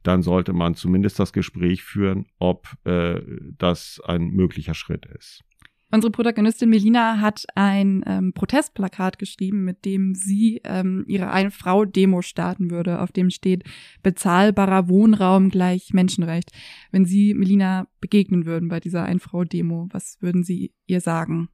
dann 0.04 0.22
sollte 0.22 0.54
man 0.54 0.76
zumindest 0.76 1.20
das 1.20 1.34
Gespräch 1.34 1.84
führen, 1.84 2.28
ob 2.40 2.68
äh, 2.86 3.22
das 3.58 4.02
ein 4.06 4.30
möglicher 4.30 4.74
Schritt 4.74 5.06
ist. 5.06 5.44
Unsere 5.90 6.12
Protagonistin 6.12 6.70
Melina 6.70 7.22
hat 7.22 7.46
ein 7.56 8.04
ähm, 8.06 8.34
Protestplakat 8.34 9.18
geschrieben, 9.20 9.64
mit 9.64 9.86
dem 9.86 10.16
sie 10.16 10.60
ähm, 10.66 11.06
ihre 11.08 11.30
Ein-Frau-Demo 11.32 12.22
starten 12.22 12.70
würde, 12.70 13.00
auf 13.00 13.14
dem 13.14 13.30
steht 13.30 13.64
bezahlbarer 14.04 14.90
Wohnraum 14.90 15.50
gleich 15.50 15.94
Menschenrecht. 15.94 16.52
Wenn 16.92 17.06
Sie 17.06 17.34
Melina 17.34 17.88
begegnen 18.02 18.46
würden 18.46 18.68
bei 18.68 18.82
dieser 18.82 19.06
Ein-Frau-Demo, 19.06 19.88
was 19.92 20.18
würden 20.20 20.44
Sie 20.44 20.74
ihr 20.88 21.00
sagen? 21.00 21.48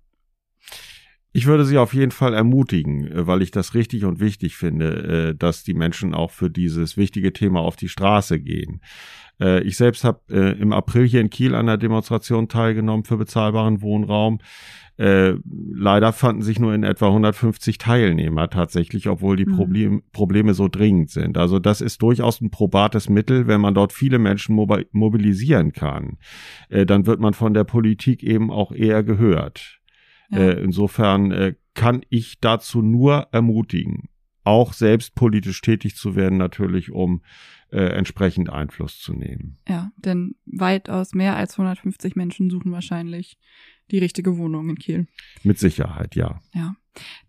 Ich 1.36 1.48
würde 1.48 1.66
sie 1.66 1.80
auf 1.80 1.96
jeden 1.96 2.12
Fall 2.12 2.36
ermutigen, 2.36 3.10
weil 3.12 3.42
ich 3.42 3.50
das 3.50 3.74
richtig 3.74 4.06
und 4.06 4.20
wichtig 4.20 4.56
finde, 4.56 5.32
äh, 5.32 5.36
dass 5.36 5.64
die 5.64 5.74
Menschen 5.74 6.14
auch 6.14 6.30
für 6.30 6.52
dieses 6.52 6.96
wichtige 6.96 7.34
Thema 7.34 7.62
auf 7.62 7.76
die 7.76 7.90
Straße 7.90 8.40
gehen. 8.40 8.82
Äh, 9.40 9.62
ich 9.64 9.78
selbst 9.78 10.04
habe 10.04 10.22
im 10.34 10.74
April 10.74 11.08
hier 11.08 11.22
in 11.22 11.30
Kiel 11.30 11.56
an 11.56 11.68
der 11.68 11.78
Demonstration 11.78 12.48
teilgenommen 12.48 13.04
für 13.04 13.18
bezahlbaren 13.18 13.82
Wohnraum. 13.82 14.40
leider 14.96 16.14
fanden 16.14 16.44
sich 16.44 16.60
nur 16.60 16.76
in 16.76 16.84
etwa 16.84 17.08
150 17.08 17.80
Teilnehmer 17.80 18.52
tatsächlich, 18.52 19.10
obwohl 19.10 19.36
die 19.36 19.48
mhm. 19.48 19.56
Problem, 19.56 20.04
Probleme 20.12 20.54
so 20.54 20.68
dringend 20.68 21.10
sind. 21.10 21.36
Also 21.36 21.58
das 21.58 21.82
ist 21.82 22.04
durchaus 22.04 22.42
ein 22.42 22.52
probates 22.52 23.10
Mittel, 23.10 23.48
wenn 23.48 23.60
man 23.60 23.74
dort 23.74 23.92
viele 23.92 24.20
Menschen 24.20 24.56
mobilisieren 24.92 25.74
kann. 25.74 26.18
dann 26.70 27.08
wird 27.08 27.20
man 27.20 27.34
von 27.34 27.56
der 27.56 27.64
Politik 27.64 28.22
eben 28.22 28.52
auch 28.52 28.72
eher 28.72 29.02
gehört. 29.02 29.82
Äh, 30.34 30.64
insofern 30.64 31.32
äh, 31.32 31.56
kann 31.74 32.02
ich 32.10 32.40
dazu 32.40 32.82
nur 32.82 33.28
ermutigen, 33.32 34.10
auch 34.44 34.74
selbst 34.74 35.16
politisch 35.16 35.62
tätig 35.62 35.96
zu 35.96 36.16
werden, 36.16 36.38
natürlich, 36.38 36.92
um 36.92 37.22
äh, 37.74 37.88
entsprechend 37.88 38.52
Einfluss 38.52 39.00
zu 39.00 39.14
nehmen. 39.14 39.58
Ja, 39.68 39.92
denn 39.98 40.36
weitaus 40.46 41.14
mehr 41.14 41.36
als 41.36 41.54
150 41.54 42.16
Menschen 42.16 42.50
suchen 42.50 42.72
wahrscheinlich 42.72 43.38
die 43.90 43.98
richtige 43.98 44.38
Wohnung 44.38 44.70
in 44.70 44.78
Kiel. 44.78 45.08
Mit 45.42 45.58
Sicherheit, 45.58 46.16
ja. 46.16 46.40
Ja, 46.54 46.76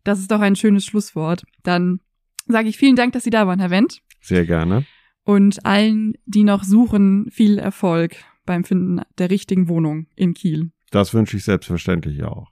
das 0.04 0.20
ist 0.20 0.30
doch 0.30 0.40
ein 0.40 0.54
schönes 0.54 0.84
Schlusswort. 0.84 1.44
Dann 1.62 2.00
sage 2.46 2.68
ich 2.68 2.76
vielen 2.76 2.96
Dank, 2.96 3.14
dass 3.14 3.24
Sie 3.24 3.30
da 3.30 3.46
waren, 3.46 3.58
Herr 3.58 3.70
Wendt. 3.70 4.02
Sehr 4.20 4.44
gerne. 4.44 4.84
Und 5.24 5.64
allen, 5.64 6.12
die 6.26 6.44
noch 6.44 6.62
suchen, 6.62 7.30
viel 7.30 7.58
Erfolg 7.58 8.16
beim 8.44 8.64
Finden 8.64 9.00
der 9.16 9.30
richtigen 9.30 9.68
Wohnung 9.68 10.06
in 10.14 10.34
Kiel. 10.34 10.70
Das 10.90 11.14
wünsche 11.14 11.38
ich 11.38 11.44
selbstverständlich 11.44 12.22
auch. 12.24 12.50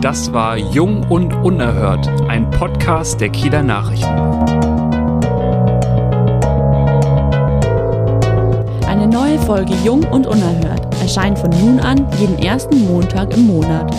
Das 0.00 0.32
war 0.32 0.56
Jung 0.56 1.02
und 1.10 1.30
Unerhört, 1.44 2.08
ein 2.26 2.50
Podcast 2.50 3.20
der 3.20 3.28
Kieler 3.28 3.62
Nachrichten. 3.62 4.06
Eine 8.86 9.06
neue 9.06 9.38
Folge 9.40 9.74
Jung 9.84 10.02
und 10.04 10.26
Unerhört 10.26 10.86
erscheint 11.02 11.38
von 11.38 11.50
nun 11.50 11.80
an 11.80 12.06
jeden 12.18 12.38
ersten 12.38 12.86
Montag 12.86 13.36
im 13.36 13.46
Monat. 13.46 13.94